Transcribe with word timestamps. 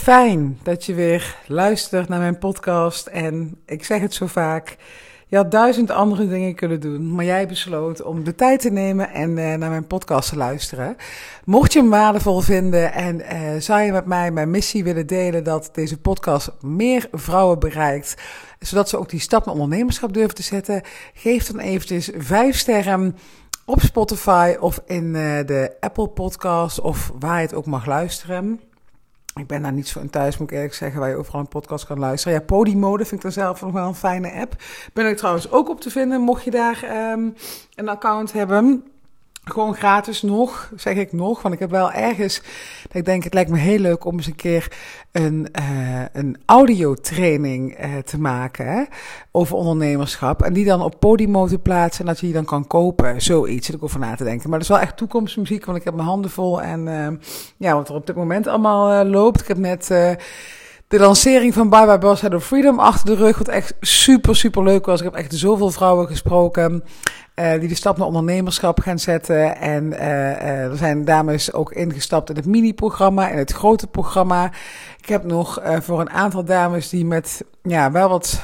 fijn 0.00 0.58
dat 0.62 0.86
je 0.86 0.94
weer 0.94 1.36
luistert 1.46 2.08
naar 2.08 2.18
mijn 2.18 2.38
podcast. 2.38 3.06
En 3.06 3.56
ik 3.66 3.84
zeg 3.84 4.00
het 4.00 4.14
zo 4.14 4.26
vaak. 4.26 4.76
Je 5.26 5.36
had 5.36 5.50
duizend 5.50 5.90
andere 5.90 6.28
dingen 6.28 6.54
kunnen 6.54 6.80
doen, 6.80 7.14
maar 7.14 7.24
jij 7.24 7.48
besloot 7.48 8.02
om 8.02 8.24
de 8.24 8.34
tijd 8.34 8.60
te 8.60 8.70
nemen 8.70 9.10
en 9.10 9.30
uh, 9.30 9.54
naar 9.54 9.70
mijn 9.70 9.86
podcast 9.86 10.28
te 10.28 10.36
luisteren. 10.36 10.96
Mocht 11.44 11.72
je 11.72 11.78
hem 11.78 11.90
waardevol 11.90 12.40
vinden 12.40 12.92
en 12.92 13.20
uh, 13.20 13.60
zou 13.60 13.80
je 13.80 13.92
met 13.92 14.06
mij 14.06 14.30
mijn 14.30 14.50
missie 14.50 14.84
willen 14.84 15.06
delen 15.06 15.44
dat 15.44 15.70
deze 15.72 15.98
podcast 15.98 16.52
meer 16.60 17.08
vrouwen 17.12 17.58
bereikt, 17.58 18.14
zodat 18.58 18.88
ze 18.88 18.98
ook 18.98 19.08
die 19.08 19.20
stap 19.20 19.44
naar 19.44 19.54
ondernemerschap 19.54 20.12
durven 20.12 20.34
te 20.34 20.42
zetten, 20.42 20.82
geef 21.14 21.46
dan 21.46 21.58
eventjes 21.58 22.10
vijf 22.16 22.56
sterren 22.56 23.16
op 23.64 23.80
Spotify 23.80 24.56
of 24.60 24.80
in 24.86 25.04
uh, 25.04 25.46
de 25.46 25.76
Apple 25.80 26.08
Podcast 26.08 26.80
of 26.80 27.12
waar 27.18 27.36
je 27.36 27.46
het 27.46 27.54
ook 27.54 27.66
mag 27.66 27.86
luisteren. 27.86 28.69
Ik 29.34 29.46
ben 29.46 29.62
daar 29.62 29.72
niet 29.72 29.88
zo 29.88 30.00
in 30.00 30.10
thuis, 30.10 30.38
moet 30.38 30.50
ik 30.50 30.56
eerlijk 30.56 30.74
zeggen, 30.74 31.00
waar 31.00 31.08
je 31.08 31.16
overal 31.16 31.40
een 31.40 31.48
podcast 31.48 31.86
kan 31.86 31.98
luisteren. 31.98 32.38
Ja, 32.38 32.44
Podimo, 32.44 32.96
dat 32.96 33.08
vind 33.08 33.24
ik 33.24 33.34
dan 33.34 33.44
zelf 33.44 33.60
nog 33.60 33.72
wel 33.72 33.86
een 33.86 33.94
fijne 33.94 34.32
app. 34.32 34.56
Ben 34.92 35.08
ik 35.08 35.16
trouwens 35.16 35.50
ook 35.50 35.68
op 35.68 35.80
te 35.80 35.90
vinden, 35.90 36.20
mocht 36.20 36.44
je 36.44 36.50
daar 36.50 37.10
um, 37.12 37.34
een 37.74 37.88
account 37.88 38.32
hebben. 38.32 38.84
Gewoon 39.44 39.74
gratis 39.74 40.22
nog, 40.22 40.72
zeg 40.76 40.96
ik 40.96 41.12
nog. 41.12 41.42
Want 41.42 41.54
ik 41.54 41.60
heb 41.60 41.70
wel 41.70 41.92
ergens, 41.92 42.42
dat 42.82 42.94
ik 42.94 43.04
denk, 43.04 43.24
het 43.24 43.34
lijkt 43.34 43.50
me 43.50 43.58
heel 43.58 43.78
leuk 43.78 44.04
om 44.04 44.16
eens 44.16 44.26
een 44.26 44.36
keer 44.36 44.72
een, 45.12 45.48
uh, 45.60 46.04
een 46.12 46.36
audiotraining 46.46 47.84
uh, 47.84 47.98
te 47.98 48.18
maken 48.18 48.88
over 49.30 49.56
ondernemerschap. 49.56 50.42
En 50.42 50.52
die 50.52 50.64
dan 50.64 50.82
op 50.82 51.00
Podimo 51.00 51.46
te 51.46 51.58
plaatsen 51.58 52.00
en 52.00 52.06
dat 52.06 52.20
je 52.20 52.26
die 52.26 52.34
dan 52.34 52.44
kan 52.44 52.66
kopen. 52.66 53.22
Zoiets, 53.22 53.66
zit 53.66 53.74
ik 53.74 53.82
over 53.82 54.00
na 54.00 54.14
te 54.14 54.24
denken. 54.24 54.50
Maar 54.50 54.58
dat 54.58 54.68
is 54.68 54.74
wel 54.74 54.84
echt 54.84 54.96
toekomstmuziek, 54.96 55.64
want 55.64 55.78
ik 55.78 55.84
heb 55.84 55.94
mijn 55.94 56.08
handen 56.08 56.30
vol. 56.30 56.62
En 56.62 56.86
uh, 56.86 57.08
ja, 57.56 57.74
wat 57.74 57.88
er 57.88 57.94
op 57.94 58.06
dit 58.06 58.16
moment 58.16 58.46
allemaal 58.46 59.04
loopt. 59.04 59.40
Ik 59.40 59.48
heb 59.48 59.58
net 59.58 59.90
de 60.90 60.98
lancering 60.98 61.54
van 61.54 61.68
Bye 61.68 61.86
Bye 61.86 61.98
Boss 61.98 62.20
Head 62.20 62.34
of 62.34 62.46
Freedom 62.46 62.78
achter 62.78 63.06
de 63.06 63.14
rug. 63.14 63.38
Wat 63.38 63.48
echt 63.48 63.74
super, 63.80 64.36
super 64.36 64.62
leuk 64.62 64.86
was. 64.86 64.98
Ik 64.98 65.04
heb 65.04 65.14
echt 65.14 65.34
zoveel 65.34 65.70
vrouwen 65.70 66.06
gesproken. 66.06 66.84
Uh, 67.34 67.52
die 67.60 67.68
de 67.68 67.74
stap 67.74 67.96
naar 67.96 68.06
ondernemerschap 68.06 68.80
gaan 68.80 68.98
zetten. 68.98 69.56
En 69.56 69.84
uh, 69.84 70.00
uh, 70.00 70.64
er 70.64 70.76
zijn 70.76 71.04
dames 71.04 71.52
ook 71.52 71.72
ingestapt 71.72 72.30
in 72.30 72.36
het 72.36 72.46
mini-programma, 72.46 73.28
in 73.28 73.38
het 73.38 73.52
grote 73.52 73.86
programma. 73.86 74.52
Ik 75.00 75.08
heb 75.08 75.24
nog 75.24 75.62
voor 75.64 76.00
een 76.00 76.10
aantal 76.10 76.44
dames 76.44 76.88
die 76.88 77.04
met 77.04 77.44
ja, 77.62 77.90
wel 77.90 78.08
wat 78.08 78.42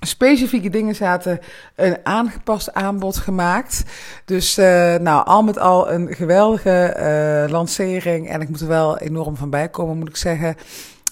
specifieke 0.00 0.70
dingen 0.70 0.94
zaten, 0.94 1.38
een 1.76 1.98
aangepast 2.02 2.72
aanbod 2.72 3.16
gemaakt. 3.16 3.84
Dus 4.24 4.56
nou, 5.00 5.26
al 5.26 5.42
met 5.42 5.58
al 5.58 5.90
een 5.90 6.14
geweldige 6.14 7.46
lancering. 7.50 8.28
En 8.28 8.40
ik 8.40 8.48
moet 8.48 8.60
er 8.60 8.68
wel 8.68 8.98
enorm 8.98 9.36
van 9.36 9.50
bijkomen, 9.50 9.98
moet 9.98 10.08
ik 10.08 10.16
zeggen. 10.16 10.56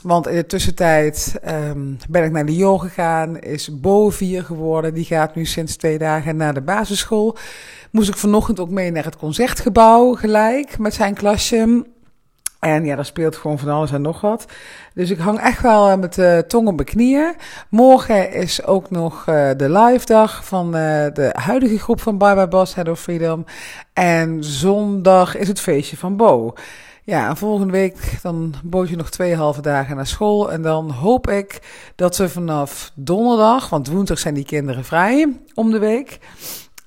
Want 0.02 0.28
in 0.28 0.34
de 0.34 0.46
tussentijd 0.46 1.34
um, 1.48 1.98
ben 2.08 2.24
ik 2.24 2.30
naar 2.30 2.44
Lyon 2.44 2.80
gegaan, 2.80 3.38
is 3.38 3.80
Bo 3.80 4.10
vier 4.10 4.44
geworden. 4.44 4.94
Die 4.94 5.04
gaat 5.04 5.34
nu 5.34 5.44
sinds 5.44 5.76
twee 5.76 5.98
dagen 5.98 6.36
naar 6.36 6.54
de 6.54 6.60
basisschool. 6.60 7.36
Moest 7.90 8.08
ik 8.08 8.16
vanochtend 8.16 8.60
ook 8.60 8.70
mee 8.70 8.90
naar 8.90 9.04
het 9.04 9.16
concertgebouw 9.16 10.14
gelijk 10.14 10.78
met 10.78 10.94
zijn 10.94 11.14
klasje. 11.14 11.86
En 12.58 12.84
ja, 12.84 12.96
daar 12.96 13.04
speelt 13.04 13.36
gewoon 13.36 13.58
van 13.58 13.68
alles 13.68 13.92
en 13.92 14.02
nog 14.02 14.20
wat. 14.20 14.44
Dus 14.94 15.10
ik 15.10 15.18
hang 15.18 15.40
echt 15.40 15.62
wel 15.62 15.98
met 15.98 16.14
de 16.14 16.44
tong 16.48 16.68
op 16.68 16.74
mijn 16.74 16.86
knieën. 16.86 17.34
Morgen 17.68 18.32
is 18.32 18.64
ook 18.64 18.90
nog 18.90 19.26
uh, 19.28 19.50
de 19.56 19.70
live 19.70 20.06
dag 20.06 20.44
van 20.44 20.66
uh, 20.66 20.72
de 21.12 21.30
huidige 21.32 21.78
groep 21.78 22.00
van 22.00 22.18
Bye 22.18 22.34
Bye 22.34 22.48
Boss, 22.48 22.74
Head 22.74 22.88
of 22.88 23.00
Freedom. 23.00 23.44
En 23.92 24.44
zondag 24.44 25.36
is 25.36 25.48
het 25.48 25.60
feestje 25.60 25.96
van 25.96 26.16
Bo. 26.16 26.54
Ja, 27.08 27.28
en 27.28 27.36
volgende 27.36 27.72
week 27.72 28.18
dan 28.22 28.54
bood 28.64 28.88
je 28.88 28.96
nog 28.96 29.10
twee 29.10 29.36
halve 29.36 29.62
dagen 29.62 29.96
naar 29.96 30.06
school. 30.06 30.52
En 30.52 30.62
dan 30.62 30.90
hoop 30.90 31.28
ik 31.30 31.60
dat 31.94 32.14
ze 32.14 32.28
vanaf 32.28 32.92
donderdag, 32.94 33.68
want 33.68 33.88
woensdag 33.88 34.18
zijn 34.18 34.34
die 34.34 34.44
kinderen 34.44 34.84
vrij 34.84 35.40
om 35.54 35.70
de 35.70 35.78
week. 35.78 36.18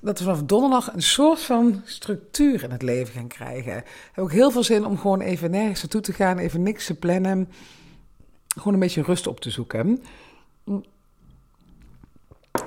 Dat 0.00 0.18
we 0.18 0.24
vanaf 0.24 0.42
donderdag 0.42 0.92
een 0.92 1.02
soort 1.02 1.42
van 1.42 1.82
structuur 1.84 2.62
in 2.62 2.70
het 2.70 2.82
leven 2.82 3.14
gaan 3.14 3.26
krijgen. 3.26 3.76
Ik 3.76 3.84
heb 4.12 4.24
ook 4.24 4.32
heel 4.32 4.50
veel 4.50 4.62
zin 4.62 4.86
om 4.86 4.98
gewoon 4.98 5.20
even 5.20 5.50
nergens 5.50 5.80
naartoe 5.80 6.00
te 6.00 6.12
gaan, 6.12 6.38
even 6.38 6.62
niks 6.62 6.86
te 6.86 6.94
plannen. 6.94 7.48
Gewoon 8.48 8.74
een 8.74 8.80
beetje 8.80 9.02
rust 9.02 9.26
op 9.26 9.40
te 9.40 9.50
zoeken. 9.50 10.02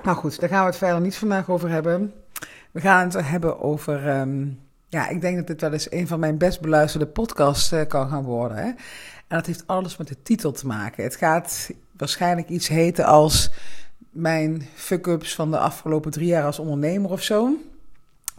Nou 0.03 0.17
goed, 0.17 0.39
daar 0.39 0.49
gaan 0.49 0.61
we 0.61 0.69
het 0.69 0.77
verder 0.77 1.01
niet 1.01 1.17
vandaag 1.17 1.49
over 1.49 1.69
hebben. 1.69 2.13
We 2.71 2.81
gaan 2.81 3.03
het 3.03 3.27
hebben 3.29 3.59
over. 3.59 4.19
Um, 4.19 4.64
ja, 4.89 5.07
ik 5.07 5.21
denk 5.21 5.37
dat 5.37 5.47
dit 5.47 5.61
wel 5.61 5.73
eens 5.73 5.91
een 5.91 6.07
van 6.07 6.19
mijn 6.19 6.37
best 6.37 6.61
beluisterde 6.61 7.07
podcasts 7.07 7.71
uh, 7.71 7.81
kan 7.87 8.09
gaan 8.09 8.23
worden. 8.23 8.57
Hè? 8.57 8.67
En 9.27 9.37
dat 9.37 9.45
heeft 9.45 9.67
alles 9.67 9.97
met 9.97 10.07
de 10.07 10.21
titel 10.21 10.51
te 10.51 10.67
maken. 10.67 11.03
Het 11.03 11.15
gaat 11.15 11.71
waarschijnlijk 11.91 12.49
iets 12.49 12.67
heten 12.67 13.05
als 13.05 13.51
mijn 14.09 14.67
fuck-ups 14.73 15.35
van 15.35 15.51
de 15.51 15.57
afgelopen 15.57 16.11
drie 16.11 16.27
jaar 16.27 16.45
als 16.45 16.59
ondernemer 16.59 17.11
of 17.11 17.21
zo. 17.21 17.53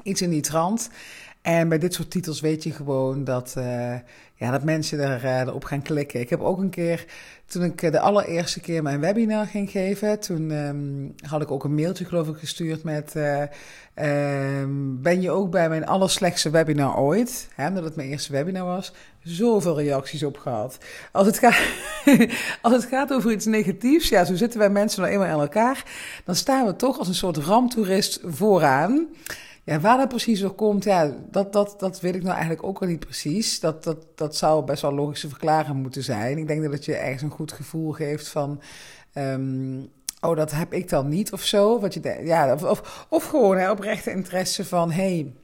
Iets 0.02 0.22
in 0.22 0.30
die 0.30 0.40
trant. 0.40 0.90
En 1.42 1.68
bij 1.68 1.78
dit 1.78 1.94
soort 1.94 2.10
titels 2.10 2.40
weet 2.40 2.62
je 2.62 2.72
gewoon 2.72 3.24
dat, 3.24 3.54
uh, 3.58 3.94
ja, 4.38 4.50
dat 4.50 4.62
mensen 4.62 5.00
er, 5.00 5.24
uh, 5.24 5.40
erop 5.40 5.64
gaan 5.64 5.82
klikken. 5.82 6.20
Ik 6.20 6.30
heb 6.30 6.40
ook 6.40 6.58
een 6.58 6.70
keer, 6.70 7.04
toen 7.46 7.62
ik 7.62 7.92
de 7.92 8.00
allereerste 8.00 8.60
keer 8.60 8.82
mijn 8.82 9.00
webinar 9.00 9.46
ging 9.46 9.70
geven, 9.70 10.20
toen 10.20 10.50
um, 10.50 11.14
had 11.28 11.42
ik 11.42 11.50
ook 11.50 11.64
een 11.64 11.74
mailtje 11.74 12.04
geloof 12.04 12.28
ik 12.28 12.36
gestuurd 12.36 12.82
met, 12.82 13.14
uh, 13.16 13.42
um, 14.60 15.02
ben 15.02 15.20
je 15.20 15.30
ook 15.30 15.50
bij 15.50 15.68
mijn 15.68 15.86
allerslechtste 15.86 16.50
webinar 16.50 16.98
ooit? 16.98 17.48
Hè, 17.54 17.68
omdat 17.68 17.84
het 17.84 17.96
mijn 17.96 18.08
eerste 18.08 18.32
webinar 18.32 18.66
was. 18.66 18.92
Zoveel 19.22 19.80
reacties 19.80 20.22
op 20.22 20.38
gehad. 20.38 20.78
Als 21.12 21.26
het, 21.26 21.38
gaat, 21.38 21.60
als 22.62 22.72
het 22.72 22.84
gaat 22.84 23.12
over 23.12 23.32
iets 23.32 23.46
negatiefs, 23.46 24.08
ja, 24.08 24.24
zo 24.24 24.34
zitten 24.34 24.58
wij 24.58 24.70
mensen 24.70 25.00
nou 25.00 25.12
eenmaal 25.12 25.28
aan 25.28 25.40
elkaar, 25.40 25.84
dan 26.24 26.34
staan 26.34 26.66
we 26.66 26.76
toch 26.76 26.98
als 26.98 27.08
een 27.08 27.14
soort 27.14 27.36
ramtoerist 27.36 28.20
vooraan. 28.24 29.06
Ja, 29.66 29.80
waar 29.80 29.96
dat 29.96 30.08
precies 30.08 30.40
door 30.40 30.54
komt, 30.54 30.84
ja, 30.84 31.14
dat, 31.30 31.52
dat, 31.52 31.74
dat 31.78 32.00
weet 32.00 32.14
ik 32.14 32.22
nou 32.22 32.32
eigenlijk 32.32 32.66
ook 32.66 32.78
wel 32.78 32.88
niet 32.88 32.98
precies. 32.98 33.60
Dat, 33.60 33.84
dat, 33.84 34.06
dat 34.14 34.36
zou 34.36 34.64
best 34.64 34.82
wel 34.82 34.94
logisch 34.94 35.20
te 35.20 35.28
verklaren 35.28 35.76
moeten 35.76 36.02
zijn. 36.02 36.38
Ik 36.38 36.46
denk 36.46 36.62
dat 36.62 36.72
het 36.72 36.84
je 36.84 36.94
ergens 36.94 37.22
een 37.22 37.30
goed 37.30 37.52
gevoel 37.52 37.92
geeft 37.92 38.28
van... 38.28 38.60
Um, 39.14 39.88
oh, 40.20 40.36
dat 40.36 40.50
heb 40.50 40.72
ik 40.72 40.88
dan 40.88 41.08
niet 41.08 41.32
of 41.32 41.42
zo. 41.42 41.80
Wat 41.80 41.94
je, 41.94 42.20
ja, 42.24 42.52
of, 42.52 42.62
of, 42.62 43.06
of 43.08 43.24
gewoon 43.24 43.56
hè, 43.56 43.70
oprechte 43.70 44.10
interesse 44.10 44.64
van... 44.64 44.90
Hey, 44.90 45.34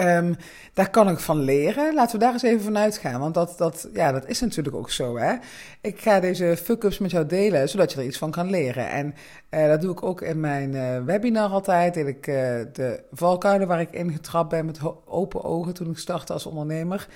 Um, 0.00 0.36
daar 0.74 0.90
kan 0.90 1.08
ik 1.08 1.18
van 1.18 1.40
leren. 1.40 1.94
Laten 1.94 2.18
we 2.18 2.24
daar 2.24 2.32
eens 2.32 2.42
even 2.42 2.60
van 2.60 2.78
uitgaan. 2.78 3.20
Want 3.20 3.34
dat, 3.34 3.58
dat, 3.58 3.88
ja, 3.92 4.12
dat 4.12 4.28
is 4.28 4.40
natuurlijk 4.40 4.76
ook 4.76 4.90
zo. 4.90 5.18
Hè? 5.18 5.34
Ik 5.80 6.00
ga 6.00 6.20
deze 6.20 6.56
fuck-ups 6.62 6.98
met 6.98 7.10
jou 7.10 7.26
delen, 7.26 7.68
zodat 7.68 7.92
je 7.92 7.98
er 7.98 8.06
iets 8.06 8.18
van 8.18 8.30
kan 8.30 8.50
leren. 8.50 8.90
En 8.90 9.14
uh, 9.50 9.66
dat 9.66 9.80
doe 9.80 9.92
ik 9.92 10.02
ook 10.02 10.20
in 10.20 10.40
mijn 10.40 10.74
uh, 10.74 11.04
webinar 11.04 11.50
altijd. 11.50 11.94
Dat 11.94 12.06
ik 12.06 12.26
uh, 12.26 12.34
de 12.72 13.02
valkuilen 13.12 13.68
waar 13.68 13.80
ik 13.80 13.90
ingetrapt 13.90 14.48
ben 14.48 14.66
met 14.66 14.80
open 15.04 15.44
ogen 15.44 15.74
toen 15.74 15.90
ik 15.90 15.98
startte 15.98 16.32
als 16.32 16.46
ondernemer. 16.46 17.08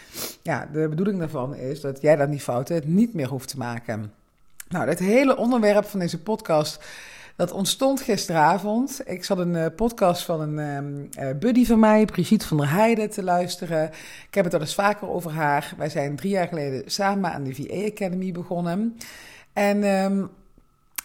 Ja, 0.42 0.68
de 0.72 0.88
bedoeling 0.88 1.18
daarvan 1.18 1.54
is 1.54 1.80
dat 1.80 2.00
jij 2.00 2.16
dat 2.16 2.30
die 2.30 2.40
fouten 2.40 2.82
niet 2.84 3.14
meer 3.14 3.28
hoeft 3.28 3.48
te 3.48 3.58
maken. 3.58 4.12
Nou, 4.68 4.86
dit 4.86 4.98
hele 4.98 5.36
onderwerp 5.36 5.84
van 5.84 6.00
deze 6.00 6.22
podcast 6.22 6.84
dat 7.36 7.52
ontstond 7.52 8.00
gisteravond. 8.00 9.00
Ik 9.04 9.24
zat 9.24 9.38
een 9.38 9.54
uh, 9.54 9.66
podcast 9.76 10.22
van 10.22 10.40
een 10.40 11.10
uh, 11.18 11.30
buddy 11.38 11.66
van 11.66 11.78
mij, 11.78 12.04
Brigitte 12.04 12.46
van 12.46 12.56
der 12.56 12.70
Heijden, 12.70 13.10
te 13.10 13.22
luisteren. 13.22 13.90
Ik 14.28 14.34
heb 14.34 14.44
het 14.44 14.54
al 14.54 14.60
eens 14.60 14.74
vaker 14.74 15.08
over 15.08 15.30
haar. 15.30 15.74
Wij 15.76 15.88
zijn 15.88 16.16
drie 16.16 16.30
jaar 16.30 16.48
geleden 16.48 16.82
samen 16.90 17.32
aan 17.32 17.44
de 17.44 17.54
VA 17.54 17.86
Academy 17.86 18.32
begonnen. 18.32 18.96
En 19.52 19.84
um, 19.84 20.30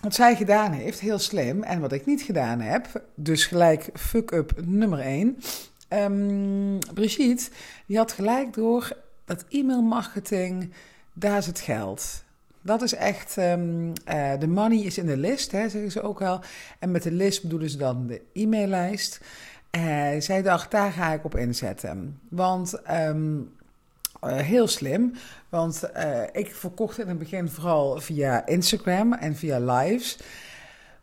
wat 0.01 0.15
zij 0.15 0.35
gedaan 0.35 0.71
heeft, 0.71 0.99
heel 0.99 1.19
slim, 1.19 1.63
en 1.63 1.79
wat 1.79 1.91
ik 1.91 2.05
niet 2.05 2.21
gedaan 2.21 2.59
heb, 2.59 3.03
dus 3.15 3.45
gelijk 3.45 3.89
fuck-up 3.93 4.51
nummer 4.65 4.99
één. 4.99 5.37
Um, 5.89 6.79
Brigitte, 6.93 7.49
die 7.85 7.97
had 7.97 8.11
gelijk 8.11 8.53
door 8.53 8.91
dat 9.25 9.45
e-mail 9.49 9.81
marketing, 9.81 10.73
daar 11.13 11.37
is 11.37 11.45
het 11.45 11.59
geld. 11.59 12.23
Dat 12.61 12.81
is 12.81 12.93
echt, 12.93 13.37
um, 13.37 13.87
uh, 13.87 14.31
de 14.39 14.47
money 14.47 14.77
is 14.77 14.97
in 14.97 15.05
de 15.05 15.17
list, 15.17 15.51
hè, 15.51 15.69
zeggen 15.69 15.91
ze 15.91 16.01
ook 16.01 16.19
wel. 16.19 16.39
En 16.79 16.91
met 16.91 17.03
de 17.03 17.11
list 17.11 17.41
bedoelen 17.41 17.69
ze 17.69 17.77
dan 17.77 18.07
de 18.07 18.21
e-maillijst. 18.33 19.21
Uh, 19.71 20.09
zij 20.19 20.41
dacht, 20.41 20.71
daar 20.71 20.91
ga 20.91 21.13
ik 21.13 21.25
op 21.25 21.35
inzetten. 21.35 22.19
Want 22.29 22.81
um, 22.91 23.51
uh, 24.23 24.37
heel 24.37 24.67
slim, 24.67 25.13
want 25.49 25.89
ik 26.31 26.55
verkocht 26.55 26.99
in 26.99 27.07
het 27.07 27.17
begin 27.17 27.49
vooral 27.49 27.99
via 27.99 28.45
Instagram 28.45 29.13
en 29.13 29.35
via 29.35 29.59
lives. 29.59 30.17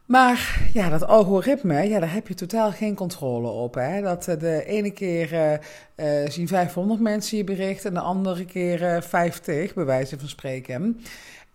Maar 0.07 0.69
ja, 0.73 0.89
dat 0.89 1.07
algoritme, 1.07 1.89
ja, 1.89 2.01
daar 2.01 2.13
heb 2.13 2.29
je 2.29 2.35
totaal 2.35 2.73
geen 2.73 2.95
controle 2.95 3.49
op. 3.49 3.75
Hè? 3.75 4.03
Dat 4.03 4.25
de 4.25 4.65
ene 4.65 4.91
keer 4.91 5.61
uh, 5.97 6.29
zien 6.29 6.49
500 6.49 7.01
mensen 7.01 7.37
je 7.37 7.45
bericht 7.45 7.85
en 7.85 7.95
de 7.95 8.01
andere 8.01 8.45
keer 8.45 9.03
50, 9.03 9.75
bij 9.75 9.85
wijze 9.85 10.19
van 10.19 10.29
spreken. 10.29 11.01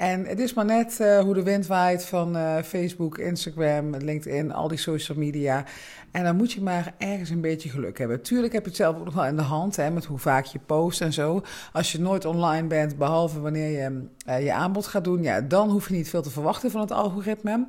En 0.01 0.25
het 0.25 0.39
is 0.39 0.53
maar 0.53 0.65
net 0.65 0.97
uh, 1.01 1.19
hoe 1.19 1.33
de 1.33 1.43
wind 1.43 1.67
waait 1.67 2.05
van 2.05 2.35
uh, 2.35 2.61
Facebook, 2.61 3.17
Instagram, 3.17 3.95
LinkedIn, 3.95 4.51
al 4.51 4.67
die 4.67 4.77
social 4.77 5.17
media. 5.17 5.65
En 6.11 6.23
dan 6.23 6.35
moet 6.35 6.51
je 6.51 6.61
maar 6.61 6.93
ergens 6.97 7.29
een 7.29 7.41
beetje 7.41 7.69
geluk 7.69 7.97
hebben. 7.97 8.21
Tuurlijk 8.21 8.53
heb 8.53 8.63
je 8.63 8.67
het 8.67 8.77
zelf 8.77 8.97
ook 8.97 9.05
nog 9.05 9.13
wel 9.13 9.25
in 9.25 9.35
de 9.35 9.41
hand, 9.41 9.75
hè, 9.75 9.91
met 9.91 10.05
hoe 10.05 10.17
vaak 10.17 10.45
je 10.45 10.59
post 10.65 11.01
en 11.01 11.13
zo. 11.13 11.41
Als 11.73 11.91
je 11.91 11.99
nooit 11.99 12.25
online 12.25 12.67
bent, 12.67 12.97
behalve 12.97 13.39
wanneer 13.39 13.69
je 13.69 14.07
uh, 14.27 14.43
je 14.43 14.53
aanbod 14.53 14.87
gaat 14.87 15.03
doen, 15.03 15.23
ja, 15.23 15.41
dan 15.41 15.69
hoef 15.69 15.87
je 15.87 15.93
niet 15.93 16.09
veel 16.09 16.21
te 16.21 16.29
verwachten 16.29 16.71
van 16.71 16.81
het 16.81 16.91
algoritme. 16.91 17.67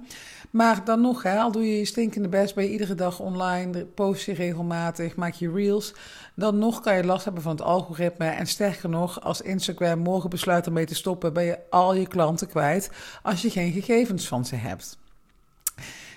Maar 0.50 0.84
dan 0.84 1.00
nog, 1.00 1.22
hè, 1.22 1.38
al 1.38 1.52
doe 1.52 1.66
je 1.68 1.78
je 1.78 1.84
stinkende 1.84 2.28
best, 2.28 2.54
ben 2.54 2.64
je 2.64 2.70
iedere 2.70 2.94
dag 2.94 3.20
online, 3.20 3.84
post 3.84 4.24
je 4.24 4.32
regelmatig, 4.32 5.16
maak 5.16 5.34
je 5.34 5.52
reels. 5.52 5.94
Dan 6.34 6.58
nog 6.58 6.80
kan 6.80 6.96
je 6.96 7.04
last 7.04 7.24
hebben 7.24 7.42
van 7.42 7.52
het 7.52 7.62
algoritme. 7.62 8.26
En 8.26 8.46
sterker 8.46 8.88
nog, 8.88 9.20
als 9.22 9.40
Instagram 9.40 9.98
morgen 9.98 10.30
besluit 10.30 10.66
ermee 10.66 10.86
te 10.86 10.94
stoppen, 10.94 11.32
ben 11.32 11.44
je 11.44 11.58
al 11.70 11.94
je 11.94 12.06
klanten 12.06 12.48
kwijt 12.48 12.90
als 13.22 13.42
je 13.42 13.50
geen 13.50 13.72
gegevens 13.72 14.28
van 14.28 14.44
ze 14.44 14.56
hebt. 14.56 15.00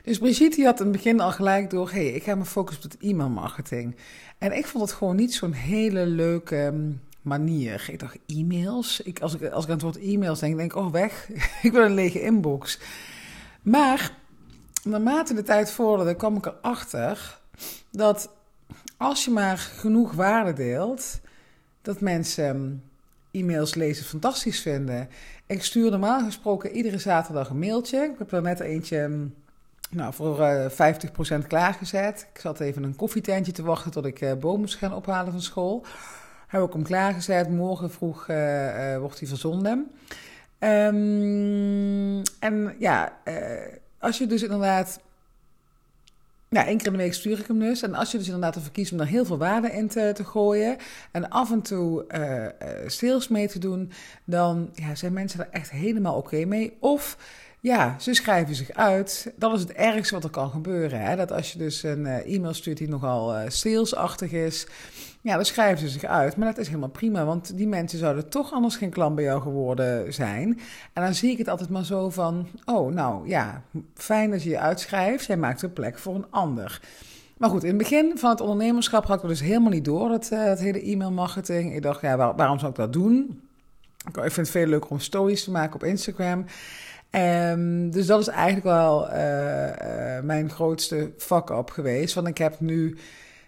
Dus 0.05 0.17
Brigitte 0.17 0.63
had 0.63 0.79
in 0.79 0.85
het 0.85 0.95
begin 0.95 1.19
al 1.19 1.31
gelijk 1.31 1.69
door, 1.69 1.91
hey, 1.91 2.07
ik 2.07 2.23
ga 2.23 2.35
me 2.35 2.45
focussen 2.45 2.85
op 2.85 2.91
het 2.91 3.01
e-mailmarketing. 3.01 3.95
En 4.37 4.57
ik 4.57 4.65
vond 4.65 4.83
het 4.83 4.97
gewoon 4.97 5.15
niet 5.15 5.33
zo'n 5.33 5.51
hele 5.51 6.05
leuke 6.05 6.55
ehm, 6.55 6.91
manier. 7.21 7.87
Ik 7.91 7.99
dacht, 7.99 8.17
e-mails? 8.25 9.01
Ik, 9.01 9.19
als, 9.19 9.35
ik, 9.35 9.51
als 9.51 9.63
ik 9.63 9.69
aan 9.69 9.75
het 9.75 9.83
woord 9.83 9.97
e-mails 9.97 10.39
denk, 10.39 10.57
denk 10.57 10.71
ik, 10.71 10.77
oh 10.77 10.91
weg, 10.91 11.29
ik 11.61 11.71
wil 11.71 11.83
een 11.83 11.93
lege 11.93 12.21
inbox. 12.21 12.79
Maar 13.61 14.11
naarmate 14.83 15.33
de 15.33 15.43
tijd 15.43 15.71
vorderde, 15.71 16.15
kwam 16.15 16.35
ik 16.35 16.45
erachter 16.45 17.39
dat 17.91 18.29
als 18.97 19.25
je 19.25 19.31
maar 19.31 19.57
genoeg 19.57 20.11
waarde 20.11 20.53
deelt, 20.53 21.19
dat 21.81 22.01
mensen 22.01 22.45
ehm, 22.45 22.71
e-mails 23.31 23.75
lezen 23.75 24.05
fantastisch 24.05 24.61
vinden. 24.61 25.09
Ik 25.45 25.63
stuur 25.63 25.91
normaal 25.91 26.23
gesproken 26.23 26.71
iedere 26.71 26.97
zaterdag 26.97 27.49
een 27.49 27.59
mailtje. 27.59 28.09
Ik 28.13 28.17
heb 28.17 28.31
er 28.31 28.41
net 28.41 28.59
eentje 28.59 28.99
ehm, 28.99 29.25
nou, 29.95 30.13
voor 30.13 30.39
uh, 30.39 30.65
eh, 30.65 30.95
50% 31.43 31.47
klaargezet. 31.47 32.27
Ik 32.33 32.39
zat 32.39 32.59
even 32.59 32.83
een 32.83 32.95
koffietentje 32.95 33.51
te 33.51 33.63
wachten 33.63 33.91
tot 33.91 34.05
ik 34.05 34.21
uh, 34.21 34.33
boom 34.33 34.59
moest 34.59 34.75
gaan 34.75 34.93
ophalen 34.93 35.31
van 35.31 35.41
school. 35.41 35.85
Heb 36.47 36.63
ik 36.63 36.73
hem 36.73 36.83
klaargezet. 36.83 37.49
Morgen 37.49 37.91
vroeg 37.91 38.27
uh, 38.27 38.97
wordt 38.97 39.19
hij 39.19 39.27
verzonden. 39.27 39.91
Um, 40.59 42.21
en 42.39 42.75
ja, 42.79 43.17
als 43.99 44.17
je 44.17 44.27
dus 44.27 44.43
inderdaad 44.43 44.99
ja, 46.49 46.65
één 46.65 46.77
keer 46.77 46.85
in 46.87 46.91
de 46.91 46.97
week 46.97 47.13
stuur 47.13 47.39
ik 47.39 47.47
hem 47.47 47.59
dus. 47.59 47.81
En 47.81 47.93
als 47.93 48.11
je 48.11 48.17
dus 48.17 48.25
inderdaad 48.25 48.55
ervoor 48.55 48.71
kiest 48.71 48.91
om 48.91 48.99
er 48.99 49.07
heel 49.07 49.25
veel 49.25 49.37
waarde 49.37 49.71
in 49.71 49.87
te, 49.87 50.15
gooien 50.23 50.77
en 51.11 51.29
af 51.29 51.51
en 51.51 51.61
toe 51.61 52.05
sales 52.87 53.27
mee 53.27 53.47
te 53.47 53.59
doen, 53.59 53.91
dan 54.23 54.69
ja, 54.73 54.95
zijn 54.95 55.13
mensen 55.13 55.39
er 55.39 55.49
echt 55.51 55.71
helemaal 55.71 56.15
oké 56.15 56.45
mee. 56.45 56.77
Of 56.79 57.17
ja, 57.65 57.95
ze 57.99 58.13
schrijven 58.13 58.55
zich 58.55 58.71
uit. 58.71 59.33
Dat 59.35 59.53
is 59.53 59.59
het 59.59 59.73
ergste 59.73 60.13
wat 60.13 60.23
er 60.23 60.29
kan 60.29 60.49
gebeuren. 60.49 61.01
Hè? 61.01 61.15
Dat 61.15 61.31
als 61.31 61.51
je 61.51 61.57
dus 61.57 61.83
een 61.83 62.05
uh, 62.05 62.35
e-mail 62.35 62.53
stuurt 62.53 62.77
die 62.77 62.89
nogal 62.89 63.35
salesachtig 63.47 64.31
is, 64.31 64.67
ja, 65.21 65.35
dan 65.35 65.45
schrijven 65.45 65.79
ze 65.79 65.89
zich 65.89 66.03
uit. 66.03 66.37
Maar 66.37 66.47
dat 66.47 66.57
is 66.57 66.67
helemaal 66.67 66.89
prima, 66.89 67.25
want 67.25 67.57
die 67.57 67.67
mensen 67.67 67.99
zouden 67.99 68.29
toch 68.29 68.53
anders 68.53 68.75
geen 68.75 68.89
klant 68.89 69.15
bij 69.15 69.23
jou 69.23 69.41
geworden 69.41 70.13
zijn. 70.13 70.59
En 70.93 71.03
dan 71.03 71.13
zie 71.13 71.31
ik 71.31 71.37
het 71.37 71.47
altijd 71.47 71.69
maar 71.69 71.85
zo 71.85 72.09
van: 72.09 72.47
oh, 72.65 72.93
nou 72.93 73.27
ja, 73.27 73.61
fijn 73.93 74.31
dat 74.31 74.43
je 74.43 74.49
je 74.49 74.59
uitschrijft. 74.59 75.25
Jij 75.25 75.37
maakt 75.37 75.61
een 75.61 75.73
plek 75.73 75.97
voor 75.97 76.15
een 76.15 76.27
ander. 76.29 76.81
Maar 77.37 77.49
goed, 77.49 77.63
in 77.63 77.69
het 77.69 77.77
begin 77.77 78.17
van 78.17 78.29
het 78.29 78.41
ondernemerschap 78.41 79.05
had 79.05 79.23
ik 79.23 79.29
dus 79.29 79.41
helemaal 79.41 79.71
niet 79.71 79.85
door, 79.85 80.11
het, 80.11 80.29
uh, 80.33 80.43
het 80.43 80.59
hele 80.59 80.91
e-mailmarketing. 80.91 81.75
Ik 81.75 81.81
dacht, 81.81 82.01
ja, 82.01 82.17
waarom 82.35 82.59
zou 82.59 82.71
ik 82.71 82.77
dat 82.77 82.93
doen? 82.93 83.41
Ik 84.07 84.13
vind 84.13 84.35
het 84.35 84.49
veel 84.49 84.67
leuker 84.67 84.89
om 84.89 84.99
stories 84.99 85.43
te 85.43 85.51
maken 85.51 85.75
op 85.75 85.83
Instagram. 85.83 86.45
Um, 87.11 87.91
dus 87.91 88.05
dat 88.05 88.19
is 88.19 88.27
eigenlijk 88.27 88.65
wel 88.65 89.09
uh, 89.11 89.65
uh, 89.67 90.19
mijn 90.23 90.49
grootste 90.49 91.11
fuck-up 91.17 91.69
geweest. 91.69 92.13
Want 92.13 92.27
ik 92.27 92.37
heb 92.37 92.59
nu 92.59 92.97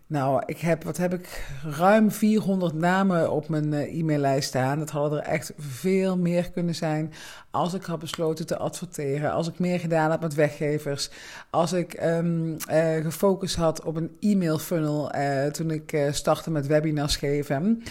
nou, 0.09 0.43
ik 0.45 0.59
heb, 0.59 0.83
wat 0.83 0.97
heb 0.97 1.13
ik, 1.13 1.45
ruim 1.63 2.11
400 2.11 2.73
namen 2.73 3.31
op 3.31 3.49
mijn 3.49 3.73
uh, 3.73 3.99
e-maillijst 3.99 4.47
staan. 4.47 4.79
Dat 4.79 4.89
hadden 4.89 5.19
er 5.19 5.25
echt 5.25 5.53
veel 5.57 6.17
meer 6.17 6.51
kunnen 6.51 6.75
zijn 6.75 7.13
als 7.51 7.73
ik 7.73 7.83
had 7.83 7.99
besloten 7.99 8.45
te 8.45 8.57
adverteren. 8.57 9.31
Als 9.31 9.47
ik 9.47 9.59
meer 9.59 9.79
gedaan 9.79 10.09
had 10.09 10.21
met 10.21 10.33
weggevers. 10.33 11.09
Als 11.49 11.73
ik 11.73 12.01
uh, 12.03 13.03
gefocust 13.03 13.55
had 13.55 13.83
op 13.83 13.95
een 13.95 14.17
e-mail 14.19 14.57
funnel 14.57 15.11
toen 15.51 15.71
ik 15.71 16.07
startte 16.11 16.51
met 16.51 16.67
webinars 16.67 17.15
geven. 17.15 17.83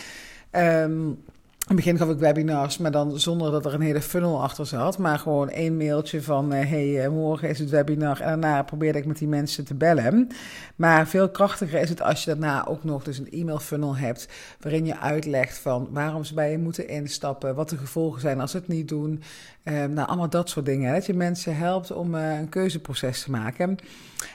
Um, 0.52 1.24
in 1.68 1.76
het 1.76 1.84
begin 1.84 1.98
gaf 1.98 2.14
ik 2.14 2.18
webinars, 2.18 2.78
maar 2.78 2.90
dan 2.90 3.20
zonder 3.20 3.50
dat 3.50 3.66
er 3.66 3.74
een 3.74 3.80
hele 3.80 4.00
funnel 4.00 4.42
achter 4.42 4.66
zat. 4.66 4.98
Maar 4.98 5.18
gewoon 5.18 5.50
één 5.50 5.76
mailtje 5.76 6.22
van, 6.22 6.52
hé, 6.52 6.64
hey, 6.64 7.04
eh, 7.04 7.10
morgen 7.10 7.48
is 7.48 7.58
het 7.58 7.70
webinar. 7.70 8.20
En 8.20 8.26
daarna 8.26 8.62
probeerde 8.62 8.98
ik 8.98 9.06
met 9.06 9.18
die 9.18 9.28
mensen 9.28 9.64
te 9.64 9.74
bellen. 9.74 10.28
Maar 10.76 11.08
veel 11.08 11.28
krachtiger 11.28 11.80
is 11.80 11.88
het 11.88 12.02
als 12.02 12.24
je 12.24 12.30
daarna 12.30 12.66
ook 12.66 12.84
nog 12.84 13.02
dus 13.04 13.18
een 13.18 13.30
e-mail 13.30 13.58
funnel 13.58 13.96
hebt... 13.96 14.28
waarin 14.60 14.86
je 14.86 14.98
uitlegt 14.98 15.58
van 15.58 15.88
waarom 15.90 16.24
ze 16.24 16.34
bij 16.34 16.50
je 16.50 16.58
moeten 16.58 16.88
instappen... 16.88 17.54
wat 17.54 17.68
de 17.68 17.76
gevolgen 17.76 18.20
zijn 18.20 18.40
als 18.40 18.50
ze 18.50 18.56
het 18.56 18.68
niet 18.68 18.88
doen. 18.88 19.22
Um, 19.64 19.92
nou, 19.92 20.08
allemaal 20.08 20.30
dat 20.30 20.48
soort 20.48 20.66
dingen. 20.66 20.92
Dat 20.92 21.06
je 21.06 21.14
mensen 21.14 21.56
helpt 21.56 21.92
om 21.92 22.14
uh, 22.14 22.38
een 22.38 22.48
keuzeproces 22.48 23.22
te 23.22 23.30
maken. 23.30 23.76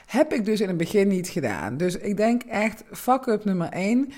Heb 0.06 0.32
ik 0.32 0.44
dus 0.44 0.60
in 0.60 0.68
het 0.68 0.76
begin 0.76 1.08
niet 1.08 1.28
gedaan. 1.28 1.76
Dus 1.76 1.96
ik 1.96 2.16
denk 2.16 2.42
echt, 2.42 2.84
fuck 2.90 3.26
up 3.26 3.44
nummer 3.44 3.68
één 3.68 4.12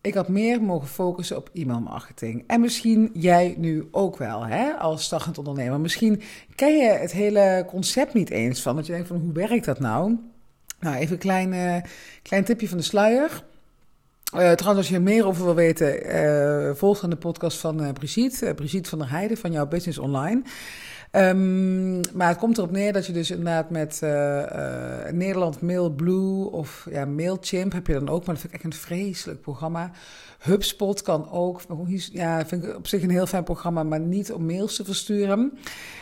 ik 0.00 0.14
had 0.14 0.28
meer 0.28 0.62
mogen 0.62 0.88
focussen 0.88 1.36
op 1.36 1.50
e-mailmarketing. 1.52 2.44
En 2.46 2.60
misschien 2.60 3.10
jij 3.12 3.54
nu 3.58 3.88
ook 3.90 4.16
wel, 4.16 4.46
hè, 4.46 4.72
als 4.72 5.04
startend 5.04 5.38
ondernemer. 5.38 5.80
Misschien 5.80 6.22
ken 6.54 6.76
je 6.76 6.88
het 6.88 7.12
hele 7.12 7.64
concept 7.66 8.14
niet 8.14 8.30
eens 8.30 8.62
van. 8.62 8.76
Dat 8.76 8.86
je 8.86 8.92
denkt 8.92 9.08
van, 9.08 9.16
hoe 9.16 9.32
werkt 9.32 9.64
dat 9.64 9.78
nou? 9.78 10.16
Nou, 10.80 10.96
even 10.96 11.12
een 11.12 11.18
klein, 11.18 11.52
uh, 11.52 11.76
klein 12.22 12.44
tipje 12.44 12.68
van 12.68 12.78
de 12.78 12.84
sluier. 12.84 13.44
Uh, 14.34 14.52
trouwens, 14.52 14.76
als 14.76 14.88
je 14.88 14.94
er 14.94 15.02
meer 15.02 15.26
over 15.26 15.44
wil 15.44 15.54
weten, 15.54 16.14
uh, 16.14 16.74
volg 16.74 17.00
dan 17.00 17.10
de 17.10 17.16
podcast 17.16 17.58
van 17.58 17.92
Brigitte, 17.92 18.54
Brigitte 18.54 18.88
van 18.88 18.98
der 18.98 19.10
Heijden 19.10 19.36
van 19.36 19.52
jouw 19.52 19.66
Business 19.66 19.98
Online. 19.98 20.42
Um, 21.12 22.00
maar 22.14 22.28
het 22.28 22.38
komt 22.38 22.58
erop 22.58 22.70
neer 22.70 22.92
dat 22.92 23.06
je 23.06 23.12
dus 23.12 23.30
inderdaad 23.30 23.70
met 23.70 24.00
uh, 24.04 24.10
Nederland 25.10 25.60
Mailblue 25.60 26.50
of 26.50 26.86
ja, 26.90 27.04
Mailchimp 27.04 27.72
heb 27.72 27.86
je 27.86 27.92
dan 27.92 28.08
ook, 28.08 28.24
maar 28.24 28.34
dat 28.34 28.40
vind 28.40 28.54
ik 28.54 28.64
echt 28.64 28.64
een 28.64 28.80
vreselijk 28.80 29.40
programma. 29.40 29.90
HubSpot 30.38 31.02
kan 31.02 31.30
ook, 31.30 31.60
ja, 32.12 32.46
vind 32.46 32.64
ik 32.64 32.76
op 32.76 32.86
zich 32.86 33.02
een 33.02 33.10
heel 33.10 33.26
fijn 33.26 33.44
programma, 33.44 33.82
maar 33.82 34.00
niet 34.00 34.32
om 34.32 34.46
mails 34.46 34.76
te 34.76 34.84
versturen. 34.84 35.58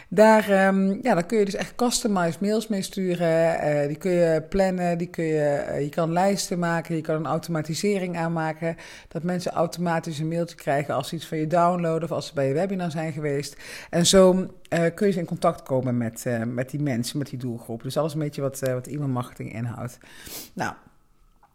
Daar, 0.09 0.67
um, 0.67 0.99
ja, 1.03 1.15
daar 1.15 1.27
kun 1.27 1.39
je 1.39 1.45
dus 1.45 1.55
echt 1.55 1.75
customized 1.75 2.41
mails 2.41 2.69
mee 2.69 2.83
sturen. 2.83 3.81
Uh, 3.83 3.87
die 3.87 3.97
kun 3.97 4.11
je 4.11 4.43
plannen, 4.49 4.99
die 4.99 5.07
kun 5.07 5.25
je, 5.25 5.65
uh, 5.69 5.81
je 5.81 5.89
kan 5.89 6.13
lijsten 6.13 6.59
maken, 6.59 6.97
je 6.97 7.01
kan 7.01 7.15
een 7.15 7.27
automatisering 7.27 8.17
aanmaken. 8.17 8.77
Dat 9.09 9.23
mensen 9.23 9.53
automatisch 9.53 10.19
een 10.19 10.29
mailtje 10.29 10.57
krijgen 10.57 10.95
als 10.95 11.09
ze 11.09 11.15
iets 11.15 11.27
van 11.27 11.39
je 11.39 11.47
downloaden 11.47 12.03
of 12.03 12.13
als 12.13 12.27
ze 12.27 12.35
bij 12.35 12.49
je 12.49 12.55
webinar 12.55 12.91
zijn 12.91 13.13
geweest. 13.13 13.57
En 13.91 14.07
zo 14.07 14.33
uh, 14.35 14.85
kun 14.95 15.09
je 15.09 15.15
in 15.15 15.25
contact 15.25 15.63
komen 15.63 15.97
met, 15.97 16.25
met 16.47 16.71
die 16.71 16.81
mensen, 16.81 17.19
met 17.19 17.31
die 17.31 17.39
doelgroep. 17.39 17.83
Dus 17.83 17.97
alles 17.97 18.13
een 18.13 18.19
beetje 18.19 18.41
wat, 18.41 18.61
wat 18.61 18.87
e-mailmarketing 18.87 19.53
inhoudt. 19.53 19.99
Nou, 20.53 20.73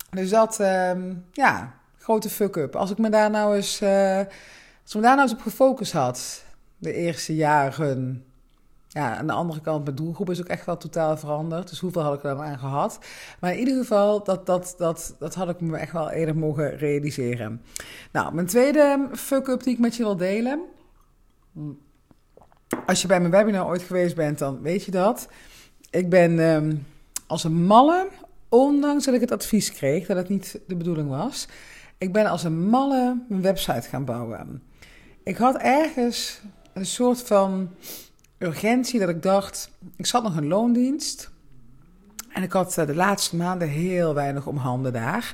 dus 0.10 0.30
dat, 0.30 0.60
um, 0.60 1.26
ja, 1.32 1.74
grote 1.98 2.30
fuck-up. 2.30 2.76
Als 2.76 2.92
ik 2.92 2.98
me 2.98 3.10
daar 3.10 3.30
nou 3.30 3.56
eens, 3.56 3.82
als 4.84 4.90
ik 4.90 4.96
me 4.96 5.02
daar 5.02 5.16
nou 5.16 5.22
eens 5.22 5.34
op 5.34 5.42
gefocust 5.42 5.92
had, 5.92 6.44
de 6.78 6.94
eerste 6.94 7.36
jaren 7.36 8.26
ja, 8.94 9.18
aan 9.18 9.28
de 9.28 9.34
andere 9.34 9.62
kant, 9.62 9.84
mijn 9.84 9.96
doelgroep 9.96 10.30
is 10.30 10.40
ook 10.40 10.48
echt 10.48 10.66
wel 10.66 10.78
totaal 10.78 11.18
veranderd. 11.18 11.70
Dus 11.70 11.80
hoeveel 11.80 12.02
had 12.02 12.14
ik 12.14 12.24
er 12.24 12.36
dan 12.36 12.44
aan 12.44 12.60
gehad? 12.60 13.00
Maar 13.40 13.54
in 13.54 13.60
ieder 13.60 13.76
geval, 13.76 14.24
dat, 14.24 14.46
dat, 14.46 14.76
dat, 14.78 15.16
dat 15.20 15.36
had 15.36 15.50
ik 15.50 15.62
me 15.62 15.78
echt 15.78 15.92
wel 15.92 16.10
eerder 16.10 16.38
mogen 16.38 16.78
realiseren. 16.78 17.62
Nou, 18.12 18.34
mijn 18.34 18.48
tweede 18.48 19.10
fuck-up 19.14 19.64
die 19.64 19.74
ik 19.74 19.80
met 19.80 19.96
je 19.96 20.04
wil 20.04 20.18
delen. 20.18 20.62
Als 22.86 23.02
je 23.02 23.08
bij 23.08 23.20
mijn 23.20 23.32
webinar 23.32 23.68
ooit 23.68 23.82
geweest 23.82 24.16
bent, 24.16 24.40
dan 24.40 24.62
weet 24.62 24.84
je 24.84 24.92
dat. 24.92 25.28
Ik 25.90 26.10
ben 26.10 26.40
um, 26.40 26.86
als 27.28 27.44
een 27.44 27.66
malle, 27.66 28.08
ondanks 28.50 29.06
dat 29.06 29.14
ik 29.14 29.22
het 29.22 29.32
advies 29.32 29.72
kreeg 29.72 30.08
dat 30.08 30.18
het 30.18 30.30
niet 30.30 30.60
de 30.68 30.76
bedoeling 30.76 31.10
was. 31.10 31.48
Ik 31.98 32.14
ben 32.14 32.26
als 32.26 32.44
een 32.44 32.68
malle 32.68 33.24
mijn 33.28 33.42
website 33.42 33.90
gaan 33.90 34.06
bouwen. 34.06 34.64
Ik 35.24 35.38
had 35.38 35.58
ergens 35.58 36.42
een 36.74 36.86
soort 36.86 37.22
van 37.22 37.70
urgentie 38.42 39.00
dat 39.00 39.10
ik 39.10 39.22
dacht, 39.22 39.72
ik 39.96 40.06
zat 40.06 40.24
nog 40.24 40.36
een 40.36 40.48
loondienst. 40.48 41.32
En 42.34 42.44
ik 42.44 42.52
had 42.52 42.78
eh, 42.78 42.86
de 42.86 42.96
laatste 42.96 43.36
maanden 43.36 43.68
heel 43.68 44.14
weinig 44.14 44.48
om 44.48 44.58
handen 44.58 44.94
daar. 44.94 45.34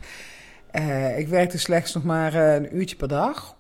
Uh, 0.71 1.19
ik 1.19 1.27
werkte 1.27 1.57
slechts 1.57 1.93
nog 1.93 2.03
maar 2.03 2.33
uh, 2.33 2.55
een 2.55 2.77
uurtje 2.77 2.95
per 2.95 3.07
dag. 3.07 3.55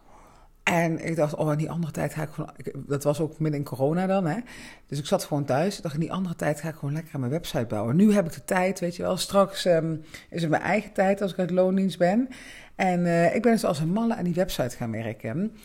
En 0.63 1.05
ik 1.05 1.15
dacht, 1.15 1.35
oh, 1.35 1.51
in 1.51 1.57
die 1.57 1.71
andere 1.71 1.91
tijd 1.91 2.13
ga 2.13 2.21
ik 2.21 2.29
gewoon... 2.29 2.51
dat 2.75 3.03
was 3.03 3.19
ook 3.19 3.39
midden 3.39 3.59
in 3.59 3.65
corona 3.65 4.07
dan, 4.07 4.25
hè. 4.25 4.39
Dus 4.87 4.99
ik 4.99 5.05
zat 5.05 5.23
gewoon 5.23 5.45
thuis. 5.45 5.77
Ik 5.77 5.83
dacht, 5.83 5.93
in 5.93 5.99
die 5.99 6.11
andere 6.11 6.35
tijd 6.35 6.61
ga 6.61 6.69
ik 6.69 6.75
gewoon 6.75 6.93
lekker 6.93 7.13
aan 7.13 7.19
mijn 7.19 7.31
website 7.31 7.65
bouwen. 7.65 7.95
Nu 7.95 8.13
heb 8.13 8.25
ik 8.25 8.33
de 8.33 8.45
tijd, 8.45 8.79
weet 8.79 8.95
je 8.95 9.03
wel. 9.03 9.17
Straks 9.17 9.65
um, 9.65 10.03
is 10.29 10.41
het 10.41 10.49
mijn 10.49 10.61
eigen 10.61 10.93
tijd 10.93 11.21
als 11.21 11.31
ik 11.31 11.39
uit 11.39 11.51
loondienst 11.51 11.97
ben. 11.97 12.29
En 12.75 13.33
ik 13.35 13.41
ben 13.41 13.51
dus 13.51 13.65
als 13.65 13.79
een 13.79 13.93
malle 13.93 14.15
aan 14.15 14.23
die 14.23 14.33
website 14.33 14.75
gaan 14.75 14.91
werken 14.91 15.57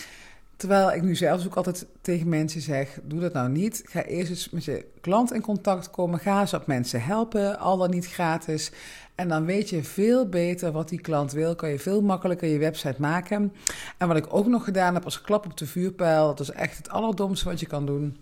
Terwijl 0.63 0.93
ik 0.93 1.03
nu 1.03 1.15
zelfs 1.15 1.47
ook 1.47 1.55
altijd 1.55 1.87
tegen 2.01 2.29
mensen 2.29 2.61
zeg: 2.61 2.99
doe 3.03 3.21
dat 3.21 3.33
nou 3.33 3.49
niet. 3.49 3.83
Ga 3.85 4.03
eerst 4.03 4.31
eens 4.31 4.51
met 4.51 4.65
je 4.65 4.85
klant 5.01 5.33
in 5.33 5.41
contact 5.41 5.91
komen. 5.91 6.19
Ga 6.19 6.41
eens 6.41 6.55
op 6.55 6.67
mensen 6.67 7.03
helpen, 7.03 7.59
al 7.59 7.77
dan 7.77 7.91
niet 7.91 8.07
gratis. 8.07 8.73
En 9.15 9.29
dan 9.29 9.45
weet 9.45 9.71
je 9.71 9.85
veel 9.85 10.29
beter 10.29 10.73
wat 10.73 10.89
die 10.89 11.01
klant 11.01 11.33
wil. 11.33 11.55
Kan 11.55 11.69
je 11.69 11.79
veel 11.79 12.03
makkelijker 12.03 12.49
je 12.49 12.59
website 12.59 13.01
maken. 13.01 13.53
En 13.99 14.09
wat 14.09 14.17
ik 14.17 14.35
ook 14.35 14.47
nog 14.47 14.65
gedaan 14.65 14.95
heb 14.95 15.05
als 15.05 15.21
klap 15.21 15.45
op 15.45 15.57
de 15.57 15.67
vuurpijl, 15.67 16.27
dat 16.27 16.41
is 16.41 16.51
echt 16.51 16.77
het 16.77 16.89
allerdomste 16.89 17.49
wat 17.49 17.61
je 17.61 17.67
kan 17.67 17.87
doen, 17.87 18.17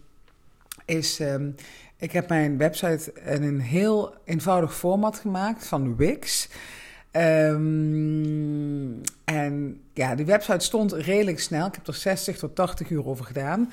is. 0.85 1.19
Um, 1.19 1.55
ik 1.97 2.13
heb 2.13 2.29
mijn 2.29 2.59
website 2.59 3.13
in 3.13 3.43
een 3.43 3.61
heel 3.61 4.15
eenvoudig 4.25 4.75
format 4.75 5.19
gemaakt 5.19 5.67
van 5.67 5.97
Wix. 5.97 6.49
Um, 7.13 9.01
en 9.25 9.81
ja, 9.95 10.15
die 10.15 10.27
website 10.27 10.65
stond 10.65 10.93
redelijk 10.93 11.41
snel. 11.41 11.67
Ik 11.67 11.75
heb 11.75 11.87
er 11.87 11.95
60 11.95 12.39
tot 12.39 12.55
80 12.55 12.91
uur 12.91 13.07
over 13.07 13.25
gedaan. 13.25 13.73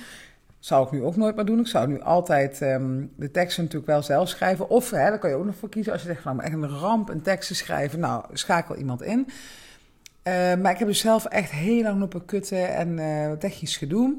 Zou 0.59 0.85
ik 0.85 0.91
nu 0.91 1.03
ook 1.03 1.15
nooit 1.15 1.35
meer 1.35 1.45
doen. 1.45 1.59
Ik 1.59 1.67
zou 1.67 1.87
nu 1.87 2.01
altijd 2.01 2.61
um, 2.61 3.11
de 3.15 3.31
teksten 3.31 3.63
natuurlijk 3.63 3.91
wel 3.91 4.01
zelf 4.03 4.29
schrijven. 4.29 4.69
Of, 4.69 4.89
hè, 4.89 4.97
daar 4.97 5.19
kan 5.19 5.29
je 5.29 5.35
ook 5.35 5.45
nog 5.45 5.55
voor 5.55 5.69
kiezen, 5.69 5.93
als 5.93 6.01
je 6.01 6.07
zegt 6.07 6.21
van 6.21 6.35
nou, 6.35 6.47
echt 6.47 6.55
een 6.55 6.79
ramp 6.79 7.09
een 7.09 7.21
tekst 7.21 7.47
te 7.47 7.55
schrijven. 7.55 7.99
Nou, 7.99 8.23
schakel 8.33 8.75
iemand 8.75 9.01
in. 9.01 9.19
Uh, 9.19 10.33
maar 10.33 10.71
ik 10.71 10.77
heb 10.77 10.87
dus 10.87 10.99
zelf 10.99 11.25
echt 11.25 11.51
heel 11.51 11.83
lang 11.83 11.99
lopen 11.99 12.25
kutten 12.25 12.75
en 12.75 12.97
uh, 12.97 13.31
technisch 13.31 13.77
gedoe. 13.77 14.15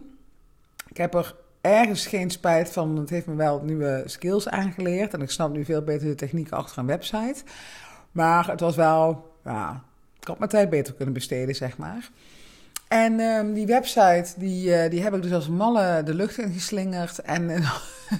Ik 0.89 0.97
heb 0.97 1.15
er 1.15 1.35
ergens 1.61 2.07
geen 2.07 2.31
spijt 2.31 2.69
van. 2.69 2.97
Het 2.97 3.11
heeft 3.11 3.27
me 3.27 3.35
wel 3.35 3.61
nieuwe 3.65 4.03
skills 4.07 4.49
aangeleerd. 4.49 5.15
En 5.15 5.23
ik 5.23 5.31
snap 5.31 5.53
nu 5.53 5.65
veel 5.65 5.83
beter 5.83 6.07
de 6.07 6.15
techniek 6.15 6.51
achter 6.51 6.79
een 6.79 6.87
website. 6.87 7.43
Maar 8.19 8.47
het 8.47 8.61
was 8.61 8.77
wel, 8.77 9.31
ja, 9.45 9.83
ik 10.21 10.27
had 10.27 10.39
mijn 10.39 10.51
tijd 10.51 10.71
beter 10.71 10.95
kunnen 10.95 11.15
besteden, 11.15 11.55
zeg 11.55 11.77
maar. 11.77 12.11
En 12.89 13.21
um, 13.21 13.53
die 13.55 13.67
website, 13.67 14.27
die, 14.37 14.69
uh, 14.69 14.91
die 14.91 15.03
heb 15.03 15.15
ik 15.15 15.23
dus 15.23 15.33
als 15.33 15.49
malle 15.49 16.03
de 16.03 16.15
lucht 16.15 16.39
in 16.39 16.53
geslingerd. 16.53 17.19
En 17.19 17.49
een, 17.49 17.65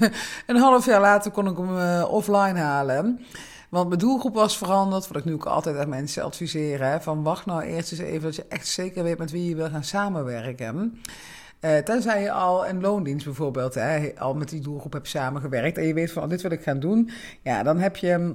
een 0.47 0.57
half 0.57 0.87
jaar 0.87 1.01
later 1.01 1.31
kon 1.31 1.49
ik 1.49 1.57
hem 1.57 1.77
uh, 1.77 2.07
offline 2.11 2.59
halen. 2.59 3.21
Want 3.69 3.89
mijn 3.89 4.01
doelgroep 4.01 4.35
was 4.35 4.59
veranderd, 4.59 5.09
wat 5.09 5.17
ik 5.17 5.25
nu 5.25 5.33
ook 5.33 5.47
altijd 5.47 5.77
aan 5.77 5.89
mensen 5.89 6.25
adviseer. 6.25 6.83
Hè, 6.83 7.01
van 7.01 7.23
wacht 7.23 7.47
nou 7.47 7.63
eerst 7.63 7.93
eens 7.93 8.01
even 8.01 8.23
dat 8.23 8.37
je 8.37 8.47
echt 8.49 8.67
zeker 8.67 9.03
weet 9.03 9.19
met 9.19 9.31
wie 9.31 9.49
je 9.49 9.57
wil 9.57 9.71
gaan 9.71 9.85
samenwerken. 9.85 11.01
Uh, 11.61 11.77
tenzij 11.77 12.23
je 12.23 12.33
al 12.33 12.67
in 12.67 12.81
loondienst 12.81 13.25
bijvoorbeeld 13.25 13.79
al 14.19 14.35
met 14.35 14.49
die 14.49 14.61
doelgroep 14.61 14.93
hebt 14.93 15.09
samengewerkt 15.09 15.79
en 15.79 15.85
je 15.85 15.95
weet 15.95 16.13
van 16.13 16.23
oh, 16.23 16.29
dit 16.29 16.43
wil 16.43 16.51
ik 16.51 16.63
gaan 16.63 16.81
doen. 16.81 17.11
Ja, 17.43 17.63
dan 17.63 17.79
heb 17.79 17.97
je 17.97 18.35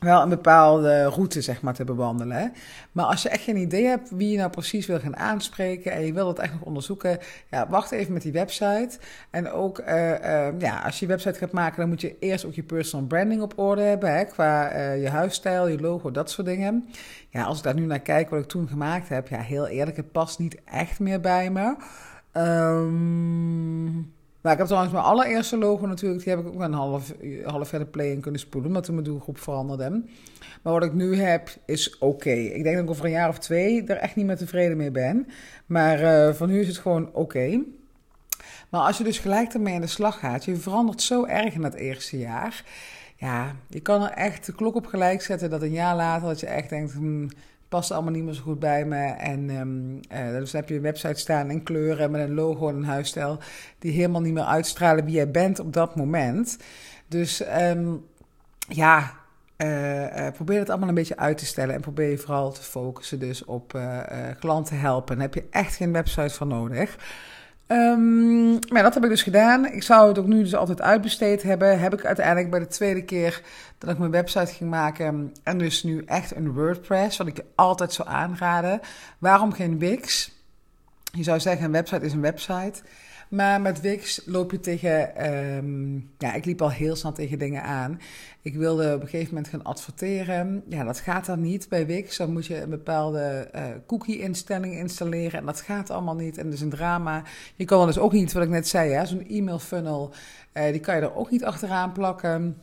wel 0.00 0.22
een 0.22 0.28
bepaalde 0.28 1.04
route 1.04 1.40
zeg 1.40 1.62
maar, 1.62 1.74
te 1.74 1.84
bewandelen. 1.84 2.36
Hè? 2.36 2.46
Maar 2.92 3.04
als 3.04 3.22
je 3.22 3.28
echt 3.28 3.42
geen 3.42 3.56
idee 3.56 3.86
hebt 3.86 4.10
wie 4.10 4.30
je 4.30 4.36
nou 4.36 4.50
precies 4.50 4.86
wil 4.86 4.98
gaan 4.98 5.16
aanspreken 5.16 5.92
en 5.92 6.06
je 6.06 6.12
wil 6.12 6.26
dat 6.26 6.38
echt 6.38 6.52
nog 6.52 6.62
onderzoeken, 6.62 7.18
ja, 7.50 7.68
wacht 7.68 7.90
even 7.90 8.12
met 8.12 8.22
die 8.22 8.32
website. 8.32 8.98
En 9.30 9.50
ook 9.50 9.78
uh, 9.78 10.10
uh, 10.10 10.48
ja, 10.58 10.80
als 10.84 10.98
je 10.98 11.06
je 11.06 11.12
website 11.12 11.38
gaat 11.38 11.52
maken, 11.52 11.80
dan 11.80 11.88
moet 11.88 12.00
je 12.00 12.18
eerst 12.18 12.44
ook 12.44 12.54
je 12.54 12.62
personal 12.62 13.06
branding 13.06 13.42
op 13.42 13.58
orde 13.58 13.82
hebben, 13.82 14.26
qua 14.26 14.74
uh, 14.74 15.02
je 15.02 15.08
huisstijl, 15.08 15.68
je 15.68 15.80
logo, 15.80 16.10
dat 16.10 16.30
soort 16.30 16.46
dingen. 16.46 16.88
Ja, 17.28 17.44
als 17.44 17.58
ik 17.58 17.64
daar 17.64 17.74
nu 17.74 17.86
naar 17.86 18.00
kijk 18.00 18.30
wat 18.30 18.40
ik 18.40 18.48
toen 18.48 18.68
gemaakt 18.68 19.08
heb, 19.08 19.28
ja, 19.28 19.40
heel 19.40 19.66
eerlijk, 19.66 19.96
het 19.96 20.12
past 20.12 20.38
niet 20.38 20.56
echt 20.64 20.98
meer 21.00 21.20
bij 21.20 21.50
me. 21.50 21.76
Um, 22.32 23.29
maar 24.40 24.52
ik 24.52 24.58
heb 24.58 24.66
trouwens 24.66 24.92
mijn 24.92 25.04
allereerste 25.04 25.56
logo 25.56 25.86
natuurlijk, 25.86 26.24
die 26.24 26.34
heb 26.34 26.46
ik 26.46 26.52
ook 26.52 26.60
een 26.60 26.72
half, 26.72 27.12
half 27.44 27.70
jaar 27.70 27.86
play 27.86 28.10
in 28.10 28.20
kunnen 28.20 28.40
spoelen, 28.40 28.68
omdat 28.68 28.84
toen 28.84 28.94
mijn 28.94 29.06
doelgroep 29.06 29.38
veranderde. 29.38 30.02
Maar 30.62 30.72
wat 30.72 30.84
ik 30.84 30.92
nu 30.92 31.16
heb, 31.16 31.50
is 31.66 31.98
oké. 31.98 32.30
Ik 32.30 32.62
denk 32.62 32.74
dat 32.74 32.84
ik 32.84 32.90
over 32.90 33.04
een 33.04 33.10
jaar 33.10 33.28
of 33.28 33.38
twee 33.38 33.84
er 33.84 33.96
echt 33.96 34.16
niet 34.16 34.26
meer 34.26 34.36
tevreden 34.36 34.76
mee 34.76 34.90
ben. 34.90 35.26
Maar 35.66 36.02
uh, 36.02 36.34
voor 36.34 36.46
nu 36.46 36.60
is 36.60 36.66
het 36.66 36.78
gewoon 36.78 37.10
oké. 37.12 37.62
Maar 38.68 38.80
als 38.80 38.98
je 38.98 39.04
dus 39.04 39.18
gelijk 39.18 39.54
ermee 39.54 39.74
aan 39.74 39.80
de 39.80 39.86
slag 39.86 40.18
gaat, 40.18 40.44
je 40.44 40.56
verandert 40.56 41.02
zo 41.02 41.24
erg 41.24 41.54
in 41.54 41.62
dat 41.62 41.74
eerste 41.74 42.18
jaar. 42.18 42.64
Ja, 43.16 43.56
je 43.68 43.80
kan 43.80 44.02
er 44.02 44.10
echt 44.10 44.46
de 44.46 44.54
klok 44.54 44.74
op 44.74 44.86
gelijk 44.86 45.22
zetten 45.22 45.50
dat 45.50 45.62
een 45.62 45.72
jaar 45.72 45.96
later 45.96 46.28
dat 46.28 46.40
je 46.40 46.46
echt 46.46 46.68
denkt... 46.68 46.92
Hmm, 46.92 47.28
past 47.70 47.90
allemaal 47.90 48.12
niet 48.12 48.24
meer 48.24 48.34
zo 48.34 48.42
goed 48.42 48.58
bij 48.58 48.84
me. 48.84 49.04
En 49.04 49.50
um, 49.50 50.00
dus 50.08 50.52
heb 50.52 50.68
je 50.68 50.74
een 50.74 50.82
website 50.82 51.20
staan 51.20 51.50
in 51.50 51.62
kleuren 51.62 52.10
met 52.10 52.20
een 52.20 52.34
logo 52.34 52.68
en 52.68 52.76
een 52.76 52.84
huisstijl 52.84 53.38
die 53.78 53.92
helemaal 53.92 54.20
niet 54.20 54.32
meer 54.32 54.44
uitstralen 54.44 55.04
wie 55.04 55.14
jij 55.14 55.30
bent 55.30 55.60
op 55.60 55.72
dat 55.72 55.96
moment. 55.96 56.58
Dus 57.08 57.42
um, 57.60 58.04
ja, 58.68 59.14
uh, 59.56 60.02
uh, 60.02 60.32
probeer 60.32 60.58
het 60.58 60.68
allemaal 60.68 60.88
een 60.88 60.94
beetje 60.94 61.16
uit 61.16 61.38
te 61.38 61.46
stellen 61.46 61.74
en 61.74 61.80
probeer 61.80 62.10
je 62.10 62.18
vooral 62.18 62.52
te 62.52 62.62
focussen 62.62 63.18
dus 63.18 63.44
op 63.44 63.80
klanten 64.38 64.78
helpen. 64.80 65.14
Daar 65.14 65.24
heb 65.24 65.34
je 65.34 65.46
echt 65.50 65.76
geen 65.76 65.92
website 65.92 66.34
voor 66.34 66.46
nodig. 66.46 66.96
Um, 67.72 68.58
maar 68.68 68.82
dat 68.82 68.94
heb 68.94 69.04
ik 69.04 69.10
dus 69.10 69.22
gedaan. 69.22 69.66
Ik 69.66 69.82
zou 69.82 70.08
het 70.08 70.18
ook 70.18 70.26
nu 70.26 70.42
dus 70.42 70.54
altijd 70.54 70.80
uitbesteed 70.80 71.42
hebben. 71.42 71.80
Heb 71.80 71.92
ik 71.92 72.04
uiteindelijk 72.04 72.50
bij 72.50 72.58
de 72.58 72.66
tweede 72.66 73.04
keer 73.04 73.42
dat 73.78 73.90
ik 73.90 73.98
mijn 73.98 74.10
website 74.10 74.52
ging 74.52 74.70
maken. 74.70 75.32
En 75.42 75.58
dus 75.58 75.82
nu 75.82 76.02
echt 76.06 76.36
een 76.36 76.52
WordPress, 76.52 77.16
wat 77.16 77.26
ik 77.26 77.36
je 77.36 77.44
altijd 77.54 77.92
zou 77.92 78.08
aanraden. 78.08 78.80
Waarom 79.18 79.52
geen 79.52 79.78
Wix? 79.78 80.32
Je 81.12 81.22
zou 81.22 81.40
zeggen, 81.40 81.64
een 81.64 81.72
website 81.72 82.04
is 82.04 82.12
een 82.12 82.20
website. 82.20 82.82
Maar 83.30 83.60
met 83.60 83.80
Wix 83.80 84.22
loop 84.26 84.50
je 84.50 84.60
tegen. 84.60 85.26
Um, 85.56 86.10
ja, 86.18 86.34
ik 86.34 86.44
liep 86.44 86.62
al 86.62 86.70
heel 86.70 86.96
snel 86.96 87.12
tegen 87.12 87.38
dingen 87.38 87.62
aan. 87.62 88.00
Ik 88.42 88.54
wilde 88.54 88.94
op 88.94 89.00
een 89.00 89.08
gegeven 89.08 89.34
moment 89.34 89.48
gaan 89.52 89.64
adverteren. 89.64 90.62
Ja, 90.68 90.84
dat 90.84 91.00
gaat 91.00 91.26
dan 91.26 91.40
niet 91.40 91.68
bij 91.68 91.86
Wix. 91.86 92.16
Dan 92.16 92.32
moet 92.32 92.46
je 92.46 92.60
een 92.60 92.70
bepaalde 92.70 93.50
uh, 93.54 93.62
cookie-instelling 93.86 94.74
installeren. 94.74 95.40
En 95.40 95.46
dat 95.46 95.60
gaat 95.60 95.90
allemaal 95.90 96.14
niet. 96.14 96.38
En 96.38 96.44
dat 96.44 96.52
is 96.52 96.60
een 96.60 96.70
drama. 96.70 97.22
Je 97.56 97.64
kan 97.64 97.78
wel 97.78 97.86
dus 97.86 97.98
ook 97.98 98.12
niet, 98.12 98.32
wat 98.32 98.42
ik 98.42 98.48
net 98.48 98.68
zei, 98.68 99.06
zo'n 99.06 99.28
e-mail 99.28 99.58
funnel. 99.58 100.12
Uh, 100.54 100.64
die 100.70 100.80
kan 100.80 100.94
je 100.96 101.00
er 101.00 101.16
ook 101.16 101.30
niet 101.30 101.44
achteraan 101.44 101.92
plakken. 101.92 102.56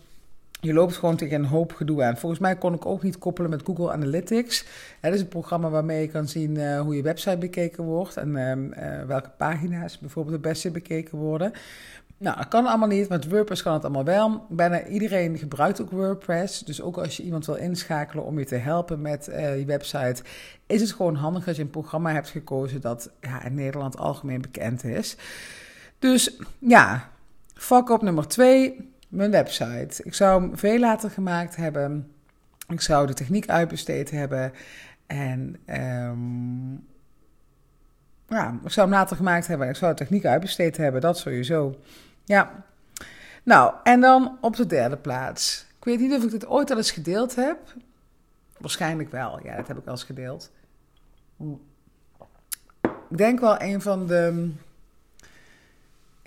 Je 0.60 0.74
loopt 0.74 0.96
gewoon 0.96 1.16
tegen 1.16 1.40
een 1.40 1.46
hoop 1.46 1.74
gedoe 1.74 2.04
aan. 2.04 2.18
Volgens 2.18 2.42
mij 2.42 2.56
kon 2.56 2.74
ik 2.74 2.86
ook 2.86 3.04
niet 3.04 3.18
koppelen 3.18 3.50
met 3.50 3.62
Google 3.66 3.92
Analytics. 3.92 4.66
Dat 5.02 5.14
is 5.14 5.22
een 5.22 5.28
programma 5.28 5.70
waarmee 5.70 6.02
je 6.02 6.08
kan 6.08 6.28
zien 6.28 6.56
uh, 6.56 6.82
hoe 6.82 6.96
je 6.96 7.02
website 7.02 7.38
bekeken 7.38 7.84
wordt 7.84 8.18
en 8.18 8.36
uh, 8.38 9.04
welke 9.08 9.30
pagina's 9.38 10.00
bijvoorbeeld 10.00 10.34
het 10.34 10.44
beste 10.44 10.72
bekeken 10.72 11.18
worden. 11.18 11.52
Nou, 12.20 12.38
dat 12.38 12.48
kan 12.48 12.66
allemaal 12.66 12.88
niet. 12.88 13.10
Met 13.10 13.30
WordPress 13.30 13.64
kan 13.64 13.74
het 13.74 13.84
allemaal 13.84 14.04
wel. 14.04 14.46
Bijna 14.50 14.86
iedereen 14.86 15.38
gebruikt 15.38 15.82
ook 15.82 15.92
WordPress. 15.92 16.60
Dus 16.60 16.82
ook 16.82 16.98
als 16.98 17.18
je 17.18 17.24
iemand 17.24 17.46
wil 17.46 17.56
inschakelen 17.56 18.26
om 18.26 18.40
je 18.40 18.46
te 18.46 18.56
helpen 18.56 19.02
met 19.02 19.28
uh, 19.30 19.60
je 19.60 19.66
website, 19.66 20.24
is 20.66 20.82
het 20.82 20.92
gewoon 20.92 21.16
handig 21.16 21.44
dat 21.44 21.56
je 21.56 21.62
een 21.62 21.70
programma 21.70 22.12
hebt 22.12 22.30
gekozen 22.30 22.82
dat 22.82 23.10
ja, 23.22 23.44
in 23.44 23.56
Nederland 23.56 23.98
algemeen 23.98 24.42
bekend 24.42 24.84
is. 24.84 25.16
Dus 26.00 26.38
ja, 26.60 27.10
fuck 27.54 27.90
op 27.90 28.02
nummer 28.02 28.28
twee 28.28 28.96
mijn 29.08 29.32
website. 29.32 30.04
Ik 30.04 30.14
zou 30.14 30.42
hem 30.42 30.58
veel 30.58 30.80
later 30.80 31.10
gemaakt 31.10 31.56
hebben. 31.56 32.12
Ik 32.68 32.82
zou 32.82 33.08
de 33.08 33.14
techniek 33.14 33.50
uitbesteed 33.50 34.12
hebben. 34.12 34.54
En 35.08 35.60
um, 35.68 36.88
ja, 38.28 38.60
ik 38.64 38.72
zou 38.72 38.88
hem 38.88 38.96
later 38.98 39.16
gemaakt 39.16 39.48
hebben. 39.48 39.70
Ik 39.70 39.76
zou 39.76 39.92
de 39.92 39.98
techniek 39.98 40.26
uitbesteed 40.26 40.78
hebben. 40.78 41.02
Dat 41.02 41.18
sowieso. 41.18 41.80
Ja. 42.26 42.66
Nou, 43.44 43.74
en 43.84 44.02
dan 44.02 44.38
op 44.42 44.56
de 44.56 44.66
derde 44.66 44.98
plaats. 44.98 45.66
Ik 45.78 45.84
weet 45.84 46.00
niet 46.00 46.14
of 46.14 46.24
ik 46.24 46.32
dit 46.32 46.48
ooit 46.48 46.72
al 46.72 46.78
eens 46.78 46.92
gedeeld 46.92 47.36
heb. 47.36 47.58
Waarschijnlijk 48.58 49.12
wel. 49.12 49.40
Ja, 49.44 49.56
dat 49.56 49.68
heb 49.68 49.78
ik 49.78 49.86
al 49.86 49.92
eens 49.92 50.04
gedeeld. 50.04 50.52
Ik 53.10 53.18
denk 53.18 53.40
wel 53.40 53.62
een 53.62 53.82
van 53.82 54.08
de 54.08 54.52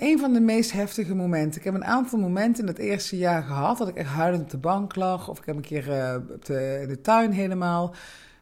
een 0.00 0.19
van 0.19 0.33
de 0.33 0.40
meest 0.40 0.73
heftige 0.73 1.14
momenten. 1.14 1.59
Ik 1.59 1.64
heb 1.64 1.75
een 1.75 1.85
aantal 1.85 2.19
momenten 2.19 2.62
in 2.62 2.69
het 2.69 2.78
eerste 2.78 3.16
jaar 3.16 3.42
gehad 3.42 3.78
dat 3.78 3.88
ik 3.88 3.95
echt 3.95 4.09
huilend 4.09 4.42
op 4.42 4.50
de 4.50 4.57
bank 4.57 4.95
lag. 4.95 5.28
Of 5.28 5.38
ik 5.38 5.47
heb 5.47 5.57
een 5.57 5.62
keer 5.62 5.88
uh, 5.88 6.14
op 6.35 6.45
de, 6.45 6.78
in 6.83 6.88
de 6.88 7.00
tuin 7.00 7.33
helemaal 7.33 7.95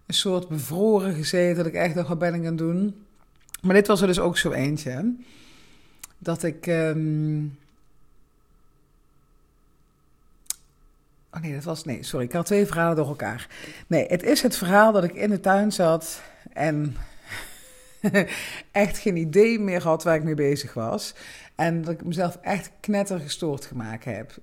een 0.07 0.15
soort 0.15 0.49
bevroren 0.49 1.15
gezeten. 1.15 1.57
Dat 1.57 1.67
ik 1.67 1.75
echt 1.75 1.95
dacht, 1.95 2.09
wat 2.09 2.19
ben 2.19 2.45
ik 2.45 2.59
doen? 2.59 3.07
Maar 3.63 3.75
dit 3.75 3.87
was 3.87 4.01
er 4.01 4.07
dus 4.07 4.19
ook 4.19 4.39
zo 4.39 4.51
eentje. 4.51 5.15
Dat 6.19 6.43
ik... 6.43 6.67
Um... 6.67 7.59
Oh 11.33 11.41
nee, 11.41 11.55
dat 11.55 11.65
was... 11.65 11.85
Nee, 11.85 12.03
sorry. 12.03 12.27
Ik 12.27 12.33
had 12.33 12.47
twee 12.47 12.67
verhalen 12.67 12.97
door 12.97 13.09
elkaar. 13.09 13.49
Nee, 13.87 14.07
het 14.07 14.23
is 14.23 14.43
het 14.43 14.57
verhaal 14.57 14.93
dat 14.93 15.05
ik 15.05 15.15
in 15.15 15.31
de 15.31 15.41
tuin 15.41 15.73
zat 15.73 16.23
en 16.53 16.97
echt 18.73 18.99
geen 18.99 19.17
idee 19.17 19.59
meer 19.59 19.83
had 19.83 20.03
waar 20.03 20.17
ik 20.17 20.25
mee 20.25 20.35
bezig 20.35 20.75
was. 20.75 21.15
En 21.59 21.83
dat 21.83 21.93
ik 21.93 22.05
mezelf 22.05 22.39
echt 22.43 22.71
knettergestoord 22.81 23.65
gemaakt 23.65 24.05
heb. 24.05 24.35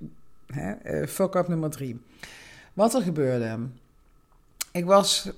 Hè? 0.48 1.00
Uh, 1.01 1.07
fuck 1.07 1.36
up 1.36 1.48
nummer 1.48 1.69
drie. 1.69 2.01
Wat 2.74 2.93
er 2.93 3.01
gebeurde. 3.01 3.60
Ik 4.72 4.86
was, 4.86 5.31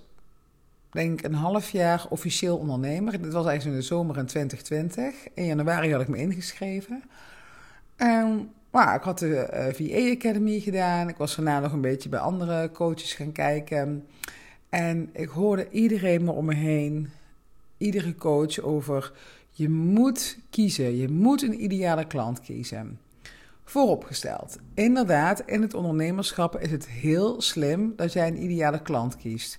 denk 0.91 1.19
ik, 1.19 1.25
een 1.25 1.33
half 1.33 1.69
jaar 1.69 2.05
officieel 2.09 2.57
ondernemer. 2.57 3.21
Dit 3.21 3.33
was 3.33 3.45
eigenlijk 3.45 3.65
in 3.75 3.81
de 3.81 3.87
zomer 3.87 4.17
in 4.17 4.25
2020. 4.25 5.33
In 5.33 5.45
januari 5.45 5.91
had 5.91 6.01
ik 6.01 6.07
me 6.07 6.17
ingeschreven. 6.17 7.03
En 7.95 8.51
maar 8.69 8.95
ik 8.95 9.03
had 9.03 9.19
de 9.19 9.25
uh, 9.25 9.67
eh, 9.67 9.73
VA 9.75 10.15
Academy 10.15 10.59
gedaan. 10.59 11.09
Ik 11.09 11.17
was 11.17 11.35
daarna 11.35 11.59
nog 11.59 11.71
een 11.71 11.81
beetje 11.81 12.09
bij 12.09 12.19
andere 12.19 12.71
coaches 12.71 13.13
gaan 13.13 13.31
kijken. 13.31 14.07
En 14.69 15.09
ik 15.13 15.29
hoorde 15.29 15.69
iedereen 15.69 16.23
me 16.23 16.31
om 16.31 16.45
me 16.45 16.53
heen, 16.53 17.09
iedere 17.77 18.15
coach 18.15 18.59
over 18.59 19.11
Je 19.57 19.69
moet 19.69 20.37
kiezen. 20.49 20.95
Je 20.95 21.09
moet 21.09 21.41
een 21.41 21.63
ideale 21.63 22.07
klant 22.07 22.39
kiezen. 22.39 22.99
Vooropgesteld, 23.63 24.57
inderdaad, 24.73 25.43
in 25.45 25.61
het 25.61 25.73
ondernemerschap 25.73 26.59
is 26.59 26.71
het 26.71 26.87
heel 26.87 27.41
slim 27.41 27.93
dat 27.95 28.13
jij 28.13 28.27
een 28.27 28.43
ideale 28.43 28.81
klant 28.81 29.15
kiest. 29.15 29.57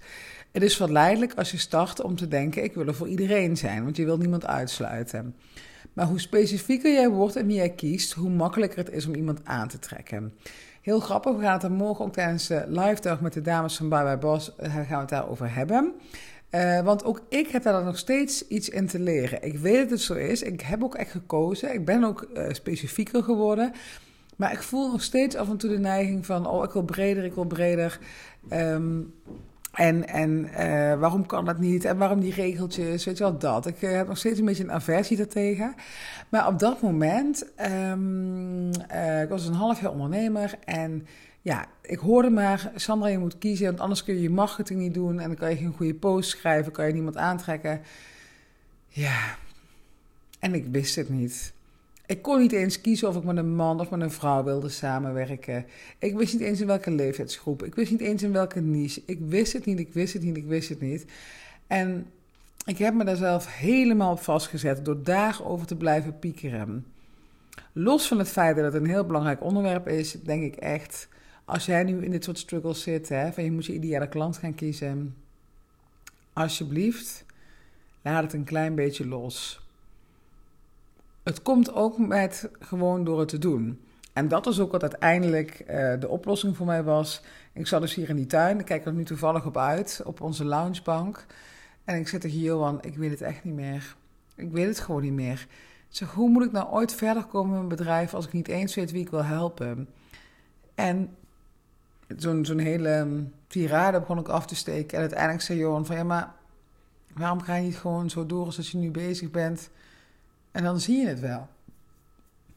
Het 0.53 0.63
is 0.63 0.77
verleidelijk 0.77 1.35
als 1.35 1.51
je 1.51 1.59
start 1.59 2.03
om 2.03 2.17
te 2.17 2.29
denken: 2.29 2.65
ik 2.65 2.75
wil 2.75 2.87
er 2.87 2.95
voor 2.95 3.09
iedereen 3.09 3.57
zijn, 3.57 3.85
want 3.85 3.97
je 3.97 4.05
wilt 4.05 4.21
niemand 4.21 4.47
uitsluiten. 4.47 5.35
Maar 5.93 6.07
hoe 6.07 6.21
specifieker 6.21 6.93
jij 6.93 7.09
wordt 7.09 7.37
en 7.37 7.47
wie 7.47 7.57
jij 7.57 7.71
kiest, 7.71 8.13
hoe 8.13 8.31
makkelijker 8.31 8.79
het 8.79 8.91
is 8.91 9.07
om 9.07 9.15
iemand 9.15 9.41
aan 9.45 9.69
te 9.69 9.79
trekken. 9.79 10.35
Heel 10.83 11.01
grappig, 11.01 11.37
we 11.37 11.43
gaan 11.43 11.53
het 11.53 11.63
er 11.63 11.73
morgen 11.73 12.05
ook 12.05 12.13
tijdens 12.13 12.47
de 12.47 12.65
live 12.69 13.01
dag 13.01 13.21
met 13.21 13.33
de 13.33 13.43
dames 13.43 13.77
van 13.77 13.89
Bye 13.89 14.03
Bye 14.03 14.19
Boss 14.19 14.57
eh, 14.57 14.75
gaan 14.89 15.01
we 15.01 15.07
daarover 15.07 15.55
hebben. 15.55 15.95
Uh, 16.51 16.81
want 16.81 17.05
ook 17.05 17.21
ik 17.29 17.49
heb 17.49 17.63
daar 17.63 17.85
nog 17.85 17.99
steeds 17.99 18.49
iets 18.49 18.69
in 18.69 18.87
te 18.87 18.99
leren. 18.99 19.43
Ik 19.43 19.59
weet 19.59 19.81
dat 19.81 19.91
het 19.91 20.01
zo 20.01 20.15
is. 20.15 20.43
Ik 20.43 20.61
heb 20.61 20.85
ook 20.85 20.95
echt 20.95 21.11
gekozen. 21.11 21.73
Ik 21.73 21.85
ben 21.85 22.05
ook 22.05 22.29
uh, 22.35 22.53
specifieker 22.53 23.23
geworden. 23.23 23.73
Maar 24.37 24.53
ik 24.53 24.63
voel 24.63 24.91
nog 24.91 25.03
steeds 25.03 25.37
af 25.37 25.49
en 25.49 25.57
toe 25.57 25.71
de 25.71 25.79
neiging 25.79 26.27
van: 26.27 26.47
oh, 26.47 26.65
ik 26.65 26.71
wil 26.71 26.83
breder, 26.83 27.25
ik 27.25 27.35
wil 27.35 27.45
breder. 27.45 27.99
Um, 28.53 29.15
en, 29.73 30.09
en 30.09 30.49
uh, 30.51 30.99
waarom 31.01 31.27
kan 31.27 31.45
dat 31.45 31.59
niet? 31.59 31.85
En 31.85 31.99
waarom 31.99 32.21
die 32.21 32.35
regeltjes? 32.35 33.05
Weet 33.05 33.19
je 33.19 33.25
wel, 33.25 33.39
dat. 33.39 33.67
Ik 33.67 33.81
heb 33.81 34.09
nog 34.09 34.19
steeds 34.19 34.39
een 34.39 34.45
beetje 34.45 34.63
een 34.63 34.73
aversie 34.73 35.17
daartegen. 35.17 35.75
Maar 36.29 36.47
op 36.47 36.59
dat 36.59 36.81
moment, 36.83 37.47
um, 37.91 38.69
ik 39.23 39.29
was 39.29 39.47
een 39.47 39.55
half 39.55 39.81
jaar 39.81 39.91
ondernemer 39.91 40.55
en 40.65 41.07
ja, 41.43 41.67
ik 41.83 41.99
hoorde 41.99 42.31
maar, 42.31 42.73
Sandra, 42.75 43.09
je 43.09 43.19
moet 43.19 43.39
kiezen, 43.39 43.67
want 43.67 43.81
anders 43.81 44.05
kun 44.05 44.15
je 44.15 44.23
je 44.23 44.31
marketing 44.31 44.81
niet 44.81 44.95
doen 44.95 45.21
en 45.21 45.29
dan 45.29 45.37
kan 45.37 45.51
je 45.51 45.57
geen 45.57 45.73
goede 45.77 45.95
post 45.95 46.31
schrijven, 46.31 46.73
kan 46.73 46.87
je 46.87 46.93
niemand 46.93 47.17
aantrekken. 47.17 47.81
Ja, 48.89 49.37
en 50.39 50.55
ik 50.55 50.67
wist 50.71 50.97
het 50.97 51.09
niet. 51.09 51.53
Ik 52.07 52.23
kon 52.23 52.39
niet 52.39 52.53
eens 52.53 52.81
kiezen 52.81 53.09
of 53.09 53.17
ik 53.17 53.25
met 53.25 53.37
een 53.37 53.55
man 53.55 53.81
of 53.81 53.91
met 53.91 54.01
een 54.01 54.11
vrouw 54.11 54.45
wilde 54.45 54.69
samenwerken. 54.69 55.67
Ik 55.99 56.17
wist 56.17 56.33
niet 56.33 56.43
eens 56.43 56.61
in 56.61 56.67
welke 56.67 56.91
leeftijdsgroep. 56.91 57.63
Ik 57.63 57.75
wist 57.75 57.91
niet 57.91 58.01
eens 58.01 58.23
in 58.23 58.33
welke 58.33 58.61
niche. 58.61 59.03
Ik 59.07 59.19
wist 59.21 59.53
het 59.53 59.65
niet, 59.65 59.79
ik 59.79 59.93
wist 59.93 60.13
het 60.13 60.23
niet, 60.23 60.37
ik 60.37 60.47
wist 60.47 60.69
het 60.69 60.81
niet. 60.81 61.05
En 61.67 62.07
ik 62.65 62.79
heb 62.79 62.95
me 62.95 63.05
daar 63.05 63.17
zelf 63.17 63.57
helemaal 63.57 64.13
op 64.13 64.21
vastgezet 64.21 64.85
door 64.85 65.03
daarover 65.03 65.67
te 65.67 65.77
blijven 65.77 66.19
piekeren. 66.19 66.87
Los 67.73 68.09
van 68.09 68.19
het 68.19 68.29
feit 68.29 68.57
dat 68.57 68.65
het 68.65 68.75
een 68.75 68.89
heel 68.89 69.07
belangrijk 69.07 69.43
onderwerp 69.43 69.89
is, 69.89 70.13
denk 70.13 70.43
ik 70.43 70.57
echt, 70.57 71.09
als 71.49 71.67
jij 71.67 71.85
nu 71.85 72.05
in 72.05 72.11
dit 72.11 72.25
soort 72.25 72.39
struggles 72.39 72.83
zit, 72.83 73.09
hè, 73.09 73.33
van 73.33 73.45
je 73.45 73.53
moet 73.53 73.67
je 73.67 73.75
ideale 73.75 74.09
klant 74.09 74.37
gaan 74.37 74.55
kiezen, 74.55 75.17
alsjeblieft, 76.33 77.25
laat 78.03 78.23
het 78.23 78.33
een 78.33 78.45
klein 78.45 78.75
beetje 78.75 79.07
los. 79.07 79.67
Het 81.23 81.43
komt 81.43 81.73
ook 81.73 81.99
met 81.99 82.51
gewoon 82.59 83.05
door 83.05 83.19
het 83.19 83.29
te 83.29 83.39
doen. 83.39 83.81
En 84.13 84.29
dat 84.29 84.47
is 84.47 84.61
ook 84.61 84.73
wat 84.73 84.83
uiteindelijk 84.83 85.61
uh, 85.61 86.01
de 86.01 86.09
oplossing 86.09 86.57
voor 86.57 86.67
mij 86.67 86.83
was. 86.83 87.23
Ik 87.53 87.67
zat 87.67 87.81
dus 87.81 87.95
hier 87.95 88.09
in 88.09 88.17
die 88.17 88.27
tuin, 88.27 88.59
ik 88.59 88.65
kijk 88.65 88.87
er 88.87 88.93
nu 88.93 89.05
toevallig 89.05 89.47
op 89.47 89.57
uit, 89.57 90.03
op 90.05 90.21
onze 90.21 90.45
loungebank. 90.45 91.27
En 91.85 91.97
ik 91.97 92.09
zit 92.09 92.25
er 92.25 92.31
hier, 92.31 92.45
Johan, 92.45 92.83
ik 92.83 92.97
weet 92.97 93.11
het 93.11 93.21
echt 93.21 93.45
niet 93.45 93.55
meer. 93.55 93.97
Ik 94.35 94.51
weet 94.51 94.67
het 94.67 94.81
gewoon 94.81 95.03
niet 95.03 95.13
meer. 95.13 95.47
Ik 95.89 95.97
zeg, 95.97 96.11
hoe 96.11 96.29
moet 96.29 96.45
ik 96.45 96.53
nou 96.53 96.69
ooit 96.69 96.95
verder 96.95 97.25
komen 97.25 97.51
in 97.51 97.57
mijn 97.57 97.69
bedrijf 97.69 98.15
als 98.15 98.27
ik 98.27 98.33
niet 98.33 98.49
eens 98.49 98.75
weet 98.75 98.91
wie 98.91 99.01
ik 99.01 99.11
wil 99.11 99.25
helpen? 99.25 99.89
En 100.75 101.17
zo'n 102.17 102.45
zo'n 102.45 102.59
hele 102.59 103.25
tirade 103.47 104.01
begon 104.01 104.19
ik 104.19 104.29
af 104.29 104.47
te 104.47 104.55
steken. 104.55 104.95
En 104.95 105.01
uiteindelijk 105.01 105.43
zei 105.43 105.59
Johan 105.59 105.87
van, 105.87 105.97
ja, 105.97 106.05
maar 106.05 106.33
waarom 107.15 107.41
ga 107.41 107.55
je 107.55 107.63
niet 107.63 107.77
gewoon 107.77 108.11
zo 108.11 108.27
door 108.27 108.45
als 108.45 108.71
je 108.71 108.79
nu 108.79 108.91
bezig 108.91 109.31
bent? 109.31 109.71
En 110.51 110.65
dan 110.65 110.81
zie 110.81 110.97
je 110.97 111.07
het 111.07 111.21
wel. 111.21 111.49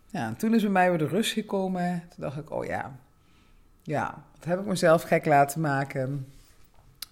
Ja, 0.08 0.34
toen 0.34 0.54
is 0.54 0.62
bij 0.62 0.72
mij 0.72 0.90
weer 0.90 0.98
de 0.98 1.08
rust 1.08 1.32
gekomen. 1.32 2.04
Toen 2.10 2.24
dacht 2.24 2.38
ik, 2.38 2.52
oh 2.52 2.66
ja, 2.66 3.00
ja, 3.82 4.24
dat 4.40 4.46
heb 4.46 4.60
ik 4.60 4.66
mezelf 4.66 5.02
gek 5.02 5.26
laten 5.26 5.62
maken. 5.62 6.28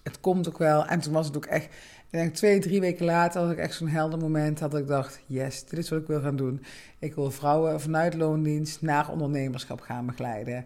Het 0.02 0.20
komt 0.20 0.48
ook 0.48 0.58
wel. 0.58 0.86
En 0.86 1.00
toen 1.00 1.12
was 1.12 1.26
het 1.26 1.36
ook 1.36 1.46
echt, 1.46 1.64
ik 1.64 2.10
denk 2.10 2.34
twee, 2.34 2.60
drie 2.60 2.80
weken 2.80 3.04
later 3.04 3.40
had 3.40 3.50
ik 3.50 3.58
echt 3.58 3.74
zo'n 3.74 3.88
helder 3.88 4.18
moment 4.18 4.58
dat 4.58 4.74
ik 4.74 4.86
dacht, 4.86 5.20
yes, 5.26 5.64
dit 5.64 5.78
is 5.78 5.88
wat 5.88 6.00
ik 6.00 6.06
wil 6.06 6.20
gaan 6.20 6.36
doen. 6.36 6.64
Ik 6.98 7.14
wil 7.14 7.30
vrouwen 7.30 7.80
vanuit 7.80 8.14
loondienst 8.14 8.82
naar 8.82 9.10
ondernemerschap 9.10 9.80
gaan 9.80 10.06
begeleiden. 10.06 10.64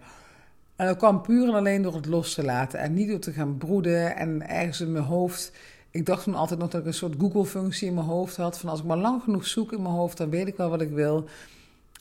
En 0.77 0.87
dat 0.87 0.97
kwam 0.97 1.23
puur 1.23 1.49
en 1.49 1.55
alleen 1.55 1.83
door 1.83 1.95
het 1.95 2.07
los 2.07 2.35
te 2.35 2.45
laten 2.45 2.79
en 2.79 2.95
niet 2.95 3.09
door 3.09 3.19
te 3.19 3.33
gaan 3.33 3.59
broeden 3.59 4.17
en 4.17 4.49
ergens 4.49 4.81
in 4.81 4.93
mijn 4.93 5.05
hoofd 5.05 5.53
ik 5.95 6.07
dacht 6.07 6.25
toen 6.25 6.35
altijd 6.35 6.61
nog 6.61 6.69
dat 6.69 6.81
ik 6.81 6.87
een 6.87 6.95
soort 6.95 7.15
Google-functie 7.19 7.89
in 7.89 7.95
mijn 7.95 8.07
hoofd 8.07 8.37
had. 8.37 8.59
Van 8.59 8.69
als 8.69 8.81
ik 8.81 8.87
maar 8.87 8.97
lang 8.97 9.23
genoeg 9.23 9.47
zoek 9.47 9.73
in 9.73 9.83
mijn 9.83 9.95
hoofd, 9.95 10.17
dan 10.17 10.31
weet 10.31 10.47
ik 10.47 10.57
wel 10.57 10.71
wat 10.71 10.81
ik 10.81 10.91
wil. 10.91 11.25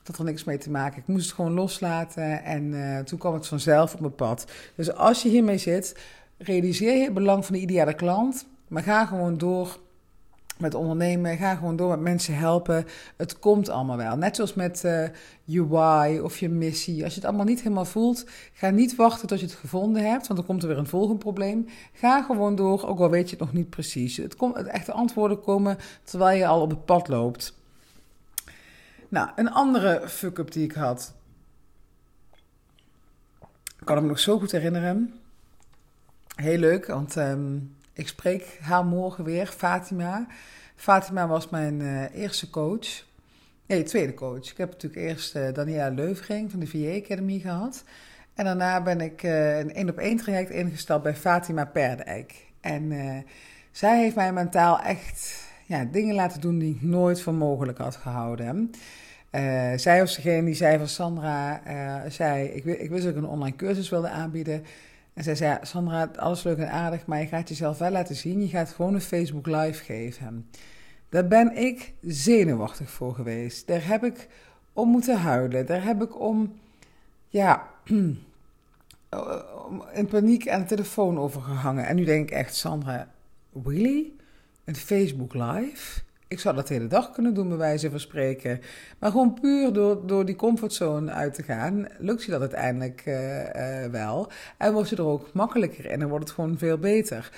Dat 0.04 0.18
er 0.18 0.24
niks 0.24 0.44
mee 0.44 0.58
te 0.58 0.70
maken. 0.70 1.00
Ik 1.00 1.08
moest 1.08 1.26
het 1.26 1.36
gewoon 1.36 1.52
loslaten 1.52 2.44
en 2.44 2.64
uh, 2.64 3.00
toen 3.00 3.20
kwam 3.20 3.34
het 3.34 3.48
vanzelf 3.48 3.94
op 3.94 4.00
mijn 4.00 4.16
pad. 4.16 4.52
Dus 4.76 4.94
als 4.94 5.24
je 5.24 5.30
hiermee 5.30 5.58
zit, 5.58 6.00
realiseer 6.38 6.98
je 6.98 7.04
het 7.04 7.14
belang 7.14 7.46
van 7.46 7.56
de 7.56 7.62
ideale 7.62 7.94
klant. 7.94 8.46
Maar 8.68 8.84
ga 8.84 9.06
gewoon 9.06 9.38
door 9.38 9.80
met 10.58 10.74
ondernemen. 10.74 11.38
Ga 11.38 11.56
gewoon 11.56 11.76
door 11.76 11.90
met 11.90 12.00
mensen 12.00 12.38
helpen. 12.38 12.86
Het 13.18 13.40
komt 13.40 13.70
allemaal 13.70 13.98
wel. 13.98 14.18
Net 14.18 14.36
zoals 14.36 14.54
met 14.54 14.84
uh, 14.86 15.08
je 15.44 15.68
why 15.68 16.20
of 16.24 16.38
je 16.38 16.50
missie. 16.50 17.04
Als 17.04 17.14
je 17.14 17.20
het 17.20 17.30
allemaal 17.30 17.46
niet 17.46 17.62
helemaal 17.62 17.86
voelt, 17.86 18.26
ga 18.54 18.70
niet 18.70 18.96
wachten 18.96 19.28
tot 19.28 19.40
je 19.40 19.46
het 19.46 19.56
gevonden 19.56 20.04
hebt, 20.04 20.28
want 20.28 20.40
dan 20.40 20.48
komt 20.48 20.62
er 20.62 20.68
weer 20.68 20.78
een 20.78 20.88
volgend 20.88 21.20
probleem. 21.20 21.68
Ga 21.94 22.22
gewoon 22.22 22.56
door, 22.56 22.88
ook 22.88 23.00
al 23.00 23.10
weet 23.10 23.30
je 23.30 23.36
het 23.36 23.46
nog 23.46 23.54
niet 23.54 23.70
precies. 23.70 24.18
Het, 24.18 24.36
komt, 24.36 24.56
echte 24.56 24.92
antwoorden 24.92 25.42
komen 25.42 25.78
terwijl 26.04 26.38
je 26.38 26.48
al 26.48 26.62
op 26.62 26.70
het 26.70 26.86
pad 26.86 27.08
loopt. 27.08 27.54
Nou, 29.10 29.30
een 29.36 29.52
andere 29.52 30.10
fuck-up 30.10 30.52
die 30.52 30.64
ik 30.64 30.74
had. 30.74 31.14
Ik 33.80 33.86
kan 33.90 34.02
me 34.02 34.08
nog 34.08 34.20
zo 34.20 34.40
goed 34.40 34.52
herinneren. 34.52 35.14
Heel 36.36 36.58
leuk, 36.58 36.86
want 36.86 37.16
um, 37.16 37.76
ik 37.94 38.08
spreek 38.08 38.58
haar 38.62 38.86
morgen 38.86 39.24
weer, 39.24 39.46
Fatima. 39.48 40.28
Fatima 40.76 41.28
was 41.28 41.50
mijn 41.50 41.80
uh, 41.80 42.16
eerste 42.16 42.50
coach. 42.50 43.06
Nee, 43.66 43.84
tweede 43.84 44.14
coach. 44.14 44.52
Ik 44.52 44.58
heb 44.58 44.70
natuurlijk 44.72 45.02
eerst 45.02 45.36
uh, 45.36 45.54
Daniela 45.54 45.90
Leuvering 45.90 46.52
van 46.52 46.60
de 46.60 46.68
VA 46.68 46.96
Academy 47.04 47.40
gehad. 47.40 47.84
En 48.34 48.46
daarna 48.46 48.82
ben 48.82 49.02
ik 49.02 49.24
uh, 49.24 49.60
een 49.60 49.74
één 49.74 49.90
op 49.90 49.98
één 49.98 50.18
traject 50.18 50.50
ingestapt 50.50 51.04
bij 51.04 51.16
Fatima 51.16 51.66
Perdijk. 51.66 52.46
En 52.62 52.92
zij 53.72 54.02
heeft 54.02 54.16
mij 54.16 54.34
mentaal 54.34 54.80
echt 54.80 55.48
ja, 55.66 55.86
dingen 55.92 56.16
laten 56.16 56.42
doen 56.42 56.60
die 56.60 56.76
ik 56.76 56.82
nooit 56.82 57.22
voor 57.22 57.34
mogelijk 57.34 57.78
had 57.78 57.96
gehouden. 57.96 58.72
zij 59.76 60.00
was 60.00 60.16
degene 60.16 60.46
die 60.46 60.54
zei 60.54 60.78
van 60.78 60.88
Sandra, 60.88 61.62
zei, 62.10 62.48
ik, 62.48 62.66
ik 62.66 62.90
wist 62.90 63.04
dat 63.04 63.16
ik 63.16 63.22
een 63.22 63.30
online 63.30 63.56
cursus 63.56 63.90
wilde 63.90 64.10
aanbieden. 64.10 64.64
En 65.14 65.24
zij 65.24 65.36
zei, 65.36 65.58
Sandra, 65.62 66.10
alles 66.16 66.44
leuk 66.44 66.58
en 66.58 66.72
aardig, 66.72 67.06
maar 67.06 67.20
je 67.20 67.28
gaat 67.28 67.50
jezelf 67.50 67.78
wel 67.78 67.92
laten 67.92 68.16
zien. 68.16 68.42
Je 68.42 68.48
gaat 68.48 68.70
gewoon 68.70 68.94
een 68.94 69.02
Facebook 69.02 69.46
live 69.46 69.84
geven. 69.84 70.50
Daar 71.10 71.28
ben 71.28 71.58
ik 71.58 71.94
zenuwachtig 72.02 72.90
voor 72.90 73.16
geweest. 73.16 73.68
Daar 73.68 73.88
heb 73.88 74.04
ik 74.04 74.28
om 74.74 74.90
moeten 74.90 75.18
huilen. 75.18 75.66
Daar 75.66 75.84
heb 75.84 76.02
ik 76.02 76.20
om, 76.20 76.54
ja, 77.28 77.70
in 79.94 80.08
paniek 80.10 80.50
aan 80.50 80.62
de 80.62 80.68
telefoon 80.68 81.20
over 81.20 81.42
gehangen. 81.42 81.86
En 81.86 81.96
nu 81.96 82.04
denk 82.04 82.30
ik 82.30 82.36
echt, 82.36 82.56
Sandra, 82.56 83.08
really? 83.64 84.12
Een 84.64 84.76
Facebook 84.76 85.34
live? 85.34 86.02
Ik 86.34 86.40
zou 86.40 86.56
dat 86.56 86.68
de 86.68 86.74
hele 86.74 86.88
dag 86.88 87.12
kunnen 87.12 87.34
doen, 87.34 87.48
bij 87.48 87.58
wijze 87.58 87.90
van 87.90 88.00
spreken. 88.00 88.62
Maar 89.00 89.12
gewoon 89.12 89.34
puur 89.34 89.74
door, 89.74 90.08
door 90.08 90.26
die 90.26 90.36
comfortzone 90.36 91.12
uit 91.12 91.34
te 91.34 91.44
gaan, 91.44 91.88
lukt 91.98 92.24
je 92.24 92.32
dat 92.32 92.40
uiteindelijk 92.40 93.04
uh, 93.06 93.40
uh, 93.40 93.92
wel. 93.92 94.32
En 94.58 94.74
word 94.74 94.90
je 94.90 94.96
er 94.96 95.06
ook 95.06 95.34
makkelijker 95.34 95.86
in 95.86 96.02
en 96.02 96.10
wordt 96.10 96.24
het 96.24 96.34
gewoon 96.34 96.58
veel 96.58 96.78
beter. 96.78 97.32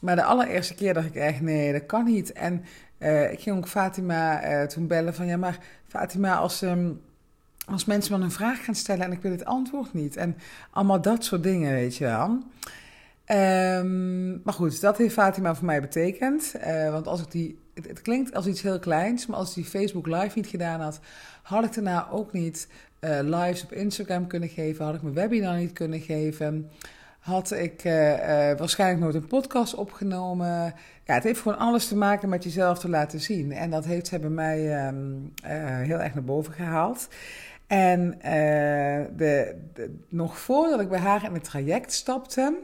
Maar 0.00 0.16
de 0.16 0.24
allereerste 0.24 0.74
keer 0.74 0.94
dacht 0.94 1.06
ik 1.06 1.14
echt, 1.14 1.40
nee, 1.40 1.72
dat 1.72 1.86
kan 1.86 2.04
niet. 2.04 2.32
En 2.32 2.64
uh, 2.98 3.32
ik 3.32 3.40
ging 3.40 3.56
ook 3.56 3.68
Fatima 3.68 4.66
toen 4.66 4.86
bellen 4.86 5.14
van, 5.14 5.26
ja, 5.26 5.36
maar 5.36 5.58
Fatima, 5.88 6.36
als... 6.36 6.62
Um, 6.62 7.00
als 7.66 7.84
mensen 7.84 8.18
me 8.18 8.24
een 8.24 8.30
vraag 8.30 8.64
gaan 8.64 8.74
stellen 8.74 9.04
en 9.04 9.12
ik 9.12 9.22
wil 9.22 9.30
het 9.30 9.44
antwoord 9.44 9.92
niet. 9.92 10.16
En 10.16 10.36
allemaal 10.70 11.00
dat 11.00 11.24
soort 11.24 11.42
dingen, 11.42 11.72
weet 11.72 11.96
je 11.96 12.04
wel. 12.04 12.42
Um, 13.26 14.40
maar 14.44 14.54
goed, 14.54 14.80
dat 14.80 14.98
heeft 14.98 15.12
Fatima 15.12 15.54
voor 15.54 15.66
mij 15.66 15.80
betekend. 15.80 16.54
Uh, 16.66 16.90
want 16.90 17.06
als 17.06 17.20
ik 17.20 17.30
die 17.30 17.58
het, 17.74 18.02
klinkt 18.02 18.34
als 18.34 18.46
iets 18.46 18.62
heel 18.62 18.78
kleins, 18.78 19.26
maar 19.26 19.38
als 19.38 19.48
ik 19.48 19.54
die 19.54 19.64
Facebook 19.64 20.06
Live 20.06 20.30
niet 20.34 20.46
gedaan 20.46 20.80
had, 20.80 21.00
had 21.42 21.64
ik 21.64 21.74
daarna 21.74 22.08
ook 22.10 22.32
niet 22.32 22.68
uh, 23.00 23.18
lives 23.22 23.62
op 23.64 23.72
Instagram 23.72 24.26
kunnen 24.26 24.48
geven, 24.48 24.84
had 24.84 24.94
ik 24.94 25.02
mijn 25.02 25.14
webinar 25.14 25.56
niet 25.56 25.72
kunnen 25.72 26.00
geven, 26.00 26.70
had 27.18 27.50
ik 27.50 27.84
uh, 27.84 27.92
waarschijnlijk 28.56 29.00
nooit 29.00 29.14
een 29.14 29.26
podcast 29.26 29.74
opgenomen. 29.74 30.74
Ja, 31.04 31.14
het 31.14 31.22
heeft 31.22 31.40
gewoon 31.40 31.58
alles 31.58 31.88
te 31.88 31.96
maken 31.96 32.28
met 32.28 32.44
jezelf 32.44 32.78
te 32.78 32.88
laten 32.88 33.20
zien. 33.20 33.52
En 33.52 33.70
dat 33.70 33.84
heeft 33.84 34.06
ze 34.06 34.18
bij 34.18 34.30
mij 34.30 34.86
um, 34.88 35.32
heel 35.82 36.00
erg 36.00 36.14
naar 36.14 36.24
boven 36.24 36.52
gehaald. 36.52 37.08
En 37.66 38.18
de, 39.16 39.54
nog 40.08 40.38
voordat 40.38 40.80
ik 40.80 40.88
bij 40.88 40.98
haar 40.98 41.24
in 41.24 41.34
het 41.34 41.44
traject 41.44 41.92
stapte, 41.92 42.58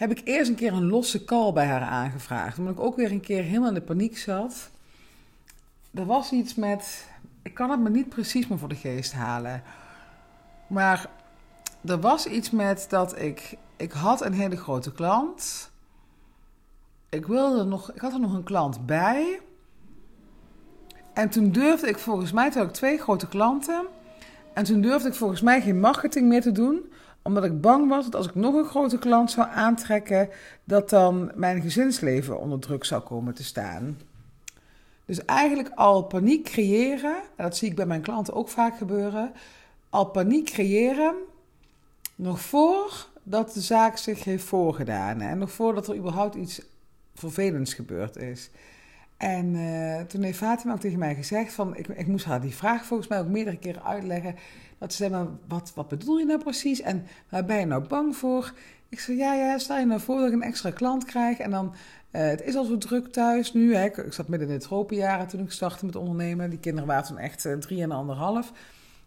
heb 0.00 0.10
ik 0.10 0.20
eerst 0.24 0.50
een 0.50 0.56
keer 0.56 0.72
een 0.72 0.88
losse 0.88 1.24
call 1.24 1.52
bij 1.52 1.66
haar 1.66 1.80
aangevraagd. 1.80 2.58
Omdat 2.58 2.74
ik 2.74 2.80
ook 2.80 2.96
weer 2.96 3.10
een 3.10 3.20
keer 3.20 3.42
helemaal 3.42 3.68
in 3.68 3.74
de 3.74 3.80
paniek 3.80 4.18
zat. 4.18 4.70
er 5.94 6.06
was 6.06 6.32
iets 6.32 6.54
met. 6.54 7.08
Ik 7.42 7.54
kan 7.54 7.70
het 7.70 7.80
me 7.80 7.90
niet 7.90 8.08
precies 8.08 8.46
meer 8.46 8.58
voor 8.58 8.68
de 8.68 8.74
geest 8.74 9.12
halen. 9.12 9.62
Maar 10.66 11.10
er 11.84 12.00
was 12.00 12.26
iets 12.26 12.50
met 12.50 12.86
dat 12.88 13.20
ik. 13.20 13.56
Ik 13.76 13.92
had 13.92 14.24
een 14.24 14.32
hele 14.32 14.56
grote 14.56 14.92
klant. 14.92 15.70
Ik, 17.08 17.26
wilde 17.26 17.64
nog, 17.64 17.92
ik 17.92 18.00
had 18.00 18.12
er 18.12 18.20
nog 18.20 18.32
een 18.32 18.42
klant 18.42 18.86
bij. 18.86 19.40
En 21.12 21.28
toen 21.28 21.52
durfde 21.52 21.88
ik 21.88 21.98
volgens 21.98 22.32
mij, 22.32 22.50
toen 22.50 22.60
had 22.60 22.68
ik 22.68 22.74
twee 22.76 22.98
grote 22.98 23.28
klanten. 23.28 23.86
En 24.54 24.64
toen 24.64 24.80
durfde 24.80 25.08
ik 25.08 25.14
volgens 25.14 25.40
mij 25.40 25.60
geen 25.60 25.80
marketing 25.80 26.28
meer 26.28 26.42
te 26.42 26.52
doen. 26.52 26.92
Omdat 27.22 27.44
ik 27.44 27.60
bang 27.60 27.88
was 27.88 28.04
dat 28.04 28.14
als 28.14 28.26
ik 28.26 28.34
nog 28.34 28.54
een 28.54 28.64
grote 28.64 28.98
klant 28.98 29.30
zou 29.30 29.48
aantrekken, 29.50 30.28
dat 30.64 30.90
dan 30.90 31.32
mijn 31.34 31.60
gezinsleven 31.60 32.40
onder 32.40 32.58
druk 32.58 32.84
zou 32.84 33.02
komen 33.02 33.34
te 33.34 33.44
staan. 33.44 33.98
Dus 35.04 35.24
eigenlijk 35.24 35.70
al 35.74 36.02
paniek 36.02 36.44
creëren, 36.44 37.14
en 37.36 37.44
dat 37.44 37.56
zie 37.56 37.68
ik 37.68 37.76
bij 37.76 37.86
mijn 37.86 38.02
klanten 38.02 38.34
ook 38.34 38.48
vaak 38.48 38.76
gebeuren. 38.76 39.32
Al 39.90 40.04
paniek 40.04 40.50
creëren, 40.50 41.14
nog 42.14 42.40
voordat 42.40 43.52
de 43.54 43.60
zaak 43.60 43.96
zich 43.96 44.24
heeft 44.24 44.44
voorgedaan. 44.44 45.20
En 45.20 45.38
nog 45.38 45.52
voordat 45.52 45.88
er 45.88 45.96
überhaupt 45.96 46.34
iets 46.34 46.62
vervelends 47.14 47.74
gebeurd 47.74 48.16
is. 48.16 48.50
En 49.20 49.54
uh, 49.54 50.00
toen 50.00 50.22
heeft 50.22 50.38
Fatima 50.38 50.72
ook 50.72 50.80
tegen 50.80 50.98
mij 50.98 51.14
gezegd 51.14 51.52
van, 51.52 51.76
ik, 51.76 51.88
ik 51.88 52.06
moest 52.06 52.24
haar 52.24 52.40
die 52.40 52.54
vraag 52.54 52.84
volgens 52.84 53.08
mij 53.08 53.20
ook 53.20 53.28
meerdere 53.28 53.58
keren 53.58 53.84
uitleggen. 53.84 54.34
Dat 54.78 54.92
ze 54.92 55.10
maar 55.10 55.26
wat, 55.48 55.72
wat 55.74 55.88
bedoel 55.88 56.18
je 56.18 56.24
nou 56.24 56.38
precies? 56.38 56.80
En 56.80 57.06
waar 57.28 57.44
ben 57.44 57.58
je 57.58 57.66
nou 57.66 57.86
bang 57.86 58.16
voor? 58.16 58.52
Ik 58.88 59.00
zei, 59.00 59.16
ja, 59.16 59.34
ja, 59.34 59.58
stel 59.58 59.78
je 59.78 59.86
nou 59.86 60.00
voor 60.00 60.18
dat 60.18 60.26
ik 60.28 60.32
een 60.32 60.42
extra 60.42 60.70
klant 60.70 61.04
krijg 61.04 61.38
en 61.38 61.50
dan, 61.50 61.74
uh, 62.12 62.22
het 62.22 62.42
is 62.42 62.54
al 62.54 62.64
zo 62.64 62.78
druk 62.78 63.06
thuis 63.06 63.52
nu. 63.52 63.74
Hè. 63.74 63.84
Ik, 63.84 63.96
ik, 63.96 64.12
zat 64.12 64.28
midden 64.28 64.48
in 64.48 64.54
de 64.54 64.60
tropenjaren 64.60 65.26
toen 65.26 65.40
ik 65.40 65.50
startte 65.50 65.86
met 65.86 65.96
ondernemen. 65.96 66.50
Die 66.50 66.58
kinderen 66.58 66.88
waren 66.88 67.04
toen 67.04 67.18
echt 67.18 67.44
uh, 67.44 67.56
drie 67.56 67.82
en 67.82 67.92
anderhalf. 67.92 68.52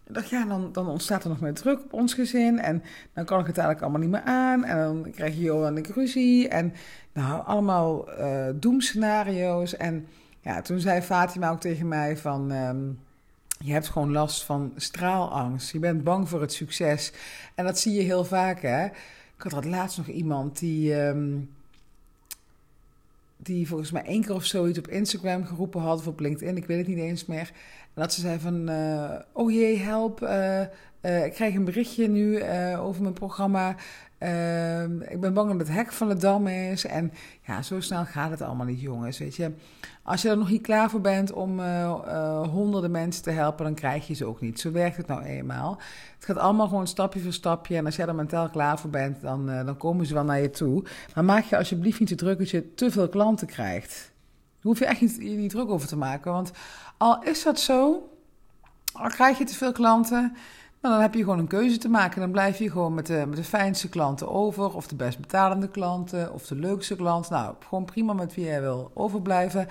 Ik 0.06 0.14
dacht, 0.14 0.28
ja, 0.28 0.44
dan, 0.44 0.72
dan 0.72 0.88
ontstaat 0.88 1.22
er 1.22 1.28
nog 1.28 1.40
meer 1.40 1.54
druk 1.54 1.82
op 1.82 1.92
ons 1.92 2.14
gezin. 2.14 2.58
En 2.58 2.82
dan 3.12 3.24
kan 3.24 3.40
ik 3.40 3.46
het 3.46 3.58
eigenlijk 3.58 3.80
allemaal 3.80 4.08
niet 4.08 4.10
meer 4.10 4.32
aan. 4.32 4.64
En 4.64 4.76
dan 4.76 5.10
krijg 5.10 5.34
je 5.34 5.40
Johan 5.40 5.76
en 5.76 5.92
ruzie. 5.94 6.48
En 6.48 6.72
nou, 7.12 7.46
allemaal 7.46 8.18
uh, 8.18 8.46
doemscenario's. 8.54 9.76
En 9.76 10.06
ja, 10.40 10.62
toen 10.62 10.80
zei 10.80 11.00
Fatima 11.00 11.50
ook 11.50 11.60
tegen 11.60 11.88
mij 11.88 12.16
van... 12.16 12.50
Um, 12.52 12.98
je 13.58 13.72
hebt 13.72 13.88
gewoon 13.88 14.12
last 14.12 14.44
van 14.44 14.72
straalangst. 14.76 15.72
Je 15.72 15.78
bent 15.78 16.04
bang 16.04 16.28
voor 16.28 16.40
het 16.40 16.52
succes. 16.52 17.12
En 17.54 17.64
dat 17.64 17.78
zie 17.78 17.92
je 17.92 18.02
heel 18.02 18.24
vaak, 18.24 18.62
hè. 18.62 18.84
Ik 19.36 19.42
had 19.50 19.52
er 19.52 19.68
laatst 19.68 19.96
nog 19.96 20.06
iemand 20.06 20.58
die... 20.58 21.06
Um, 21.06 21.50
die 23.36 23.68
volgens 23.68 23.90
mij 23.90 24.04
één 24.04 24.22
keer 24.22 24.34
of 24.34 24.44
zoiets 24.44 24.78
op 24.78 24.88
Instagram 24.88 25.44
geroepen 25.44 25.80
had... 25.80 25.98
of 25.98 26.06
op 26.06 26.20
LinkedIn, 26.20 26.56
ik 26.56 26.66
weet 26.66 26.78
het 26.78 26.86
niet 26.86 26.98
eens 26.98 27.26
meer... 27.26 27.52
Dat 27.94 28.12
ze 28.12 28.20
zei 28.20 28.38
van, 28.38 28.70
uh, 28.70 29.10
oh 29.32 29.52
jee, 29.52 29.78
help, 29.78 30.22
uh, 30.22 30.60
uh, 31.02 31.24
ik 31.24 31.32
krijg 31.32 31.54
een 31.54 31.64
berichtje 31.64 32.08
nu 32.08 32.42
over 32.76 33.02
mijn 33.02 33.14
programma. 33.14 33.76
Ik 35.08 35.20
ben 35.20 35.34
bang 35.34 35.50
dat 35.50 35.58
het 35.58 35.76
hek 35.76 35.92
van 35.92 36.08
de 36.08 36.16
dam 36.16 36.46
is. 36.46 36.86
En 36.86 37.12
ja, 37.46 37.62
zo 37.62 37.80
snel 37.80 38.04
gaat 38.04 38.30
het 38.30 38.42
allemaal 38.42 38.66
niet, 38.66 38.80
jongens. 38.80 39.18
Weet 39.18 39.36
je, 39.36 39.52
als 40.02 40.22
je 40.22 40.28
er 40.28 40.38
nog 40.38 40.50
niet 40.50 40.62
klaar 40.62 40.90
voor 40.90 41.00
bent 41.00 41.32
om 41.32 41.60
honderden 42.50 42.90
mensen 42.90 43.22
te 43.22 43.30
helpen, 43.30 43.64
dan 43.64 43.74
krijg 43.74 44.06
je 44.06 44.14
ze 44.14 44.24
ook 44.24 44.40
niet. 44.40 44.60
Zo 44.60 44.72
werkt 44.72 44.96
het 44.96 45.06
nou 45.06 45.22
eenmaal. 45.22 45.78
Het 46.14 46.24
gaat 46.24 46.38
allemaal 46.38 46.68
gewoon 46.68 46.86
stapje 46.86 47.20
voor 47.20 47.32
stapje. 47.32 47.76
En 47.76 47.84
als 47.86 47.96
jij 47.96 48.06
er 48.06 48.14
mentaal 48.14 48.50
klaar 48.50 48.78
voor 48.78 48.90
bent, 48.90 49.20
dan, 49.20 49.46
dan 49.46 49.76
komen 49.76 50.06
ze 50.06 50.14
wel 50.14 50.24
naar 50.24 50.40
je 50.40 50.50
toe. 50.50 50.84
Maar 51.14 51.24
maak 51.24 51.44
je 51.44 51.56
alsjeblieft 51.56 52.00
niet 52.00 52.08
te 52.08 52.14
druk 52.14 52.38
dat 52.38 52.50
je 52.50 52.74
te 52.74 52.90
veel 52.90 53.08
klanten 53.08 53.46
krijgt. 53.46 54.12
Hoef 54.64 54.78
je 54.78 54.86
echt 54.86 55.00
niet, 55.00 55.16
je 55.20 55.28
niet 55.28 55.50
druk 55.50 55.68
over 55.68 55.88
te 55.88 55.96
maken. 55.96 56.32
Want 56.32 56.50
al 56.96 57.22
is 57.22 57.42
dat 57.42 57.60
zo, 57.60 58.08
al 58.92 59.08
krijg 59.08 59.38
je 59.38 59.44
te 59.44 59.54
veel 59.54 59.72
klanten, 59.72 60.36
dan 60.80 61.00
heb 61.00 61.14
je 61.14 61.22
gewoon 61.22 61.38
een 61.38 61.46
keuze 61.46 61.78
te 61.78 61.88
maken. 61.88 62.20
Dan 62.20 62.30
blijf 62.30 62.58
je 62.58 62.70
gewoon 62.70 62.94
met 62.94 63.06
de, 63.06 63.24
met 63.28 63.36
de 63.36 63.44
fijnste 63.44 63.88
klanten 63.88 64.28
over, 64.28 64.74
of 64.74 64.86
de 64.86 64.94
best 64.94 65.20
betalende 65.20 65.68
klanten, 65.68 66.32
of 66.32 66.46
de 66.46 66.54
leukste 66.54 66.96
klant. 66.96 67.30
Nou, 67.30 67.54
gewoon 67.68 67.84
prima 67.84 68.12
met 68.12 68.34
wie 68.34 68.44
jij 68.44 68.60
wil 68.60 68.90
overblijven. 68.94 69.68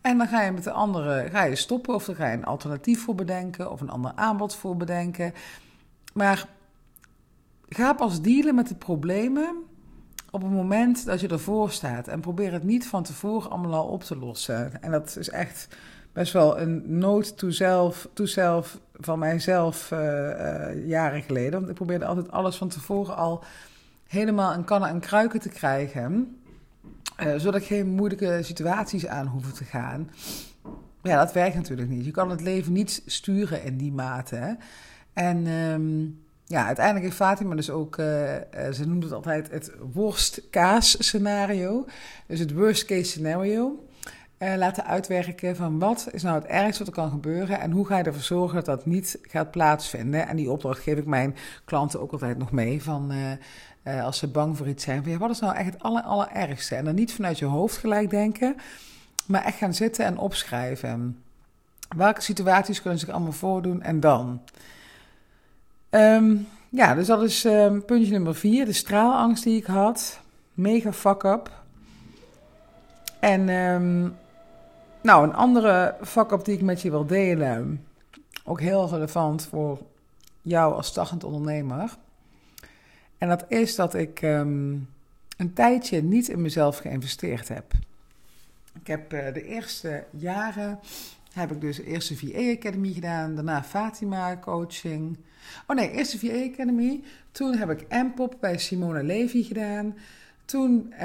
En 0.00 0.18
dan 0.18 0.28
ga 0.28 0.42
je 0.42 0.52
met 0.52 0.64
de 0.64 0.70
andere 0.70 1.28
ga 1.30 1.42
je 1.42 1.56
stoppen, 1.56 1.94
of 1.94 2.04
dan 2.04 2.14
ga 2.14 2.26
je 2.26 2.36
een 2.36 2.44
alternatief 2.44 3.04
voor 3.04 3.14
bedenken, 3.14 3.70
of 3.70 3.80
een 3.80 3.90
ander 3.90 4.12
aanbod 4.14 4.54
voor 4.54 4.76
bedenken. 4.76 5.32
Maar 6.14 6.48
ga 7.68 7.92
pas 7.92 8.20
dealen 8.20 8.54
met 8.54 8.68
de 8.68 8.74
problemen 8.74 9.64
op 10.30 10.42
het 10.42 10.50
moment 10.50 11.06
dat 11.06 11.20
je 11.20 11.28
ervoor 11.28 11.70
staat. 11.70 12.08
En 12.08 12.20
probeer 12.20 12.52
het 12.52 12.64
niet 12.64 12.86
van 12.86 13.02
tevoren 13.02 13.50
allemaal 13.50 13.74
al 13.74 13.86
op 13.86 14.02
te 14.02 14.16
lossen. 14.16 14.82
En 14.82 14.90
dat 14.90 15.16
is 15.18 15.28
echt 15.28 15.68
best 16.12 16.32
wel 16.32 16.60
een 16.60 16.98
nood 16.98 17.38
to 17.38 18.62
van 18.94 19.18
mijzelf 19.18 19.90
uh, 19.90 19.98
uh, 19.98 20.86
jaren 20.86 21.22
geleden. 21.22 21.52
Want 21.52 21.68
ik 21.68 21.74
probeerde 21.74 22.06
altijd 22.06 22.30
alles 22.30 22.56
van 22.56 22.68
tevoren 22.68 23.16
al 23.16 23.44
helemaal 24.06 24.54
in 24.54 24.64
kannen 24.64 24.88
en 24.88 25.00
kruiken 25.00 25.40
te 25.40 25.48
krijgen. 25.48 26.40
Uh, 27.22 27.34
zodat 27.36 27.60
ik 27.60 27.66
geen 27.66 27.88
moeilijke 27.88 28.38
situaties 28.42 29.06
aan 29.06 29.26
hoef 29.26 29.52
te 29.52 29.64
gaan. 29.64 30.10
Ja, 31.02 31.18
dat 31.18 31.32
werkt 31.32 31.54
natuurlijk 31.54 31.88
niet. 31.88 32.04
Je 32.04 32.10
kan 32.10 32.30
het 32.30 32.40
leven 32.40 32.72
niet 32.72 33.02
sturen 33.06 33.64
in 33.64 33.76
die 33.76 33.92
mate. 33.92 34.36
Hè? 34.36 34.52
En 35.12 35.46
um, 35.46 36.24
ja, 36.46 36.66
uiteindelijk 36.66 37.04
heeft 37.04 37.16
Fatima 37.16 37.54
dus 37.54 37.70
ook, 37.70 37.94
ze 38.72 38.82
noemt 38.86 39.02
het 39.02 39.12
altijd 39.12 39.50
het 39.50 39.72
worst-kaas 39.92 40.96
scenario. 40.98 41.84
Dus 42.26 42.38
het 42.38 42.52
worst 42.52 42.84
case 42.84 43.04
scenario 43.04 43.84
uh, 44.38 44.54
laten 44.56 44.84
uitwerken 44.84 45.56
van 45.56 45.78
wat 45.78 46.08
is 46.12 46.22
nou 46.22 46.34
het 46.34 46.44
ergste 46.44 46.78
wat 46.78 46.86
er 46.86 47.02
kan 47.02 47.10
gebeuren 47.10 47.60
en 47.60 47.70
hoe 47.70 47.86
ga 47.86 47.98
je 47.98 48.04
ervoor 48.04 48.22
zorgen 48.22 48.54
dat 48.54 48.64
dat 48.64 48.86
niet 48.86 49.18
gaat 49.22 49.50
plaatsvinden. 49.50 50.28
En 50.28 50.36
die 50.36 50.50
opdracht 50.50 50.82
geef 50.82 50.98
ik 50.98 51.06
mijn 51.06 51.36
klanten 51.64 52.00
ook 52.00 52.12
altijd 52.12 52.38
nog 52.38 52.50
mee 52.50 52.82
van 52.82 53.12
als 54.02 54.18
ze 54.18 54.28
bang 54.28 54.56
voor 54.56 54.68
iets 54.68 54.84
zijn, 54.84 55.04
van, 55.04 55.18
wat 55.18 55.30
is 55.30 55.40
nou 55.40 55.56
echt 55.56 55.72
het 55.72 55.82
aller, 55.82 56.02
allerergste? 56.02 56.74
En 56.74 56.84
dan 56.84 56.94
niet 56.94 57.12
vanuit 57.12 57.38
je 57.38 57.44
hoofd 57.44 57.76
gelijk 57.76 58.10
denken, 58.10 58.56
maar 59.26 59.44
echt 59.44 59.58
gaan 59.58 59.74
zitten 59.74 60.04
en 60.04 60.18
opschrijven. 60.18 61.22
Welke 61.96 62.20
situaties 62.20 62.82
kunnen 62.82 63.00
zich 63.00 63.08
allemaal 63.08 63.32
voordoen 63.32 63.82
en 63.82 64.00
dan? 64.00 64.40
Um, 65.96 66.48
ja, 66.68 66.94
dus 66.94 67.06
dat 67.06 67.22
is 67.22 67.44
um, 67.44 67.84
puntje 67.84 68.12
nummer 68.12 68.34
vier, 68.34 68.64
de 68.64 68.72
straalangst 68.72 69.44
die 69.44 69.56
ik 69.56 69.64
had. 69.64 70.20
Mega 70.54 70.92
fuck 70.92 71.22
up. 71.22 71.50
En 73.20 73.48
um, 73.48 74.16
nou, 75.00 75.24
een 75.24 75.34
andere 75.34 75.96
vak 76.00 76.44
die 76.44 76.54
ik 76.54 76.62
met 76.62 76.82
je 76.82 76.90
wil 76.90 77.06
delen, 77.06 77.86
ook 78.44 78.60
heel 78.60 78.88
relevant 78.88 79.46
voor 79.46 79.78
jou 80.42 80.74
als 80.74 80.86
startend 80.86 81.24
ondernemer. 81.24 81.96
En 83.18 83.28
dat 83.28 83.44
is 83.48 83.74
dat 83.74 83.94
ik 83.94 84.22
een 84.22 85.52
tijdje 85.54 86.02
niet 86.02 86.28
in 86.28 86.40
mezelf 86.40 86.78
geïnvesteerd 86.78 87.48
heb. 87.48 87.72
Ik 88.80 88.86
heb 88.86 89.12
uh, 89.12 89.32
de 89.32 89.44
eerste 89.44 90.04
jaren 90.10 90.78
heb 91.32 91.52
ik 91.52 91.60
dus 91.60 91.80
eerst 91.80 92.08
de 92.08 92.16
VA 92.16 92.50
Academy 92.50 92.92
gedaan, 92.92 93.34
daarna 93.34 93.62
Fatima 93.62 94.38
coaching. 94.38 95.16
Oh 95.66 95.76
nee, 95.76 95.90
eerst 95.90 96.12
de 96.12 96.18
VA 96.18 96.52
Academy. 96.52 97.02
Toen 97.32 97.56
heb 97.56 97.70
ik 97.70 97.88
M-pop 97.88 98.36
bij 98.40 98.58
Simone 98.58 99.02
Levy 99.02 99.42
gedaan. 99.42 99.94
Toen 100.44 100.86
uh, 100.92 100.98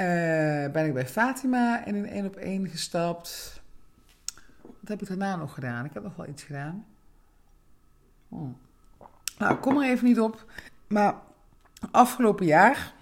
ben 0.70 0.86
ik 0.86 0.94
bij 0.94 1.06
Fatima 1.06 1.84
in 1.84 1.94
een 1.94 2.08
één 2.08 2.26
op 2.26 2.36
één 2.36 2.68
gestapt. 2.68 3.60
Wat 4.62 4.88
heb 4.88 5.02
ik 5.02 5.08
daarna 5.08 5.36
nog 5.36 5.54
gedaan? 5.54 5.84
Ik 5.84 5.94
heb 5.94 6.02
nog 6.02 6.16
wel 6.16 6.28
iets 6.28 6.42
gedaan. 6.42 6.84
Oh. 8.28 8.48
Nou, 9.38 9.56
kom 9.56 9.82
er 9.82 9.90
even 9.90 10.06
niet 10.06 10.20
op. 10.20 10.44
Maar 10.86 11.14
afgelopen 11.90 12.46
jaar, 12.46 12.92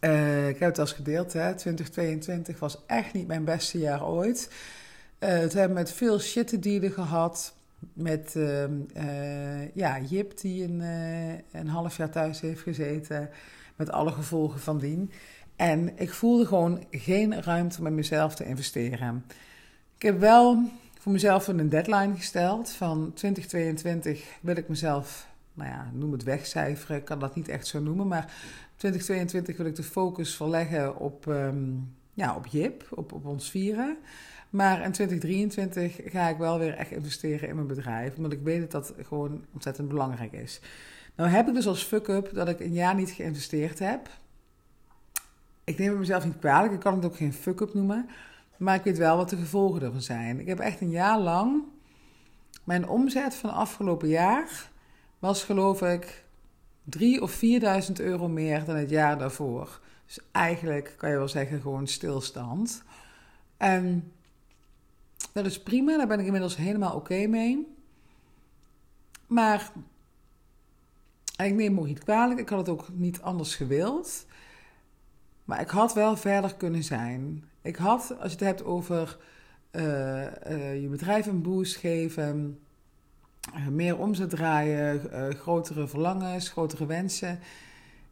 uh, 0.00 0.48
ik 0.48 0.58
heb 0.58 0.68
het 0.68 0.78
als 0.78 0.92
gedeeld, 0.92 1.32
hè, 1.32 1.54
2022 1.54 2.58
was 2.58 2.78
echt 2.86 3.12
niet 3.12 3.26
mijn 3.26 3.44
beste 3.44 3.78
jaar 3.78 4.06
ooit. 4.06 4.52
Uh, 5.18 5.28
het 5.28 5.52
hebben 5.52 5.76
met 5.76 5.92
veel 5.92 6.18
shit 6.18 6.62
dealen 6.62 6.92
gehad. 6.92 7.54
Met 7.92 8.34
uh, 8.36 9.74
ja, 9.74 10.00
Jip, 10.00 10.40
die 10.40 10.64
een, 10.64 10.80
een 11.52 11.68
half 11.68 11.96
jaar 11.96 12.10
thuis 12.10 12.40
heeft 12.40 12.60
gezeten. 12.60 13.30
Met 13.76 13.90
alle 13.90 14.12
gevolgen 14.12 14.60
van 14.60 14.78
dien. 14.78 15.10
En 15.56 15.98
ik 15.98 16.12
voelde 16.12 16.46
gewoon 16.46 16.84
geen 16.90 17.42
ruimte 17.42 17.84
om 17.84 17.94
mezelf 17.94 18.34
te 18.34 18.44
investeren. 18.44 19.24
Ik 19.96 20.02
heb 20.02 20.20
wel 20.20 20.70
voor 20.98 21.12
mezelf 21.12 21.48
een 21.48 21.68
deadline 21.68 22.16
gesteld. 22.16 22.70
Van 22.70 23.12
2022 23.14 24.24
wil 24.40 24.56
ik 24.56 24.68
mezelf, 24.68 25.28
nou 25.54 25.70
ja, 25.70 25.90
noem 25.92 26.12
het 26.12 26.22
wegcijferen. 26.22 26.96
Ik 26.96 27.04
kan 27.04 27.18
dat 27.18 27.34
niet 27.34 27.48
echt 27.48 27.66
zo 27.66 27.80
noemen. 27.80 28.06
Maar 28.06 28.32
2022 28.76 29.56
wil 29.56 29.66
ik 29.66 29.76
de 29.76 29.82
focus 29.82 30.36
verleggen 30.36 30.96
op, 30.96 31.26
um, 31.26 31.94
ja, 32.14 32.36
op 32.36 32.46
Jip, 32.46 32.86
op, 32.90 33.12
op 33.12 33.26
ons 33.26 33.50
vieren. 33.50 33.96
Maar 34.50 34.82
in 34.82 34.92
2023 34.92 36.00
ga 36.04 36.28
ik 36.28 36.36
wel 36.36 36.58
weer 36.58 36.74
echt 36.74 36.90
investeren 36.90 37.48
in 37.48 37.54
mijn 37.54 37.66
bedrijf. 37.66 38.16
Omdat 38.16 38.32
ik 38.32 38.42
weet 38.42 38.60
dat 38.60 38.70
dat 38.70 39.06
gewoon 39.06 39.44
ontzettend 39.52 39.88
belangrijk 39.88 40.32
is. 40.32 40.60
Nou 41.14 41.30
heb 41.30 41.48
ik 41.48 41.54
dus 41.54 41.66
als 41.66 41.84
fuck-up 41.84 42.30
dat 42.34 42.48
ik 42.48 42.60
een 42.60 42.72
jaar 42.72 42.94
niet 42.94 43.10
geïnvesteerd 43.10 43.78
heb. 43.78 44.08
Ik 45.64 45.78
neem 45.78 45.88
het 45.88 45.98
mezelf 45.98 46.24
niet 46.24 46.38
kwalijk. 46.38 46.72
Ik 46.72 46.80
kan 46.80 46.94
het 46.94 47.04
ook 47.04 47.16
geen 47.16 47.32
fuck-up 47.32 47.74
noemen. 47.74 48.08
Maar 48.56 48.74
ik 48.74 48.82
weet 48.82 48.98
wel 48.98 49.16
wat 49.16 49.30
de 49.30 49.36
gevolgen 49.36 49.82
ervan 49.82 50.02
zijn. 50.02 50.40
Ik 50.40 50.46
heb 50.46 50.58
echt 50.58 50.80
een 50.80 50.90
jaar 50.90 51.18
lang. 51.18 51.62
Mijn 52.64 52.88
omzet 52.88 53.34
van 53.34 53.50
afgelopen 53.50 54.08
jaar 54.08 54.70
was 55.18 55.44
geloof 55.44 55.82
ik 55.82 56.24
3 56.84 57.22
of 57.22 57.40
4.000 57.88 57.92
euro 57.92 58.28
meer 58.28 58.64
dan 58.64 58.76
het 58.76 58.90
jaar 58.90 59.18
daarvoor. 59.18 59.80
Dus 60.06 60.18
eigenlijk 60.32 60.94
kan 60.96 61.10
je 61.10 61.16
wel 61.16 61.28
zeggen 61.28 61.60
gewoon 61.60 61.86
stilstand. 61.86 62.82
En 63.56 64.12
dat 65.32 65.46
is 65.46 65.62
prima, 65.62 65.96
daar 65.96 66.06
ben 66.06 66.18
ik 66.18 66.26
inmiddels 66.26 66.56
helemaal 66.56 66.94
oké 66.94 67.26
mee. 67.26 67.76
Maar 69.26 69.72
ik 71.36 71.54
neem 71.54 71.74
me 71.74 71.84
niet 71.84 72.04
kwalijk, 72.04 72.40
ik 72.40 72.48
had 72.48 72.58
het 72.58 72.68
ook 72.68 72.88
niet 72.92 73.20
anders 73.20 73.54
gewild. 73.54 74.26
Maar 75.44 75.60
ik 75.60 75.68
had 75.68 75.94
wel 75.94 76.16
verder 76.16 76.54
kunnen 76.54 76.84
zijn. 76.84 77.44
Ik 77.62 77.76
had, 77.76 78.14
als 78.20 78.32
je 78.32 78.38
het 78.38 78.46
hebt 78.46 78.64
over 78.64 79.18
uh, 79.72 79.82
uh, 79.82 80.82
je 80.82 80.88
bedrijf 80.88 81.26
een 81.26 81.42
boost 81.42 81.76
geven, 81.76 82.58
uh, 83.56 83.66
meer 83.66 83.98
omzet 83.98 84.30
draaien, 84.30 85.00
grotere 85.34 85.88
verlangens, 85.88 86.48
grotere 86.48 86.86
wensen. 86.86 87.38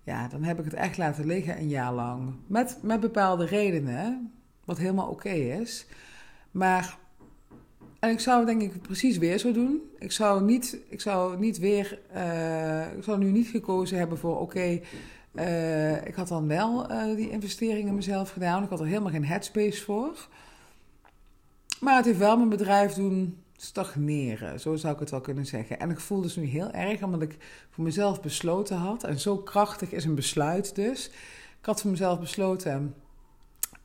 Ja, 0.02 0.28
dan 0.28 0.42
heb 0.42 0.58
ik 0.58 0.64
het 0.64 0.74
echt 0.74 0.96
laten 0.96 1.26
liggen 1.26 1.58
een 1.58 1.68
jaar 1.68 1.92
lang. 1.92 2.34
Met, 2.46 2.78
met 2.82 3.00
bepaalde 3.00 3.46
redenen, 3.46 4.32
wat 4.64 4.78
helemaal 4.78 5.08
oké 5.08 5.28
is. 5.28 5.86
Maar 6.56 6.98
en 7.98 8.10
ik 8.10 8.20
zou 8.20 8.46
denk 8.46 8.62
ik 8.62 8.82
precies 8.82 9.18
weer 9.18 9.38
zo 9.38 9.52
doen. 9.52 9.80
Ik 9.98 10.12
zou 10.12 10.42
niet, 10.42 10.78
ik 10.88 11.00
zou 11.00 11.38
niet 11.38 11.58
weer, 11.58 11.98
uh, 12.14 12.92
ik 12.96 13.02
zou 13.02 13.18
nu 13.18 13.30
niet 13.30 13.46
gekozen 13.46 13.98
hebben 13.98 14.18
voor 14.18 14.40
oké, 14.40 14.80
uh, 15.34 16.06
ik 16.06 16.14
had 16.14 16.28
dan 16.28 16.48
wel 16.48 16.90
uh, 16.90 17.16
die 17.16 17.30
investeringen 17.30 17.94
mezelf 17.94 18.30
gedaan. 18.30 18.62
Ik 18.62 18.68
had 18.68 18.80
er 18.80 18.86
helemaal 18.86 19.12
geen 19.12 19.24
headspace 19.24 19.84
voor. 19.84 20.28
Maar 21.80 21.96
het 21.96 22.04
heeft 22.04 22.18
wel 22.18 22.36
mijn 22.36 22.48
bedrijf 22.48 22.92
doen 22.92 23.42
stagneren, 23.56 24.60
zo 24.60 24.76
zou 24.76 24.94
ik 24.94 25.00
het 25.00 25.10
wel 25.10 25.20
kunnen 25.20 25.46
zeggen. 25.46 25.80
En 25.80 25.90
ik 25.90 26.00
voel 26.00 26.20
dus 26.20 26.36
nu 26.36 26.44
heel 26.44 26.70
erg, 26.70 27.02
omdat 27.02 27.22
ik 27.22 27.36
voor 27.70 27.84
mezelf 27.84 28.22
besloten 28.22 28.76
had, 28.76 29.04
en 29.04 29.20
zo 29.20 29.36
krachtig 29.36 29.92
is 29.92 30.04
een 30.04 30.14
besluit 30.14 30.74
dus. 30.74 31.06
Ik 31.60 31.66
had 31.66 31.80
voor 31.80 31.90
mezelf 31.90 32.20
besloten, 32.20 32.94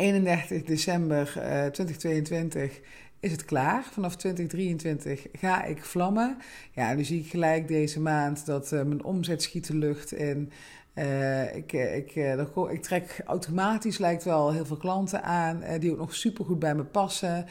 31 0.01 0.63
december 0.63 1.31
2022 1.71 2.79
is 3.19 3.31
het 3.31 3.45
klaar. 3.45 3.83
Vanaf 3.91 4.15
2023 4.15 5.27
ga 5.33 5.63
ik 5.63 5.85
vlammen. 5.85 6.37
Ja, 6.71 6.93
nu 6.93 7.03
zie 7.03 7.19
ik 7.19 7.29
gelijk 7.29 7.67
deze 7.67 7.99
maand 7.99 8.45
dat 8.45 8.71
uh, 8.71 8.83
mijn 8.83 9.03
omzet 9.03 9.41
schiet 9.41 9.67
de 9.67 9.75
lucht 9.75 10.11
in. 10.11 10.51
Ik, 11.53 11.73
eh, 11.73 11.95
ik, 11.95 12.15
uh, 12.15 12.71
ik 12.71 12.81
trek 12.81 13.21
automatisch, 13.25 13.97
lijkt 13.97 14.23
wel, 14.23 14.51
heel 14.51 14.65
veel 14.65 14.77
klanten 14.77 15.23
aan 15.23 15.63
die 15.79 15.91
ook 15.91 15.97
nog 15.97 16.15
supergoed 16.15 16.59
bij 16.59 16.75
me 16.75 16.83
passen. 16.83 17.45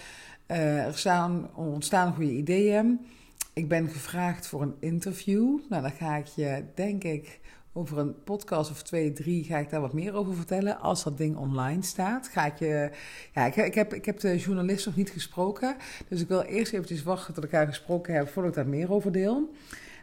er 0.47 0.99
staan, 0.99 1.51
ontstaan 1.55 2.15
goede 2.15 2.33
ideeën. 2.33 3.07
Ik 3.53 3.69
ben 3.69 3.89
gevraagd 3.89 4.47
voor 4.47 4.63
een 4.63 4.77
interview. 4.81 5.59
Nou, 5.69 5.83
dan 5.83 5.93
ga 5.93 6.17
ik 6.17 6.27
je, 6.27 6.65
denk 6.75 7.05
ik, 7.05 7.41
over 7.73 7.99
een 7.99 8.23
podcast 8.25 8.71
of 8.71 8.83
twee, 8.83 9.13
drie 9.13 9.45
ga 9.45 9.59
ik 9.59 9.71
daar 9.71 9.81
wat 9.81 9.93
meer 9.93 10.15
over 10.15 10.35
vertellen. 10.35 10.81
Als 10.81 11.05
dat 11.05 11.19
ding 11.19 11.37
online 11.37 11.83
staat, 11.83 12.29
ga 12.29 12.47
ik 12.47 12.59
je. 12.59 12.91
Ja, 13.35 13.45
ik, 13.45 13.57
ik, 13.57 13.75
heb, 13.75 13.95
ik 13.95 14.05
heb 14.05 14.21
de 14.21 14.39
journalist 14.39 14.87
nog 14.87 14.97
niet 14.97 15.11
gesproken. 15.11 15.77
Dus 16.09 16.21
ik 16.21 16.29
wil 16.29 16.41
eerst 16.41 16.73
eventjes 16.73 17.03
wachten 17.03 17.35
tot 17.35 17.45
ik 17.45 17.51
haar 17.51 17.67
gesproken 17.67 18.15
heb 18.15 18.29
voordat 18.29 18.51
ik 18.51 18.57
daar 18.57 18.69
meer 18.69 18.93
over 18.93 19.13
deel. 19.13 19.55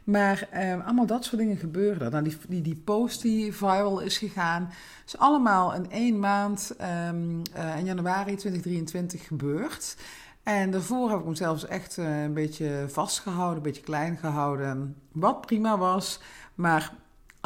Maar 0.03 0.47
eh, 0.51 0.85
allemaal 0.85 1.05
dat 1.05 1.25
soort 1.25 1.37
dingen 1.37 1.57
gebeuren. 1.57 2.11
Nou, 2.11 2.23
die, 2.23 2.37
die, 2.47 2.61
die 2.61 2.81
post 2.85 3.21
die 3.21 3.53
viral 3.53 3.99
is 3.99 4.17
gegaan, 4.17 4.69
is 5.05 5.17
allemaal 5.17 5.73
in 5.73 5.91
één 5.91 6.19
maand 6.19 6.75
um, 7.09 7.41
in 7.77 7.85
januari 7.85 8.35
2023 8.35 9.27
gebeurd. 9.27 9.97
En 10.43 10.71
daarvoor 10.71 11.09
heb 11.09 11.19
ik 11.19 11.25
hem 11.25 11.35
zelfs 11.35 11.65
echt 11.65 11.97
uh, 11.97 12.23
een 12.23 12.33
beetje 12.33 12.85
vastgehouden, 12.87 13.57
een 13.57 13.63
beetje 13.63 13.81
klein 13.81 14.17
gehouden. 14.17 14.95
Wat 15.11 15.41
prima 15.41 15.77
was, 15.77 16.19
maar 16.55 16.93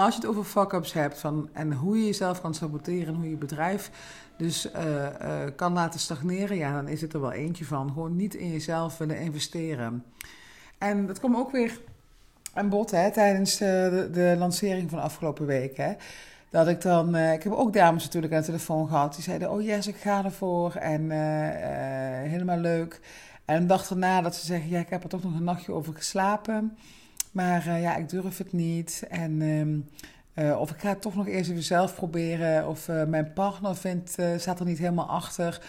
als 0.06 0.16
je 0.16 0.22
het 0.22 0.30
over 0.30 0.44
fuck-ups 0.44 0.94
hebt 0.94 1.20
van, 1.20 1.50
en 1.54 1.74
hoe 1.74 1.98
je 1.98 2.06
jezelf 2.06 2.42
kan 2.42 2.54
saboteren 2.54 3.08
en 3.08 3.20
hoe 3.20 3.30
je 3.30 3.36
bedrijf 3.36 3.92
dus 4.38 4.72
uh, 4.76 4.84
uh, 5.04 5.08
kan 5.56 5.74
laten 5.74 6.00
stagneren, 6.00 6.58
ja, 6.58 6.74
dan 6.74 6.88
is 6.88 7.02
het 7.02 7.14
er 7.14 7.22
wel 7.22 7.32
eentje 7.32 7.66
van. 7.66 7.88
Gewoon 7.88 8.16
niet 8.16 8.34
in 8.34 8.52
jezelf 8.52 8.98
willen 8.98 9.20
investeren. 9.20 10.04
En 10.78 11.08
dat 11.08 11.20
kwam 11.20 11.36
ook 11.36 11.52
weer 11.52 11.80
aan 12.54 12.70
bod 12.70 12.92
hè, 12.92 13.12
tijdens 13.12 13.58
de, 13.58 14.10
de, 14.12 14.36
lancering 14.38 14.90
van 14.90 15.02
afgelopen 15.02 15.46
week. 15.46 15.78
Hè. 15.78 15.94
Dat 16.50 16.68
ik 16.68 16.82
dan, 16.82 17.16
ik 17.16 17.44
heb 17.44 17.54
ook 17.54 17.74
dames 17.74 18.04
natuurlijk 18.04 18.34
aan 18.34 18.40
de 18.40 18.46
telefoon 18.46 18.88
gehad, 18.88 19.14
die 19.14 19.24
zeiden: 19.24 19.52
Oh 19.52 19.62
yes, 19.62 19.88
ik 19.88 19.96
ga 19.96 20.24
ervoor 20.24 20.76
en 20.76 21.12
helemaal 22.30 22.58
leuk. 22.58 23.00
En 23.46 23.62
de 23.62 23.66
dag 23.66 23.90
erna 23.90 24.22
dat 24.22 24.36
ze 24.36 24.46
zeggen: 24.46 24.70
Ja, 24.70 24.80
ik 24.80 24.90
heb 24.90 25.04
er 25.04 25.10
toch 25.10 25.24
nog 25.24 25.36
een 25.36 25.44
nachtje 25.44 25.72
over 25.72 25.94
geslapen. 25.94 26.78
Maar 27.32 27.68
uh, 27.68 27.82
ja, 27.82 27.96
ik 27.96 28.10
durf 28.10 28.38
het 28.38 28.54
niet. 28.54 29.06
En, 29.10 29.42
uh, 30.36 30.60
of 30.60 30.72
ik 30.72 30.80
ga 30.80 30.90
het 30.90 31.02
toch 31.02 31.16
nog 31.16 31.28
eerst 31.28 31.50
even 31.50 31.64
zelf 31.64 31.96
proberen. 31.96 32.68
Of 32.68 32.88
uh, 32.88 33.04
mijn 33.04 33.34
partner 33.34 33.76
vindt, 33.76 34.18
staat 34.38 34.60
er 34.60 34.66
niet 34.66 34.78
helemaal 34.78 35.10
achter. 35.10 35.62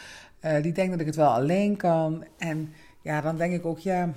die 0.62 0.72
denkt 0.72 0.90
dat 0.90 1.00
ik 1.00 1.06
het 1.06 1.16
wel 1.16 1.32
alleen 1.32 1.76
kan. 1.76 2.24
En 2.38 2.72
ja, 3.02 3.20
dan 3.20 3.36
denk 3.36 3.52
ik 3.52 3.66
ook, 3.66 3.78
ja, 3.78 4.12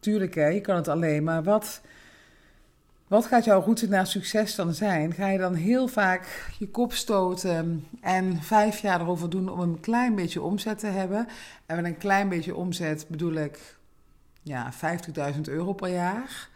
tuurlijk 0.00 0.34
hè, 0.34 0.46
je 0.46 0.60
kan 0.60 0.76
het 0.76 0.88
alleen. 0.88 1.24
Maar 1.24 1.42
wat, 1.42 1.80
wat 3.08 3.26
gaat 3.26 3.44
jouw 3.44 3.60
route 3.60 3.88
naar 3.88 4.06
succes 4.06 4.54
dan 4.54 4.74
zijn? 4.74 5.12
Ga 5.12 5.28
je 5.28 5.38
dan 5.38 5.54
heel 5.54 5.88
vaak 5.88 6.52
je 6.58 6.68
kop 6.68 6.92
stoten 6.92 7.86
en 8.00 8.42
vijf 8.42 8.78
jaar 8.78 9.00
erover 9.00 9.30
doen 9.30 9.48
om 9.48 9.60
een 9.60 9.80
klein 9.80 10.14
beetje 10.14 10.42
omzet 10.42 10.78
te 10.78 10.86
hebben? 10.86 11.28
En 11.66 11.76
met 11.76 11.84
een 11.84 11.96
klein 11.96 12.28
beetje 12.28 12.54
omzet 12.54 13.06
bedoel 13.08 13.32
ik 13.32 13.76
ja, 14.42 14.72
50.000 15.34 15.40
euro 15.40 15.72
per 15.72 15.88
jaar. 15.88 16.48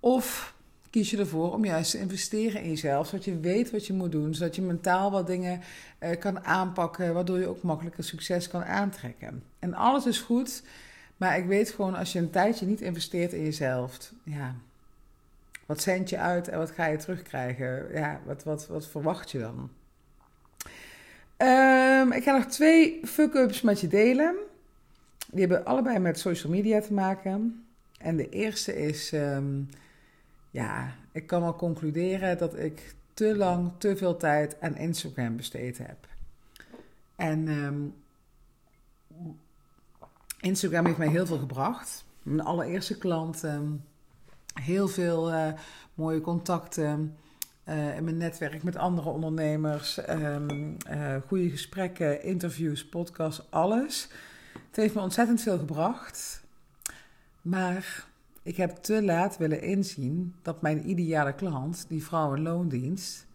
Of 0.00 0.54
kies 0.90 1.10
je 1.10 1.16
ervoor 1.16 1.52
om 1.52 1.64
juist 1.64 1.90
te 1.90 1.98
investeren 1.98 2.62
in 2.62 2.68
jezelf, 2.68 3.06
zodat 3.06 3.24
je 3.24 3.40
weet 3.40 3.70
wat 3.70 3.86
je 3.86 3.92
moet 3.92 4.12
doen, 4.12 4.34
zodat 4.34 4.56
je 4.56 4.62
mentaal 4.62 5.10
wat 5.10 5.26
dingen 5.26 5.60
uh, 6.00 6.10
kan 6.18 6.44
aanpakken, 6.44 7.14
waardoor 7.14 7.38
je 7.38 7.46
ook 7.46 7.62
makkelijker 7.62 8.04
succes 8.04 8.48
kan 8.48 8.64
aantrekken. 8.64 9.42
En 9.58 9.74
alles 9.74 10.06
is 10.06 10.18
goed, 10.18 10.62
maar 11.16 11.38
ik 11.38 11.46
weet 11.46 11.70
gewoon 11.70 11.94
als 11.94 12.12
je 12.12 12.18
een 12.18 12.30
tijdje 12.30 12.66
niet 12.66 12.80
investeert 12.80 13.32
in 13.32 13.42
jezelf, 13.42 14.12
ja, 14.24 14.54
wat 15.66 15.80
zend 15.80 16.08
je 16.08 16.18
uit 16.18 16.48
en 16.48 16.58
wat 16.58 16.70
ga 16.70 16.86
je 16.86 16.96
terugkrijgen? 16.96 17.86
Ja, 17.92 18.20
wat, 18.24 18.44
wat, 18.44 18.66
wat 18.66 18.86
verwacht 18.86 19.30
je 19.30 19.38
dan? 19.38 19.70
Um, 21.36 22.12
ik 22.12 22.22
ga 22.22 22.36
nog 22.36 22.44
twee 22.44 23.00
fuck-ups 23.04 23.60
met 23.60 23.80
je 23.80 23.88
delen. 23.88 24.34
Die 25.30 25.40
hebben 25.40 25.64
allebei 25.64 25.98
met 25.98 26.18
social 26.18 26.52
media 26.52 26.80
te 26.80 26.92
maken. 26.92 27.64
En 27.98 28.16
de 28.16 28.28
eerste 28.28 28.76
is 28.76 29.12
um, 29.12 29.68
ja, 30.50 30.94
ik 31.12 31.26
kan 31.26 31.40
wel 31.40 31.56
concluderen 31.56 32.38
dat 32.38 32.58
ik 32.58 32.94
te 33.14 33.36
lang, 33.36 33.72
te 33.78 33.96
veel 33.96 34.16
tijd 34.16 34.60
aan 34.60 34.76
Instagram 34.76 35.36
besteed 35.36 35.78
heb. 35.78 36.08
En 37.16 37.48
um, 37.48 37.94
Instagram 40.40 40.86
heeft 40.86 40.98
mij 40.98 41.08
heel 41.08 41.26
veel 41.26 41.38
gebracht. 41.38 42.04
Mijn 42.22 42.46
allereerste 42.46 42.98
klant, 42.98 43.42
um, 43.42 43.84
heel 44.54 44.88
veel 44.88 45.32
uh, 45.32 45.52
mooie 45.94 46.20
contacten 46.20 47.16
uh, 47.68 47.96
in 47.96 48.04
mijn 48.04 48.16
netwerk 48.16 48.62
met 48.62 48.76
andere 48.76 49.08
ondernemers, 49.08 50.08
um, 50.08 50.76
goede 51.26 51.50
gesprekken, 51.50 52.22
interviews, 52.22 52.86
podcasts, 52.86 53.50
alles. 53.50 54.08
Het 54.66 54.76
heeft 54.76 54.94
me 54.94 55.00
ontzettend 55.00 55.40
veel 55.40 55.58
gebracht. 55.58 56.42
Maar 57.42 58.08
ik 58.42 58.56
heb 58.56 58.76
te 58.76 59.02
laat 59.02 59.36
willen 59.36 59.62
inzien 59.62 60.34
dat 60.42 60.62
mijn 60.62 60.90
ideale 60.90 61.34
klant, 61.34 61.84
die 61.88 62.04
vrouw 62.04 62.34
in 62.34 62.42
loondienst, 62.42 63.26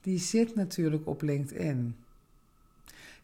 die 0.00 0.18
zit 0.18 0.54
natuurlijk 0.54 1.06
op 1.06 1.22
LinkedIn. 1.22 1.96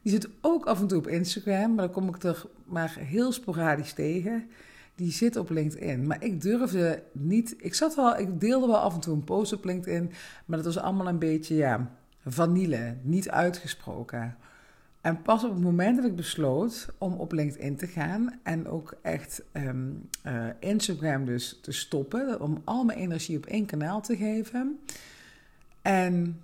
Die 0.03 0.13
zit 0.13 0.29
ook 0.41 0.67
af 0.67 0.81
en 0.81 0.87
toe 0.87 0.99
op 0.99 1.07
Instagram, 1.07 1.75
maar 1.75 1.85
dan 1.85 1.95
kom 1.95 2.09
ik 2.09 2.23
er 2.23 2.47
maar 2.65 2.97
heel 2.99 3.33
sporadisch 3.33 3.93
tegen. 3.93 4.49
Die 4.95 5.13
zit 5.13 5.37
op 5.37 5.51
LinkedIn. 5.51 6.07
Maar 6.07 6.25
ik 6.25 6.41
durfde 6.41 7.03
niet. 7.13 7.55
Ik 7.59 7.75
zat 7.75 7.95
wel, 7.95 8.19
ik 8.19 8.41
deelde 8.41 8.67
wel 8.67 8.79
af 8.79 8.95
en 8.95 9.01
toe 9.01 9.15
een 9.15 9.25
post 9.25 9.53
op 9.53 9.65
LinkedIn. 9.65 10.13
Maar 10.45 10.57
dat 10.57 10.75
was 10.75 10.83
allemaal 10.83 11.09
een 11.09 11.19
beetje, 11.19 11.55
ja, 11.55 11.91
vanille, 12.27 12.97
niet 13.03 13.31
uitgesproken. 13.31 14.37
En 15.09 15.23
pas 15.23 15.45
op 15.45 15.51
het 15.51 15.63
moment 15.63 15.97
dat 15.97 16.05
ik 16.05 16.17
besloot 16.17 16.89
om 16.99 17.13
op 17.13 17.33
LinkedIn 17.33 17.77
te 17.77 17.87
gaan 17.87 18.39
en 18.43 18.69
ook 18.69 18.97
echt 19.03 19.43
um, 19.53 20.09
uh, 20.27 20.47
Instagram 20.59 21.25
dus 21.25 21.59
te 21.63 21.73
stoppen, 21.73 22.41
om 22.41 22.63
al 22.65 22.85
mijn 22.85 22.99
energie 22.99 23.37
op 23.37 23.47
één 23.47 23.67
kanaal 23.67 24.01
te 24.01 24.17
geven 24.17 24.79
en 25.83 26.43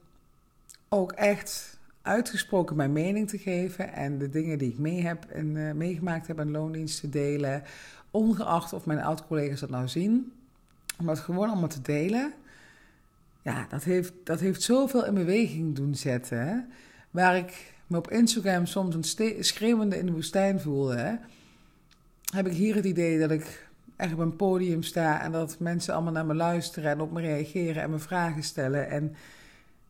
ook 0.88 1.12
echt 1.12 1.79
uitgesproken 2.03 2.77
mijn 2.77 2.92
mening 2.92 3.29
te 3.29 3.38
geven 3.38 3.92
en 3.92 4.18
de 4.18 4.29
dingen 4.29 4.59
die 4.59 4.70
ik 4.70 4.79
mee 4.79 5.03
heb 5.03 5.24
en 5.24 5.46
uh, 5.46 5.72
meegemaakt 5.72 6.27
heb 6.27 6.40
aan 6.40 6.50
loondienst 6.50 7.00
te 7.00 7.09
delen, 7.09 7.62
ongeacht 8.11 8.72
of 8.72 8.87
mijn 8.87 9.03
oud-collega's 9.03 9.61
dat 9.61 9.70
nou 9.70 9.88
zien, 9.88 10.33
om 10.98 11.07
dat 11.07 11.18
gewoon 11.18 11.48
allemaal 11.48 11.68
te 11.68 11.83
delen. 11.83 12.33
Ja, 13.42 13.66
dat 13.70 13.85
heeft, 13.85 14.12
dat 14.24 14.40
heeft 14.40 14.62
zoveel 14.62 15.07
in 15.07 15.14
beweging 15.14 15.74
doen 15.74 15.94
zetten, 15.94 16.68
waar 17.11 17.37
ik 17.37 17.73
me 17.87 17.97
op 17.97 18.11
Instagram 18.11 18.66
soms 18.66 18.94
een 18.94 19.44
schreeuwende 19.44 19.99
in 19.99 20.07
de 20.07 20.12
woestijn 20.12 20.61
voelde, 20.61 20.97
hè, 20.97 21.14
heb 22.35 22.47
ik 22.47 22.53
hier 22.53 22.75
het 22.75 22.85
idee 22.85 23.18
dat 23.18 23.31
ik 23.31 23.68
echt 23.97 24.12
op 24.12 24.18
een 24.18 24.37
podium 24.37 24.83
sta 24.83 25.23
en 25.23 25.33
dat 25.33 25.59
mensen 25.59 25.94
allemaal 25.94 26.12
naar 26.12 26.27
me 26.27 26.35
luisteren 26.35 26.90
en 26.90 27.01
op 27.01 27.12
me 27.12 27.20
reageren 27.20 27.83
en 27.83 27.90
me 27.90 27.99
vragen 27.99 28.42
stellen. 28.42 28.90
En 28.90 29.14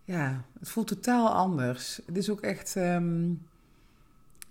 ja, 0.05 0.45
het 0.59 0.69
voelt 0.69 0.87
totaal 0.87 1.29
anders. 1.29 2.01
Het 2.07 2.17
is 2.17 2.31
ook 2.31 2.41
echt. 2.41 2.77
Ehm, 2.77 3.29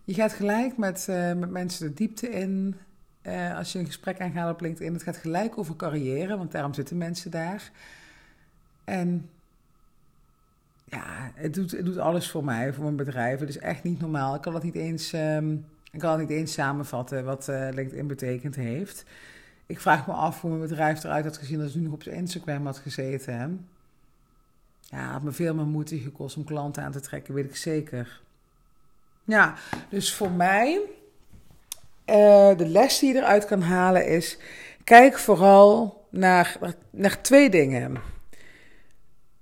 je 0.04 0.14
gaat 0.14 0.34
gelijk 0.34 0.78
met, 0.78 1.08
uh, 1.10 1.34
met 1.34 1.50
mensen 1.50 1.88
de 1.88 1.94
diepte 1.94 2.30
in. 2.30 2.76
Uh, 3.24 3.58
als 3.58 3.72
je 3.72 3.80
een 3.80 3.86
gesprek 3.86 4.22
aangaat 4.22 4.54
op 4.54 4.62
LinkedIn, 4.62 4.94
het 4.94 5.04
gaat 5.04 5.18
gelijk 5.18 5.58
over 5.58 5.76
carrière, 5.76 6.38
want 6.38 6.52
daarom 6.52 6.74
zitten 6.74 6.98
mensen 6.98 7.32
daar. 7.32 7.72
En 8.84 9.30
ja, 10.94 11.32
het 11.36 11.54
doet, 11.54 11.72
het 11.72 11.86
doet 11.86 11.98
alles 11.98 12.30
voor 12.30 12.44
mij, 12.44 12.74
voor 12.74 12.84
mijn 12.84 12.96
bedrijf. 12.96 13.40
Het 13.40 13.50
is 13.50 13.58
echt 13.58 13.84
niet 13.84 14.00
normaal. 14.00 14.36
Ik 14.36 14.42
kan 14.42 14.54
het 14.54 14.64
niet 14.64 14.76
eens, 14.76 15.14
um, 15.14 15.66
ik 15.92 16.00
kan 16.00 16.20
niet 16.20 16.30
eens 16.30 16.54
samenvatten 16.54 17.26
wat 17.26 17.48
uh, 17.50 17.68
LinkedIn 17.72 18.08
betekend 18.08 18.56
heeft. 18.56 19.06
Ik 19.66 19.80
vraag 19.80 20.08
me 20.08 20.14
af 20.14 20.42
hoe 20.42 20.50
mijn 20.50 20.62
bedrijf 20.62 21.04
eruit 21.04 21.26
had 21.26 21.38
gezien 21.38 21.62
als 21.62 21.70
ik 21.70 21.76
nu 21.76 21.84
nog 21.84 21.94
op 21.94 22.04
zijn 22.04 22.16
Instagram 22.16 22.66
had 22.66 22.78
gezeten. 22.78 23.68
Ja, 24.80 25.00
het 25.00 25.12
had 25.12 25.24
me 25.24 25.32
veel 25.32 25.56
meer 25.56 25.66
moeite 25.66 25.98
gekost 25.98 26.38
om 26.38 26.44
klanten 26.44 26.84
aan 26.84 26.92
te 26.92 27.00
trekken, 27.00 27.34
weet 27.34 27.46
ik 27.46 27.56
zeker. 27.56 28.22
Ja, 29.24 29.56
dus 29.90 30.14
voor 30.14 30.32
mij, 30.32 30.80
uh, 32.06 32.58
de 32.58 32.68
les 32.68 33.00
die 33.00 33.14
je 33.14 33.20
eruit 33.20 33.46
kan 33.46 33.62
halen 33.62 34.08
is: 34.08 34.38
kijk 34.84 35.18
vooral 35.18 36.06
naar, 36.10 36.58
naar 36.90 37.22
twee 37.22 37.50
dingen. 37.50 37.98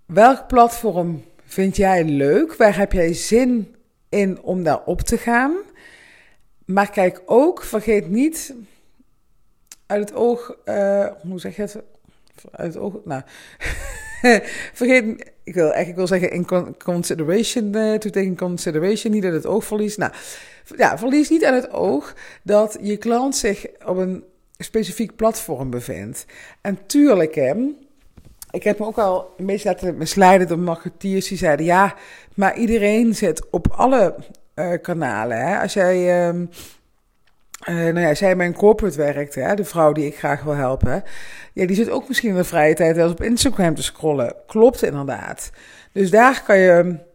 Welk 0.06 0.48
platform 0.48 1.24
vind 1.54 1.76
jij 1.76 2.04
leuk? 2.04 2.56
Waar 2.56 2.78
heb 2.78 2.92
jij 2.92 3.14
zin 3.14 3.76
in 4.10 4.42
om 4.42 4.64
daar 4.64 4.84
op 4.86 5.02
te 5.02 5.18
gaan? 5.18 5.56
Maar 6.66 6.92
kijk 6.92 7.22
ook, 7.26 7.64
vergeet 7.64 8.10
niet 8.10 8.54
uit 9.86 10.10
het 10.10 10.18
oog, 10.18 10.58
uh, 10.66 11.08
hoe 11.22 11.40
zeg 11.40 11.56
je 11.56 11.62
het? 11.62 11.78
Uit 12.52 12.74
het 12.74 12.84
oog, 12.84 12.96
nou, 13.06 13.22
vergeet, 14.80 15.32
ik 15.44 15.54
wil 15.54 15.66
eigenlijk 15.66 15.96
wil 15.96 16.08
zeggen 16.08 16.32
in 16.32 16.76
consideration, 16.78 17.76
uh, 17.76 17.94
to 17.94 18.10
take 18.10 18.26
in 18.26 18.38
consideration, 18.38 19.14
niet 19.14 19.24
uit 19.24 19.34
het 19.34 19.46
oog 19.46 19.66
verlies. 19.66 19.98
Nou, 19.98 20.14
ja, 20.78 20.98
verlies 20.98 21.30
niet 21.30 21.46
uit 21.46 21.64
het 21.64 21.72
oog 21.72 22.16
dat 22.44 22.78
je 22.82 22.98
klant 22.98 23.36
zich 23.36 23.66
op 23.86 23.98
een 23.98 24.24
specifiek 24.58 25.16
platform 25.16 25.70
bevindt. 25.70 26.26
En 26.62 26.86
tuurlijk, 26.86 27.36
hè, 27.36 27.54
ik 28.52 28.64
heb 28.64 28.80
me 28.80 28.86
ook 28.86 28.98
al 28.98 29.34
een 29.38 29.46
beetje 29.46 29.70
laten 29.70 29.98
misleiden 29.98 30.48
door 30.48 30.60
marketeers 30.60 31.28
die 31.28 31.38
zeiden: 31.38 31.66
ja, 31.66 31.96
maar 32.36 32.58
iedereen 32.58 33.16
zit 33.16 33.50
op 33.50 33.68
alle 33.72 34.16
uh, 34.56 34.74
kanalen. 34.82 35.48
Hè? 35.48 35.60
Als 35.60 35.74
jij. 35.74 36.30
Uh, 36.30 36.40
uh, 37.70 37.76
nou 37.76 38.00
ja, 38.00 38.14
zij 38.14 38.36
mijn 38.36 38.54
corporate 38.54 38.98
werkt, 38.98 39.36
hè, 39.36 39.56
de 39.56 39.64
vrouw 39.64 39.92
die 39.92 40.06
ik 40.06 40.18
graag 40.18 40.44
wil 40.44 40.56
helpen. 40.56 41.04
Ja, 41.54 41.66
die 41.66 41.76
zit 41.76 41.90
ook 41.90 42.08
misschien 42.08 42.30
in 42.30 42.36
de 42.36 42.44
vrije 42.44 42.74
tijd 42.74 42.96
wel 42.96 43.10
op 43.10 43.22
Instagram 43.22 43.76
te 43.76 43.84
scrollen. 43.84 44.36
Klopt 44.48 44.84
inderdaad. 44.84 45.52
Dus 45.92 46.10
daar 46.10 46.44
kan 46.46 46.58
je. 46.58 47.10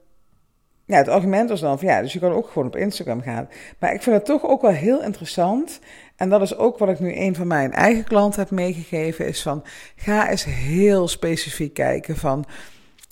Ja, 0.87 0.97
het 0.97 1.09
argument 1.09 1.49
was 1.49 1.61
dan 1.61 1.79
van 1.79 1.89
ja, 1.89 2.03
dus 2.03 2.13
je 2.13 2.19
kan 2.19 2.33
ook 2.33 2.49
gewoon 2.49 2.67
op 2.67 2.77
Instagram 2.77 3.21
gaan. 3.21 3.49
Maar 3.79 3.95
ik 3.95 4.03
vind 4.03 4.17
het 4.17 4.25
toch 4.25 4.45
ook 4.45 4.63
wel 4.63 4.71
heel 4.71 5.03
interessant 5.03 5.81
en 6.17 6.29
dat 6.29 6.43
is 6.43 6.57
ook 6.57 6.79
wat 6.79 6.89
ik 6.89 7.01
nu 7.01 7.17
een 7.17 7.35
van 7.35 7.47
mijn 7.47 7.73
eigen 7.73 8.05
klanten 8.05 8.41
heb 8.41 8.51
meegegeven, 8.51 9.27
is 9.27 9.43
van 9.43 9.65
ga 9.97 10.31
eens 10.31 10.45
heel 10.45 11.09
specifiek 11.09 11.75
kijken 11.75 12.17
van 12.17 12.45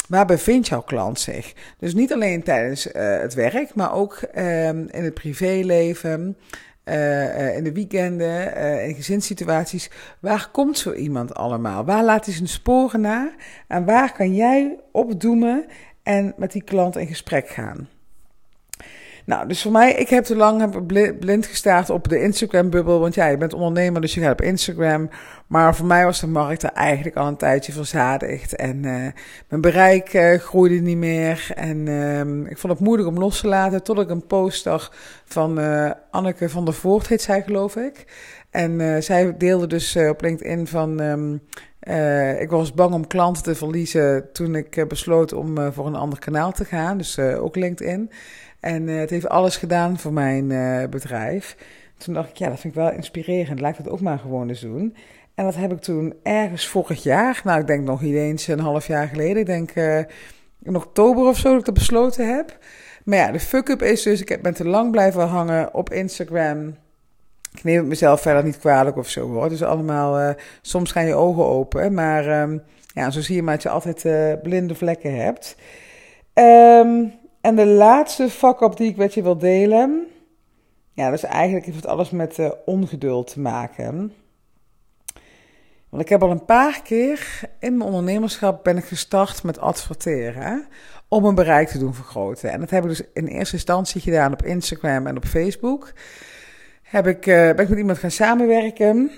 waar 0.08 0.26
bevindt 0.26 0.68
jouw 0.68 0.82
klant 0.82 1.20
zich? 1.20 1.52
Dus 1.78 1.94
niet 1.94 2.12
alleen 2.12 2.42
tijdens 2.42 2.86
uh, 2.86 2.92
het 3.20 3.34
werk, 3.34 3.74
maar 3.74 3.94
ook 3.94 4.20
um, 4.36 4.88
in 4.90 5.04
het 5.04 5.14
privéleven, 5.14 6.36
uh, 6.84 7.56
in 7.56 7.64
de 7.64 7.72
weekenden, 7.72 8.56
in 8.86 8.94
gezinssituaties. 8.94 9.90
Waar 10.20 10.48
komt 10.52 10.78
zo 10.78 10.92
iemand 10.92 11.34
allemaal? 11.34 11.84
Waar 11.84 12.04
laat 12.04 12.24
hij 12.24 12.34
zijn 12.34 12.48
sporen 12.48 13.00
na? 13.00 13.32
En 13.68 13.84
waar 13.84 14.12
kan 14.12 14.34
jij 14.34 14.76
opdoemen 14.92 15.66
en 16.04 16.34
met 16.36 16.52
die 16.52 16.62
klant 16.62 16.96
in 16.96 17.06
gesprek 17.06 17.48
gaan? 17.48 17.88
Nou, 19.26 19.48
dus 19.48 19.62
voor 19.62 19.72
mij, 19.72 19.92
ik 19.92 20.08
heb 20.08 20.24
te 20.24 20.36
lang 20.36 20.86
blind 21.18 21.46
gestaard 21.46 21.90
op 21.90 22.08
de 22.08 22.20
Instagram-bubbel. 22.20 23.00
Want 23.00 23.14
ja, 23.14 23.26
je 23.26 23.36
bent 23.36 23.54
ondernemer, 23.54 24.00
dus 24.00 24.14
je 24.14 24.20
gaat 24.20 24.32
op 24.32 24.40
Instagram. 24.40 25.08
Maar 25.46 25.74
voor 25.74 25.86
mij 25.86 26.04
was 26.04 26.20
de 26.20 26.26
markt 26.26 26.62
er 26.62 26.72
eigenlijk 26.72 27.16
al 27.16 27.26
een 27.26 27.36
tijdje 27.36 27.72
verzadigd. 27.72 28.56
En 28.56 28.76
uh, 28.76 28.92
mijn 29.48 29.60
bereik 29.60 30.14
uh, 30.14 30.38
groeide 30.38 30.74
niet 30.74 30.96
meer. 30.96 31.50
En 31.54 31.86
uh, 31.86 32.50
ik 32.50 32.58
vond 32.58 32.72
het 32.72 32.82
moeilijk 32.82 33.08
om 33.08 33.18
los 33.18 33.40
te 33.40 33.48
laten. 33.48 33.82
Tot 33.82 33.98
ik 33.98 34.10
een 34.10 34.26
post 34.26 34.62
zag 34.62 34.92
van 35.24 35.60
uh, 35.60 35.90
Anneke 36.10 36.48
van 36.48 36.64
der 36.64 36.74
Voort, 36.74 37.08
heet 37.08 37.22
zij 37.22 37.42
geloof 37.42 37.76
ik. 37.76 38.04
En 38.50 39.02
zij 39.02 39.36
deelde 39.36 39.66
dus 39.66 39.96
op 39.96 40.22
LinkedIn 40.22 40.66
van... 40.66 41.00
Um, 41.00 41.40
ik 42.38 42.50
was 42.50 42.72
bang 42.72 42.94
om 42.94 43.06
klanten 43.06 43.42
te 43.42 43.54
verliezen 43.54 44.32
toen 44.32 44.54
ik 44.54 44.88
besloot 44.88 45.32
om 45.32 45.72
voor 45.72 45.86
een 45.86 45.94
ander 45.94 46.18
kanaal 46.18 46.52
te 46.52 46.64
gaan. 46.64 46.98
Dus 46.98 47.18
ook 47.18 47.56
LinkedIn. 47.56 48.10
En 48.64 48.88
uh, 48.88 48.98
het 48.98 49.10
heeft 49.10 49.28
alles 49.28 49.56
gedaan 49.56 49.98
voor 49.98 50.12
mijn 50.12 50.50
uh, 50.50 50.84
bedrijf. 50.90 51.56
Toen 51.98 52.14
dacht 52.14 52.28
ik, 52.28 52.36
ja, 52.36 52.48
dat 52.48 52.60
vind 52.60 52.74
ik 52.74 52.80
wel 52.80 52.92
inspirerend. 52.92 53.60
Laat 53.60 53.78
ik 53.78 53.84
dat 53.84 53.92
ook 53.92 54.00
maar 54.00 54.18
gewoon 54.18 54.48
eens 54.48 54.60
doen. 54.60 54.96
En 55.34 55.44
dat 55.44 55.54
heb 55.54 55.72
ik 55.72 55.80
toen 55.80 56.14
ergens 56.22 56.68
vorig 56.68 57.02
jaar, 57.02 57.40
nou 57.44 57.60
ik 57.60 57.66
denk 57.66 57.84
nog 57.84 58.00
niet 58.00 58.14
eens 58.14 58.46
een 58.46 58.60
half 58.60 58.86
jaar 58.86 59.08
geleden, 59.08 59.36
ik 59.36 59.46
denk 59.46 59.74
uh, 59.74 59.98
in 60.62 60.76
oktober 60.76 61.26
of 61.26 61.36
zo 61.36 61.50
dat 61.50 61.58
ik 61.58 61.64
dat 61.64 61.74
besloten 61.74 62.34
heb. 62.34 62.58
Maar 63.04 63.18
ja, 63.18 63.32
de 63.32 63.40
fuck-up 63.40 63.82
is 63.82 64.02
dus, 64.02 64.20
ik 64.20 64.42
ben 64.42 64.54
te 64.54 64.68
lang 64.68 64.90
blijven 64.90 65.26
hangen 65.26 65.74
op 65.74 65.92
Instagram. 65.92 66.76
Ik 67.52 67.64
neem 67.64 67.76
het 67.76 67.86
mezelf 67.86 68.20
verder 68.20 68.44
niet 68.44 68.58
kwalijk 68.58 68.96
of 68.96 69.08
zo 69.08 69.30
hoor. 69.30 69.48
Dus 69.48 69.62
allemaal, 69.62 70.34
soms 70.62 70.92
gaan 70.92 71.06
je 71.06 71.14
ogen 71.14 71.44
open. 71.44 71.94
Maar 71.94 72.42
um, 72.42 72.62
ja, 72.94 73.10
zo 73.10 73.20
zie 73.20 73.36
je 73.36 73.42
maar 73.42 73.54
dat 73.54 73.62
je 73.62 73.68
altijd 73.68 74.04
blinde 74.42 74.74
vlekken 74.74 75.16
hebt. 75.16 75.56
Um, 76.34 77.12
en 77.44 77.56
de 77.56 77.66
laatste 77.66 78.30
fuck-up 78.30 78.76
die 78.76 78.88
ik 78.90 78.96
met 78.96 79.14
je 79.14 79.22
wil 79.22 79.38
delen. 79.38 80.06
Ja, 80.92 81.12
is 81.12 81.22
eigenlijk 81.22 81.64
heeft 81.64 81.76
het 81.76 81.86
alles 81.86 82.10
met 82.10 82.38
uh, 82.38 82.50
ongeduld 82.64 83.32
te 83.32 83.40
maken. 83.40 84.12
Want 85.88 86.02
ik 86.02 86.08
heb 86.08 86.22
al 86.22 86.30
een 86.30 86.44
paar 86.44 86.82
keer 86.82 87.40
in 87.58 87.76
mijn 87.76 87.90
ondernemerschap 87.90 88.64
ben 88.64 88.76
ik 88.76 88.84
gestart 88.84 89.42
met 89.42 89.58
adverteren. 89.58 90.66
Om 91.08 91.22
mijn 91.22 91.34
bereik 91.34 91.68
te 91.68 91.78
doen 91.78 91.94
vergroten. 91.94 92.50
En 92.50 92.60
dat 92.60 92.70
heb 92.70 92.82
ik 92.82 92.88
dus 92.88 93.02
in 93.12 93.26
eerste 93.26 93.54
instantie 93.54 94.00
gedaan 94.00 94.32
op 94.32 94.42
Instagram 94.42 95.06
en 95.06 95.16
op 95.16 95.24
Facebook. 95.24 95.92
Heb 96.82 97.06
ik, 97.06 97.26
uh, 97.26 97.34
ben 97.34 97.58
ik 97.58 97.68
met 97.68 97.78
iemand 97.78 97.98
gaan 97.98 98.10
samenwerken. 98.10 99.10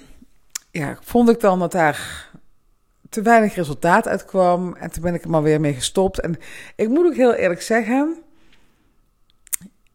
Ja, 0.71 0.99
vond 1.01 1.29
ik 1.29 1.41
dan 1.41 1.59
dat 1.59 1.73
daar 1.73 2.31
te 3.09 3.23
weinig 3.23 3.55
resultaat 3.55 4.09
uitkwam. 4.09 4.75
En 4.75 4.91
toen 4.91 5.03
ben 5.03 5.15
ik 5.15 5.25
er 5.25 5.31
maar 5.31 5.43
weer 5.43 5.61
mee 5.61 5.75
gestopt. 5.75 6.21
En 6.21 6.37
ik 6.77 6.89
moet 6.89 7.07
ook 7.07 7.15
heel 7.15 7.35
eerlijk 7.35 7.63
zeggen, 7.63 8.17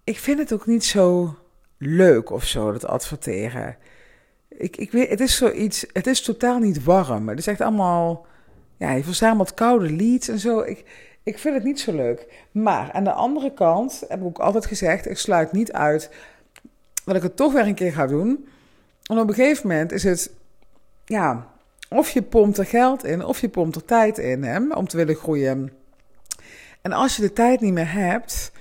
ik 0.03 0.19
vind 0.19 0.39
het 0.39 0.53
ook 0.53 0.65
niet 0.65 0.85
zo 0.85 1.35
leuk 1.77 2.29
of 2.29 2.43
zo, 2.45 2.71
dat 2.71 2.85
adverteren. 2.85 3.77
Ik, 4.47 4.77
ik 4.77 4.91
weet, 4.91 5.09
het 5.09 5.19
is 5.19 5.35
zoiets, 5.35 5.85
het 5.93 6.07
is 6.07 6.21
totaal 6.21 6.59
niet 6.59 6.83
warm. 6.83 7.29
Het 7.29 7.39
is 7.39 7.47
echt 7.47 7.61
allemaal, 7.61 8.25
ja, 8.77 8.91
je 8.91 9.03
verzamelt 9.03 9.53
koude 9.53 9.91
leads 9.91 10.27
en 10.27 10.39
zo. 10.39 10.59
Ik, 10.59 10.83
ik 11.23 11.39
vind 11.39 11.55
het 11.55 11.63
niet 11.63 11.79
zo 11.79 11.95
leuk. 11.95 12.47
Maar 12.51 12.91
aan 12.91 13.03
de 13.03 13.11
andere 13.11 13.53
kant 13.53 14.03
heb 14.07 14.19
ik 14.19 14.25
ook 14.25 14.39
altijd 14.39 14.65
gezegd, 14.65 15.09
ik 15.09 15.17
sluit 15.17 15.51
niet 15.51 15.71
uit 15.71 16.09
dat 17.05 17.15
ik 17.15 17.21
het 17.23 17.35
toch 17.35 17.53
weer 17.53 17.67
een 17.67 17.75
keer 17.75 17.93
ga 17.93 18.07
doen. 18.07 18.47
En 19.05 19.19
op 19.19 19.27
een 19.27 19.33
gegeven 19.33 19.67
moment 19.67 19.91
is 19.91 20.03
het, 20.03 20.31
ja, 21.05 21.50
of 21.97 22.09
je 22.09 22.21
pompt 22.21 22.57
er 22.57 22.65
geld 22.65 23.03
in, 23.03 23.25
of 23.25 23.41
je 23.41 23.49
pompt 23.49 23.75
er 23.75 23.85
tijd 23.85 24.17
in 24.17 24.43
hè, 24.43 24.73
om 24.73 24.87
te 24.87 24.97
willen 24.97 25.15
groeien. 25.15 25.71
En 26.81 26.91
als 26.91 27.15
je 27.15 27.21
de 27.21 27.33
tijd 27.33 27.61
niet 27.61 27.73
meer 27.73 27.91
hebt, 27.91 28.51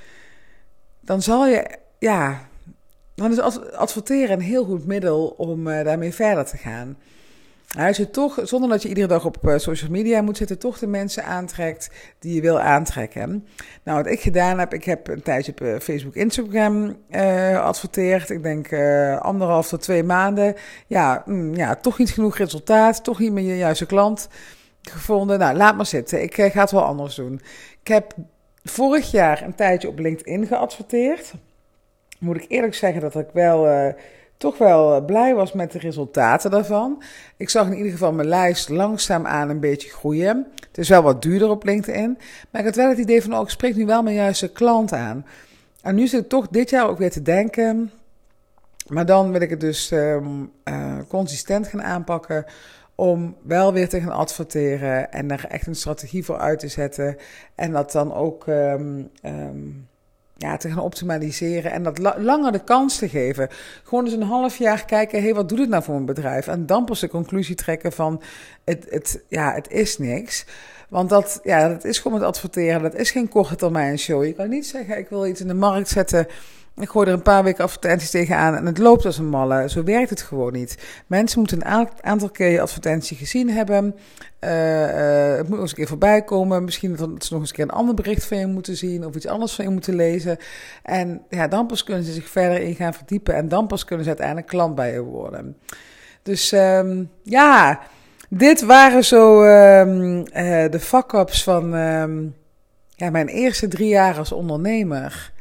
dan 1.00 1.22
zal 1.22 1.46
je, 1.46 1.78
ja, 1.98 2.48
dan 3.14 3.30
is 3.30 3.38
adverteren 3.72 4.36
een 4.36 4.44
heel 4.44 4.64
goed 4.64 4.86
middel 4.86 5.34
om 5.36 5.66
uh, 5.66 5.84
daarmee 5.84 6.14
verder 6.14 6.44
te 6.44 6.56
gaan. 6.56 6.96
Als 7.78 7.96
je 7.96 8.10
toch, 8.10 8.38
zonder 8.42 8.70
dat 8.70 8.82
je 8.82 8.88
iedere 8.88 9.06
dag 9.06 9.24
op 9.24 9.36
uh, 9.42 9.58
social 9.58 9.90
media 9.90 10.22
moet 10.22 10.36
zitten, 10.36 10.58
toch 10.58 10.78
de 10.78 10.86
mensen 10.86 11.24
aantrekt 11.24 11.90
die 12.18 12.34
je 12.34 12.40
wil 12.40 12.60
aantrekken. 12.60 13.46
Nou, 13.82 14.02
wat 14.02 14.12
ik 14.12 14.20
gedaan 14.20 14.58
heb, 14.58 14.74
ik 14.74 14.84
heb 14.84 15.08
een 15.08 15.22
tijdje 15.22 15.52
op 15.52 15.60
uh, 15.60 15.78
Facebook, 15.78 16.14
Instagram 16.14 16.96
geadverteerd. 17.10 18.30
Ik 18.30 18.42
denk 18.42 18.72
anderhalf 19.22 19.68
tot 19.68 19.82
twee 19.82 20.02
maanden. 20.02 20.54
Ja, 20.86 21.22
mm, 21.26 21.54
ja, 21.54 21.74
toch 21.74 21.98
niet 21.98 22.10
genoeg 22.10 22.36
resultaat, 22.36 23.04
toch 23.04 23.18
niet 23.18 23.32
meer 23.32 23.44
je 23.44 23.56
juiste 23.56 23.86
klant 23.86 24.28
gevonden. 24.82 25.38
Nou, 25.38 25.56
laat 25.56 25.76
maar 25.76 25.86
zitten. 25.86 26.22
Ik 26.22 26.34
ga 26.34 26.60
het 26.60 26.70
wel 26.70 26.84
anders 26.84 27.14
doen. 27.14 27.40
Ik 27.80 27.88
heb 27.88 28.14
vorig 28.64 29.10
jaar 29.10 29.42
een 29.42 29.54
tijdje 29.54 29.88
op 29.88 29.98
LinkedIn 29.98 30.46
geadverteerd. 30.46 31.32
Moet 32.18 32.36
ik 32.36 32.44
eerlijk 32.48 32.74
zeggen 32.74 33.00
dat 33.00 33.14
ik 33.14 33.28
wel 33.32 33.66
uh, 33.66 33.92
toch 34.40 34.58
wel 34.58 35.04
blij 35.04 35.34
was 35.34 35.52
met 35.52 35.72
de 35.72 35.78
resultaten 35.78 36.50
daarvan. 36.50 37.02
Ik 37.36 37.48
zag 37.50 37.66
in 37.66 37.76
ieder 37.76 37.92
geval 37.92 38.12
mijn 38.12 38.28
lijst 38.28 38.68
langzaam 38.68 39.26
aan 39.26 39.48
een 39.48 39.60
beetje 39.60 39.88
groeien. 39.88 40.46
Het 40.66 40.78
is 40.78 40.88
wel 40.88 41.02
wat 41.02 41.22
duurder 41.22 41.48
op 41.48 41.64
LinkedIn. 41.64 42.18
Maar 42.50 42.60
ik 42.60 42.66
had 42.66 42.76
wel 42.76 42.88
het 42.88 42.98
idee 42.98 43.22
van, 43.22 43.34
oh, 43.34 43.40
ik 43.40 43.48
spreek 43.48 43.76
nu 43.76 43.86
wel 43.86 44.02
mijn 44.02 44.16
juiste 44.16 44.52
klant 44.52 44.92
aan. 44.92 45.26
en 45.82 45.94
nu 45.94 46.06
zit 46.06 46.22
ik 46.22 46.28
toch 46.28 46.48
dit 46.48 46.70
jaar 46.70 46.88
ook 46.88 46.98
weer 46.98 47.10
te 47.10 47.22
denken. 47.22 47.90
Maar 48.86 49.06
dan 49.06 49.32
wil 49.32 49.40
ik 49.40 49.50
het 49.50 49.60
dus 49.60 49.90
um, 49.90 50.52
uh, 50.64 50.98
consistent 51.08 51.66
gaan 51.66 51.82
aanpakken. 51.82 52.44
Om 52.94 53.36
wel 53.42 53.72
weer 53.72 53.88
te 53.88 54.00
gaan 54.00 54.12
adverteren 54.12 55.12
en 55.12 55.30
er 55.30 55.44
echt 55.48 55.66
een 55.66 55.74
strategie 55.74 56.24
voor 56.24 56.38
uit 56.38 56.58
te 56.58 56.68
zetten. 56.68 57.16
En 57.54 57.72
dat 57.72 57.92
dan 57.92 58.14
ook 58.14 58.46
um, 58.46 59.10
ja, 60.40 60.56
te 60.56 60.68
gaan 60.68 60.78
optimaliseren 60.78 61.72
en 61.72 61.82
dat 61.82 61.98
la 61.98 62.16
langer 62.18 62.52
de 62.52 62.64
kans 62.64 62.98
te 62.98 63.08
geven. 63.08 63.48
Gewoon 63.84 64.04
eens 64.04 64.14
een 64.14 64.22
half 64.22 64.56
jaar 64.56 64.84
kijken, 64.84 65.22
hey, 65.22 65.34
wat 65.34 65.48
doet 65.48 65.58
het 65.58 65.68
nou 65.68 65.82
voor 65.82 65.94
een 65.94 66.04
bedrijf? 66.04 66.46
En 66.46 66.66
dan 66.66 66.84
pas 66.84 67.00
de 67.00 67.08
conclusie 67.08 67.54
trekken 67.54 67.92
van, 67.92 68.22
het, 68.64 68.86
het, 68.90 69.22
ja, 69.28 69.54
het 69.54 69.70
is 69.70 69.98
niks. 69.98 70.44
Want 70.88 71.08
dat, 71.08 71.40
ja, 71.42 71.68
dat 71.68 71.84
is 71.84 71.98
gewoon 71.98 72.18
met 72.18 72.28
adverteren, 72.28 72.82
dat 72.82 72.94
is 72.94 73.10
geen 73.10 73.28
korte 73.28 73.56
termijn 73.56 73.98
show. 73.98 74.24
Je 74.24 74.32
kan 74.32 74.48
niet 74.48 74.66
zeggen, 74.66 74.98
ik 74.98 75.08
wil 75.08 75.26
iets 75.26 75.40
in 75.40 75.48
de 75.48 75.54
markt 75.54 75.88
zetten... 75.88 76.26
Ik 76.80 76.88
gooi 76.88 77.06
er 77.06 77.12
een 77.12 77.22
paar 77.22 77.44
weken 77.44 77.64
advertenties 77.64 78.10
tegenaan 78.10 78.54
en 78.54 78.66
het 78.66 78.78
loopt 78.78 79.04
als 79.04 79.18
een 79.18 79.28
malle. 79.28 79.68
Zo 79.68 79.84
werkt 79.84 80.10
het 80.10 80.22
gewoon 80.22 80.52
niet. 80.52 81.02
Mensen 81.06 81.38
moeten 81.38 81.66
een 81.66 81.88
aantal 82.00 82.30
keer 82.30 82.48
je 82.48 82.60
advertentie 82.60 83.16
gezien 83.16 83.50
hebben. 83.50 83.94
Uh, 84.40 84.50
het 85.36 85.40
moet 85.40 85.50
nog 85.50 85.60
eens 85.60 85.70
een 85.70 85.76
keer 85.76 85.86
voorbij 85.86 86.22
komen. 86.22 86.64
Misschien 86.64 86.96
dat 86.96 87.24
ze 87.24 87.32
nog 87.32 87.40
eens 87.40 87.50
een 87.50 87.56
keer 87.56 87.64
een 87.64 87.70
ander 87.70 87.94
bericht 87.94 88.24
van 88.24 88.38
je 88.38 88.46
moeten 88.46 88.76
zien 88.76 89.06
of 89.06 89.14
iets 89.14 89.26
anders 89.26 89.54
van 89.54 89.64
je 89.64 89.70
moeten 89.70 89.94
lezen. 89.94 90.36
En 90.82 91.22
ja, 91.28 91.48
dan 91.48 91.66
pas 91.66 91.84
kunnen 91.84 92.04
ze 92.04 92.12
zich 92.12 92.28
verder 92.28 92.60
in 92.60 92.74
gaan 92.74 92.94
verdiepen 92.94 93.34
en 93.34 93.48
dan 93.48 93.66
pas 93.66 93.84
kunnen 93.84 94.04
ze 94.04 94.10
uiteindelijk 94.10 94.46
klant 94.46 94.74
bij 94.74 94.92
je 94.92 95.00
worden. 95.00 95.56
Dus 96.22 96.52
um, 96.52 97.10
ja, 97.22 97.80
dit 98.28 98.62
waren 98.64 99.04
zo 99.04 99.42
um, 99.42 100.24
de 100.70 100.80
fuck-ups 100.80 101.42
van 101.42 101.74
um, 101.74 102.34
ja, 102.88 103.10
mijn 103.10 103.28
eerste 103.28 103.68
drie 103.68 103.88
jaar 103.88 104.18
als 104.18 104.32
ondernemer. 104.32 105.32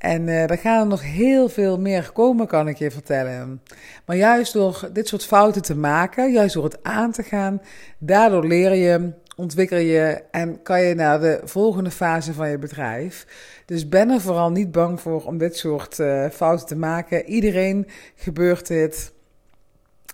En 0.00 0.26
uh, 0.26 0.50
er 0.50 0.58
gaan 0.58 0.80
er 0.80 0.86
nog 0.86 1.02
heel 1.02 1.48
veel 1.48 1.78
meer 1.78 2.10
komen, 2.12 2.46
kan 2.46 2.68
ik 2.68 2.76
je 2.76 2.90
vertellen. 2.90 3.62
Maar 4.06 4.16
juist 4.16 4.52
door 4.52 4.88
dit 4.92 5.08
soort 5.08 5.24
fouten 5.24 5.62
te 5.62 5.76
maken, 5.76 6.32
juist 6.32 6.54
door 6.54 6.64
het 6.64 6.82
aan 6.82 7.12
te 7.12 7.22
gaan, 7.22 7.62
daardoor 7.98 8.46
leer 8.46 8.74
je, 8.74 9.12
ontwikkel 9.36 9.78
je 9.78 10.22
en 10.30 10.62
kan 10.62 10.82
je 10.82 10.94
naar 10.94 11.20
de 11.20 11.40
volgende 11.44 11.90
fase 11.90 12.32
van 12.32 12.48
je 12.50 12.58
bedrijf. 12.58 13.26
Dus 13.66 13.88
ben 13.88 14.10
er 14.10 14.20
vooral 14.20 14.50
niet 14.50 14.72
bang 14.72 15.00
voor 15.00 15.24
om 15.24 15.38
dit 15.38 15.56
soort 15.56 15.98
uh, 15.98 16.28
fouten 16.28 16.66
te 16.66 16.76
maken. 16.76 17.24
Iedereen 17.24 17.86
gebeurt 18.14 18.66
dit. 18.66 19.12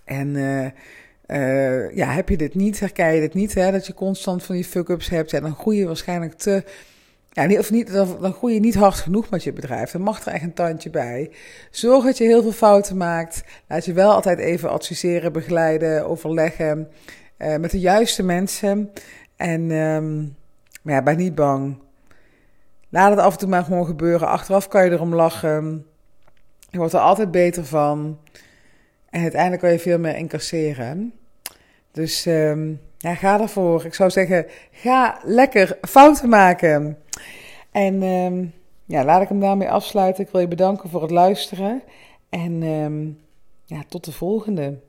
En 0.05 0.27
uh, 1.27 1.95
ja, 1.95 2.07
heb 2.07 2.29
je 2.29 2.37
dit 2.37 2.55
niet, 2.55 2.79
herken 2.79 3.13
je 3.13 3.19
dit 3.19 3.33
niet, 3.33 3.53
hè, 3.53 3.71
dat 3.71 3.87
je 3.87 3.93
constant 3.93 4.43
van 4.43 4.55
die 4.55 4.65
fuck-ups 4.65 5.09
hebt, 5.09 5.31
ja, 5.31 5.39
dan 5.39 5.55
groei 5.55 5.77
je 5.77 5.85
waarschijnlijk 5.85 6.33
te 6.33 6.63
ja, 7.37 7.59
of 7.59 7.71
niet, 7.71 7.91
dan, 7.91 8.33
groei 8.33 8.53
je 8.53 8.59
niet 8.59 8.75
hard 8.75 8.95
genoeg 8.95 9.29
met 9.29 9.43
je 9.43 9.53
bedrijf. 9.53 9.91
Dan 9.91 10.01
mag 10.01 10.25
er 10.25 10.33
echt 10.33 10.43
een 10.43 10.53
tandje 10.53 10.89
bij. 10.89 11.31
Zorg 11.71 12.05
dat 12.05 12.17
je 12.17 12.23
heel 12.23 12.41
veel 12.41 12.51
fouten 12.51 12.97
maakt. 12.97 13.43
Laat 13.67 13.85
je 13.85 13.93
wel 13.93 14.11
altijd 14.11 14.39
even 14.39 14.69
adviseren, 14.69 15.33
begeleiden, 15.33 16.07
overleggen. 16.07 16.87
Uh, 17.37 17.55
met 17.55 17.71
de 17.71 17.79
juiste 17.79 18.23
mensen. 18.23 18.91
En 19.35 19.71
um, 19.71 20.35
maar 20.81 20.93
ja, 20.93 21.01
ben 21.03 21.17
niet 21.17 21.35
bang. 21.35 21.77
Laat 22.89 23.09
het 23.09 23.19
af 23.19 23.33
en 23.33 23.39
toe 23.39 23.49
maar 23.49 23.63
gewoon 23.63 23.85
gebeuren. 23.85 24.27
Achteraf 24.27 24.67
kan 24.67 24.85
je 24.85 24.91
erom 24.91 25.15
lachen. 25.15 25.85
Je 26.69 26.77
wordt 26.77 26.93
er 26.93 26.99
altijd 26.99 27.31
beter 27.31 27.65
van. 27.65 28.19
En 29.09 29.21
uiteindelijk 29.21 29.61
kan 29.61 29.71
je 29.71 29.79
veel 29.79 29.99
meer 29.99 30.15
incasseren. 30.15 31.13
Dus 31.91 32.25
um, 32.25 32.79
ja, 33.07 33.15
ga 33.15 33.41
ervoor. 33.41 33.85
Ik 33.85 33.93
zou 33.93 34.09
zeggen, 34.09 34.45
ga 34.71 35.19
lekker 35.23 35.77
fouten 35.81 36.29
maken. 36.29 36.97
En 37.71 38.03
um, 38.03 38.53
ja, 38.85 39.03
laat 39.03 39.21
ik 39.21 39.29
hem 39.29 39.39
daarmee 39.39 39.69
afsluiten. 39.69 40.23
Ik 40.23 40.31
wil 40.31 40.41
je 40.41 40.47
bedanken 40.47 40.89
voor 40.89 41.01
het 41.01 41.11
luisteren. 41.11 41.81
En 42.29 42.63
um, 42.63 43.19
ja, 43.65 43.83
tot 43.87 44.05
de 44.05 44.11
volgende. 44.11 44.79